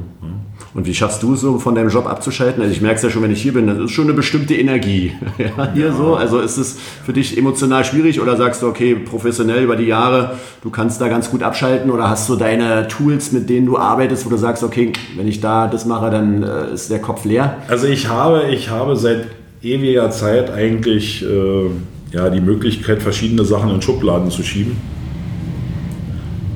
Und 0.74 0.86
wie 0.86 0.94
schaffst 0.94 1.22
du 1.22 1.34
so 1.34 1.58
von 1.58 1.74
deinem 1.74 1.88
Job 1.88 2.06
abzuschalten? 2.06 2.62
Also 2.62 2.72
ich 2.72 2.80
merke 2.80 2.96
es 2.96 3.02
ja 3.02 3.10
schon, 3.10 3.22
wenn 3.22 3.30
ich 3.30 3.42
hier 3.42 3.54
bin, 3.54 3.66
das 3.66 3.78
ist 3.78 3.90
schon 3.90 4.04
eine 4.04 4.14
bestimmte 4.14 4.54
Energie 4.54 5.12
ja, 5.38 5.72
hier 5.74 5.86
ja. 5.86 5.92
so. 5.92 6.14
Also 6.14 6.40
ist 6.40 6.58
es 6.58 6.78
für 7.04 7.12
dich 7.12 7.36
emotional 7.36 7.84
schwierig 7.84 8.20
oder 8.20 8.36
sagst 8.36 8.62
du, 8.62 8.68
okay, 8.68 8.94
professionell 8.94 9.64
über 9.64 9.76
die 9.76 9.86
Jahre, 9.86 10.36
du 10.62 10.70
kannst 10.70 11.00
da 11.00 11.08
ganz 11.08 11.30
gut 11.30 11.42
abschalten 11.42 11.90
oder 11.90 12.08
hast 12.10 12.28
du 12.28 12.36
deine 12.36 12.88
Tools, 12.88 13.32
mit 13.32 13.48
denen 13.48 13.66
du 13.66 13.78
arbeitest, 13.78 14.26
wo 14.26 14.30
du 14.30 14.36
sagst, 14.36 14.62
okay, 14.62 14.92
wenn 15.16 15.26
ich 15.26 15.40
da 15.40 15.66
das 15.68 15.86
mache, 15.86 16.10
dann 16.10 16.42
äh, 16.42 16.72
ist 16.74 16.90
der 16.90 17.00
Kopf 17.00 17.24
leer? 17.24 17.58
Also 17.68 17.86
ich 17.86 18.08
habe, 18.08 18.48
ich 18.50 18.70
habe 18.70 18.96
seit 18.96 19.28
ewiger 19.62 20.10
Zeit 20.10 20.50
eigentlich... 20.50 21.24
Äh, 21.24 21.70
ja, 22.12 22.30
die 22.30 22.40
Möglichkeit, 22.40 23.02
verschiedene 23.02 23.44
Sachen 23.44 23.70
in 23.70 23.82
Schubladen 23.82 24.30
zu 24.30 24.42
schieben. 24.42 24.76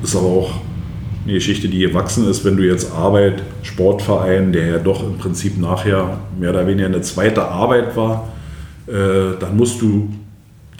Ist 0.01 0.15
aber 0.15 0.27
auch 0.27 0.51
eine 1.23 1.33
Geschichte, 1.33 1.69
die 1.69 1.79
gewachsen 1.79 2.27
ist, 2.29 2.43
wenn 2.43 2.57
du 2.57 2.63
jetzt 2.63 2.91
Arbeit, 2.91 3.43
Sportverein, 3.63 4.51
der 4.51 4.67
ja 4.67 4.77
doch 4.77 5.03
im 5.03 5.17
Prinzip 5.17 5.57
nachher 5.57 6.19
mehr 6.37 6.49
oder 6.49 6.67
weniger 6.67 6.87
eine 6.87 7.01
zweite 7.01 7.45
Arbeit 7.45 7.95
war, 7.95 8.33
äh, 8.87 9.37
dann 9.39 9.55
musst 9.55 9.81
du 9.81 10.09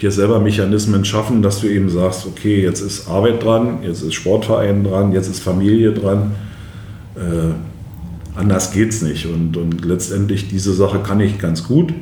dir 0.00 0.10
selber 0.10 0.40
Mechanismen 0.40 1.04
schaffen, 1.04 1.40
dass 1.40 1.60
du 1.60 1.68
eben 1.68 1.88
sagst, 1.88 2.26
okay, 2.26 2.62
jetzt 2.62 2.80
ist 2.80 3.08
Arbeit 3.08 3.42
dran, 3.42 3.78
jetzt 3.82 4.02
ist 4.02 4.14
Sportverein 4.14 4.84
dran, 4.84 5.12
jetzt 5.12 5.28
ist 5.28 5.40
Familie 5.40 5.92
dran. 5.92 6.32
Äh, 7.16 8.38
anders 8.38 8.72
geht's 8.72 9.00
nicht. 9.00 9.26
Und, 9.26 9.56
und 9.56 9.84
letztendlich 9.84 10.48
diese 10.48 10.74
Sache 10.74 10.98
kann 10.98 11.20
ich 11.20 11.38
ganz 11.38 11.64
gut. 11.64 11.94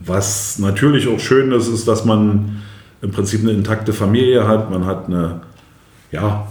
Was 0.00 0.58
natürlich 0.58 1.08
auch 1.08 1.20
schön 1.20 1.52
ist, 1.52 1.68
ist, 1.68 1.88
dass 1.88 2.04
man 2.04 2.62
im 3.00 3.10
Prinzip 3.10 3.42
eine 3.42 3.52
intakte 3.52 3.92
Familie 3.92 4.46
hat. 4.46 4.70
Man 4.70 4.84
hat 4.84 5.06
eine 5.06 5.40
ja, 6.10 6.46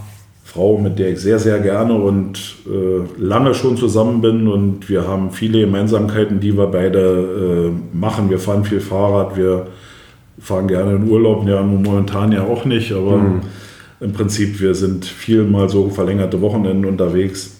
Frau, 0.58 0.76
mit 0.76 0.98
der 0.98 1.10
ich 1.12 1.20
sehr, 1.20 1.38
sehr 1.38 1.60
gerne 1.60 1.94
und 1.94 2.56
äh, 2.66 3.22
lange 3.22 3.54
schon 3.54 3.76
zusammen 3.76 4.20
bin. 4.20 4.48
Und 4.48 4.88
wir 4.88 5.06
haben 5.06 5.30
viele 5.30 5.60
Gemeinsamkeiten, 5.60 6.40
die 6.40 6.56
wir 6.56 6.66
beide 6.66 7.70
äh, 7.70 7.96
machen. 7.96 8.28
Wir 8.28 8.40
fahren 8.40 8.64
viel 8.64 8.80
Fahrrad, 8.80 9.36
wir 9.36 9.68
fahren 10.40 10.66
gerne 10.66 10.96
in 10.96 11.08
Urlaub. 11.08 11.46
Ja, 11.46 11.62
momentan 11.62 12.32
ja 12.32 12.42
auch 12.42 12.64
nicht, 12.64 12.90
aber 12.90 13.18
mhm. 13.18 13.40
im 14.00 14.12
Prinzip, 14.12 14.60
wir 14.60 14.74
sind 14.74 15.04
viel 15.04 15.44
mal 15.44 15.68
so 15.68 15.90
verlängerte 15.90 16.40
Wochenenden 16.40 16.84
unterwegs 16.84 17.54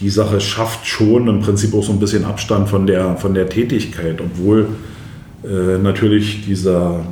die 0.00 0.10
Sache 0.10 0.40
schafft 0.40 0.84
schon 0.84 1.28
im 1.28 1.40
Prinzip 1.40 1.72
auch 1.74 1.84
so 1.84 1.92
ein 1.92 2.00
bisschen 2.00 2.24
Abstand 2.24 2.68
von 2.68 2.88
der, 2.88 3.16
von 3.18 3.34
der 3.34 3.48
Tätigkeit, 3.48 4.20
obwohl 4.20 4.66
äh, 5.44 5.78
natürlich 5.78 6.44
dieser, 6.44 7.04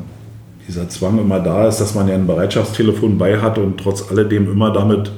dieser 0.71 0.89
Zwang 0.89 1.19
immer 1.19 1.41
da 1.41 1.67
ist, 1.67 1.81
dass 1.81 1.95
man 1.95 2.07
ja 2.07 2.15
ein 2.15 2.27
Bereitschaftstelefon 2.27 3.19
bei 3.19 3.41
hat 3.41 3.59
und 3.59 3.79
trotz 3.79 4.09
alledem 4.09 4.51
immer 4.51 4.73
damit 4.73 5.11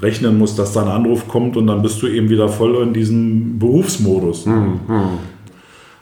rechnen 0.00 0.38
muss, 0.38 0.56
dass 0.56 0.72
da 0.72 0.82
ein 0.82 0.88
Anruf 0.88 1.28
kommt 1.28 1.56
und 1.56 1.66
dann 1.66 1.82
bist 1.82 2.00
du 2.02 2.06
eben 2.06 2.30
wieder 2.30 2.48
voll 2.48 2.82
in 2.82 2.94
diesem 2.94 3.58
Berufsmodus. 3.58 4.46
Mhm. 4.46 4.80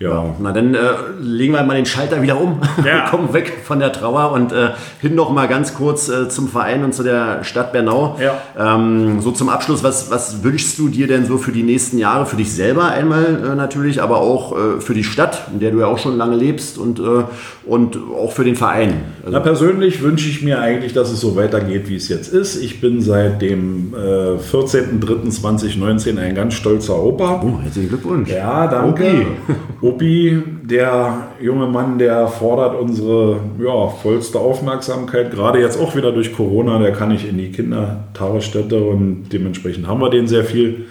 Ja. 0.00 0.34
Na 0.40 0.52
dann 0.52 0.74
äh, 0.74 0.78
legen 1.20 1.52
wir 1.52 1.62
mal 1.62 1.76
den 1.76 1.86
Schalter 1.86 2.20
wieder 2.20 2.40
um, 2.40 2.60
ja. 2.84 3.08
kommen 3.10 3.32
weg 3.32 3.60
von 3.64 3.78
der 3.78 3.92
Trauer 3.92 4.32
und 4.32 4.52
äh, 4.52 4.70
hin 5.00 5.14
noch 5.14 5.30
mal 5.30 5.46
ganz 5.46 5.74
kurz 5.74 6.08
äh, 6.08 6.28
zum 6.28 6.48
Verein 6.48 6.84
und 6.84 6.94
zu 6.94 7.02
der 7.02 7.44
Stadt 7.44 7.72
Bernau. 7.72 8.18
Ja. 8.20 8.74
Ähm, 8.76 9.20
so 9.20 9.30
zum 9.30 9.48
Abschluss, 9.48 9.84
was, 9.84 10.10
was 10.10 10.42
wünschst 10.42 10.78
du 10.78 10.88
dir 10.88 11.06
denn 11.06 11.26
so 11.26 11.38
für 11.38 11.52
die 11.52 11.62
nächsten 11.62 11.98
Jahre, 11.98 12.26
für 12.26 12.36
dich 12.36 12.52
selber 12.52 12.88
einmal 12.88 13.24
äh, 13.24 13.54
natürlich, 13.54 14.02
aber 14.02 14.18
auch 14.18 14.52
äh, 14.52 14.80
für 14.80 14.94
die 14.94 15.04
Stadt, 15.04 15.48
in 15.52 15.60
der 15.60 15.70
du 15.70 15.80
ja 15.80 15.86
auch 15.86 15.98
schon 15.98 16.16
lange 16.16 16.36
lebst 16.36 16.76
und, 16.76 16.98
äh, 16.98 17.24
und 17.64 17.96
auch 18.16 18.32
für 18.32 18.44
den 18.44 18.56
Verein? 18.56 19.02
Also 19.22 19.32
Na, 19.32 19.40
persönlich 19.40 20.02
wünsche 20.02 20.28
ich 20.28 20.42
mir 20.42 20.60
eigentlich, 20.60 20.92
dass 20.92 21.10
es 21.10 21.20
so 21.20 21.36
weitergeht, 21.36 21.88
wie 21.88 21.96
es 21.96 22.08
jetzt 22.08 22.32
ist. 22.32 22.60
Ich 22.60 22.80
bin 22.80 23.00
seit 23.00 23.40
dem 23.42 23.94
äh, 23.94 24.38
14.03.2019 24.38 26.18
ein 26.18 26.34
ganz 26.34 26.54
stolzer 26.54 27.00
Opa. 27.00 27.42
Oh, 27.44 27.62
herzlichen 27.62 27.90
Glückwunsch. 27.90 28.30
Ja, 28.30 28.66
danke. 28.66 28.88
Okay. 28.90 29.26
Opi, 29.84 30.42
der 30.62 31.28
junge 31.42 31.66
Mann, 31.66 31.98
der 31.98 32.26
fordert 32.28 32.74
unsere 32.80 33.38
ja, 33.62 33.88
vollste 33.88 34.38
Aufmerksamkeit, 34.38 35.30
gerade 35.30 35.60
jetzt 35.60 35.78
auch 35.78 35.94
wieder 35.94 36.10
durch 36.10 36.32
Corona, 36.32 36.78
der 36.78 36.92
kann 36.92 37.10
nicht 37.10 37.28
in 37.28 37.36
die 37.36 37.52
Kindertagesstätte 37.52 38.82
und 38.82 39.28
dementsprechend 39.30 39.86
haben 39.86 40.00
wir 40.00 40.08
den 40.08 40.26
sehr 40.26 40.44
viel. 40.44 40.86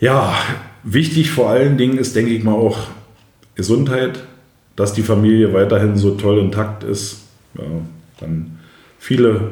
Ja, 0.00 0.34
wichtig 0.84 1.30
vor 1.30 1.50
allen 1.50 1.76
Dingen 1.76 1.98
ist, 1.98 2.16
denke 2.16 2.32
ich 2.32 2.42
mal, 2.42 2.54
auch 2.54 2.78
Gesundheit, 3.56 4.22
dass 4.74 4.94
die 4.94 5.02
Familie 5.02 5.52
weiterhin 5.52 5.96
so 5.96 6.12
toll 6.12 6.38
intakt 6.38 6.82
ist. 6.82 7.26
Ja, 7.58 7.64
dann 8.20 8.58
viele 8.98 9.50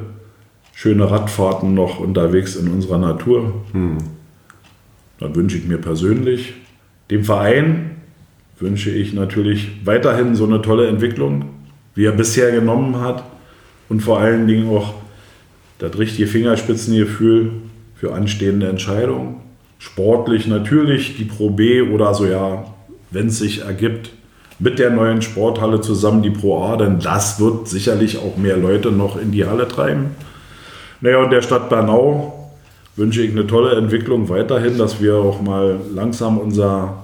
schöne 0.72 1.10
Radfahrten 1.10 1.74
noch 1.74 2.00
unterwegs 2.00 2.56
in 2.56 2.68
unserer 2.68 2.98
Natur. 2.98 3.52
Hm. 3.72 3.98
Das 5.20 5.34
wünsche 5.34 5.58
ich 5.58 5.66
mir 5.66 5.78
persönlich. 5.78 6.54
Dem 7.10 7.22
Verein 7.22 7.93
wünsche 8.59 8.90
ich 8.90 9.12
natürlich 9.12 9.69
weiterhin 9.85 10.35
so 10.35 10.45
eine 10.45 10.62
tolle 10.62 10.88
Entwicklung, 10.88 11.47
wie 11.95 12.05
er 12.05 12.12
bisher 12.12 12.53
genommen 12.53 13.01
hat 13.01 13.25
und 13.88 14.01
vor 14.01 14.21
allen 14.21 14.47
Dingen 14.47 14.69
auch 14.69 14.95
das 15.79 15.99
richtige 15.99 16.27
Fingerspitzengefühl 16.27 17.51
für 17.95 18.14
anstehende 18.14 18.69
Entscheidungen. 18.69 19.37
Sportlich 19.79 20.47
natürlich 20.47 21.17
die 21.17 21.25
Pro 21.25 21.51
B 21.51 21.83
oder 21.83 22.14
so 22.14 22.27
ja, 22.27 22.64
wenn 23.11 23.27
es 23.27 23.38
sich 23.38 23.62
ergibt, 23.62 24.11
mit 24.59 24.79
der 24.79 24.90
neuen 24.90 25.21
Sporthalle 25.21 25.81
zusammen 25.81 26.23
die 26.23 26.31
Pro 26.31 26.64
A, 26.64 26.77
denn 26.77 27.01
das 27.01 27.40
wird 27.40 27.69
sicherlich 27.69 28.19
auch 28.19 28.37
mehr 28.37 28.57
Leute 28.57 28.93
noch 28.93 29.21
in 29.21 29.33
die 29.33 29.45
Halle 29.45 29.67
treiben. 29.67 30.14
Naja, 31.01 31.19
und 31.19 31.31
der 31.31 31.43
Stadt 31.43 31.69
Bernau 31.69 32.51
wünsche 32.97 33.23
ich 33.23 33.33
eine 33.33 33.47
tolle 33.47 33.77
Entwicklung 33.77 34.29
weiterhin, 34.29 34.79
dass 34.79 35.03
wir 35.03 35.17
auch 35.17 35.43
mal 35.43 35.81
langsam 35.93 36.38
unser 36.38 37.04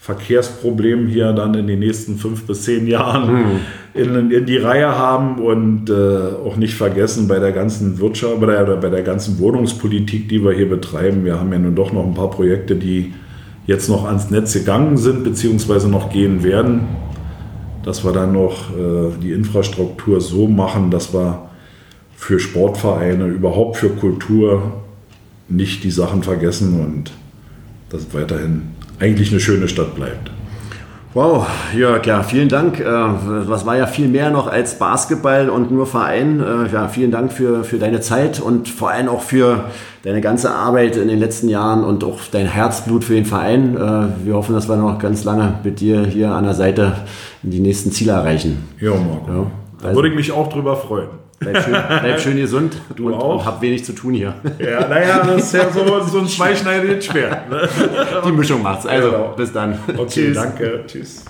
Verkehrsproblem 0.00 1.08
hier 1.08 1.34
dann 1.34 1.52
in 1.52 1.66
den 1.66 1.80
nächsten 1.80 2.16
fünf 2.16 2.46
bis 2.46 2.62
zehn 2.62 2.86
Jahren 2.86 3.34
mhm. 3.34 3.60
in, 3.92 4.30
in, 4.30 4.46
die 4.46 4.56
Reihe 4.56 4.96
haben 4.96 5.38
und 5.38 5.90
äh, 5.90 5.92
auch 6.42 6.56
nicht 6.56 6.74
vergessen 6.74 7.28
bei 7.28 7.38
der 7.38 7.52
ganzen 7.52 7.98
Wirtschaft 7.98 8.38
oder 8.38 8.76
bei 8.76 8.88
der 8.88 9.02
ganzen 9.02 9.38
Wohnungspolitik, 9.38 10.26
die 10.30 10.42
wir 10.42 10.52
hier 10.52 10.70
betreiben. 10.70 11.26
Wir 11.26 11.38
haben 11.38 11.52
ja 11.52 11.58
nun 11.58 11.74
doch 11.74 11.92
noch 11.92 12.06
ein 12.06 12.14
paar 12.14 12.30
Projekte, 12.30 12.76
die 12.76 13.12
jetzt 13.66 13.90
noch 13.90 14.06
ans 14.06 14.30
Netz 14.30 14.54
gegangen 14.54 14.96
sind 14.96 15.22
beziehungsweise 15.22 15.90
noch 15.90 16.08
gehen 16.10 16.42
werden, 16.42 16.88
dass 17.84 18.02
wir 18.02 18.12
dann 18.12 18.32
noch 18.32 18.70
äh, 18.70 19.10
die 19.22 19.32
Infrastruktur 19.32 20.22
so 20.22 20.48
machen, 20.48 20.90
dass 20.90 21.12
wir 21.12 21.50
für 22.16 22.40
Sportvereine, 22.40 23.26
überhaupt 23.26 23.76
für 23.76 23.90
Kultur 23.90 24.80
nicht 25.50 25.84
die 25.84 25.90
Sachen 25.90 26.22
vergessen 26.22 26.80
und 26.80 27.12
das 27.90 28.14
weiterhin 28.14 28.79
eigentlich 29.00 29.30
eine 29.30 29.40
schöne 29.40 29.68
Stadt 29.68 29.94
bleibt. 29.94 30.30
Wow, 31.12 31.44
Jörg, 31.74 32.06
ja, 32.06 32.22
vielen 32.22 32.48
Dank. 32.48 32.78
Äh, 32.78 32.84
Was 32.86 33.66
war 33.66 33.76
ja 33.76 33.88
viel 33.88 34.06
mehr 34.06 34.30
noch 34.30 34.46
als 34.46 34.78
Basketball 34.78 35.50
und 35.50 35.72
nur 35.72 35.84
Verein. 35.88 36.38
Äh, 36.40 36.72
Ja, 36.72 36.86
vielen 36.86 37.10
Dank 37.10 37.32
für, 37.32 37.64
für 37.64 37.78
deine 37.78 38.00
Zeit 38.00 38.38
und 38.40 38.68
vor 38.68 38.90
allem 38.90 39.08
auch 39.08 39.22
für 39.22 39.64
deine 40.04 40.20
ganze 40.20 40.52
Arbeit 40.54 40.96
in 40.96 41.08
den 41.08 41.18
letzten 41.18 41.48
Jahren 41.48 41.82
und 41.82 42.04
auch 42.04 42.20
dein 42.30 42.46
Herzblut 42.46 43.02
für 43.02 43.14
den 43.14 43.24
Verein. 43.24 43.76
Äh, 43.76 44.24
Wir 44.26 44.34
hoffen, 44.34 44.54
dass 44.54 44.68
wir 44.68 44.76
noch 44.76 45.00
ganz 45.00 45.24
lange 45.24 45.54
mit 45.64 45.80
dir 45.80 46.04
hier 46.06 46.30
an 46.30 46.44
der 46.44 46.54
Seite 46.54 46.92
die 47.42 47.58
nächsten 47.60 47.90
Ziele 47.90 48.12
erreichen. 48.12 48.68
Ja, 48.78 48.90
Marco. 48.90 49.26
Ja, 49.32 49.46
Da 49.80 49.88
also- 49.88 49.96
würde 49.98 50.10
ich 50.10 50.14
mich 50.14 50.30
auch 50.30 50.48
drüber 50.48 50.76
freuen. 50.76 51.08
Bleib 51.40 51.64
schön, 51.64 51.72
bleib 51.72 52.20
schön 52.20 52.36
gesund 52.44 52.76
Du 52.94 53.08
und, 53.08 53.14
auch. 53.14 53.38
und 53.40 53.44
hab 53.46 53.60
wenig 53.62 53.84
zu 53.84 53.92
tun 53.94 54.12
hier. 54.14 54.34
Ja, 54.58 54.86
naja, 54.86 55.22
das 55.26 55.44
ist 55.44 55.54
ja 55.54 55.70
so, 55.72 56.00
so 56.00 56.18
ein 56.20 56.28
zweischneidiges 56.28 57.06
Schwert. 57.06 57.48
Ne? 57.50 57.66
Die 58.26 58.32
Mischung 58.32 58.62
macht's. 58.62 58.86
Also, 58.86 59.10
Genau. 59.10 59.34
bis 59.36 59.50
dann. 59.52 59.78
Okay, 59.96 60.32
danke. 60.32 60.84
Tschüss. 60.86 61.24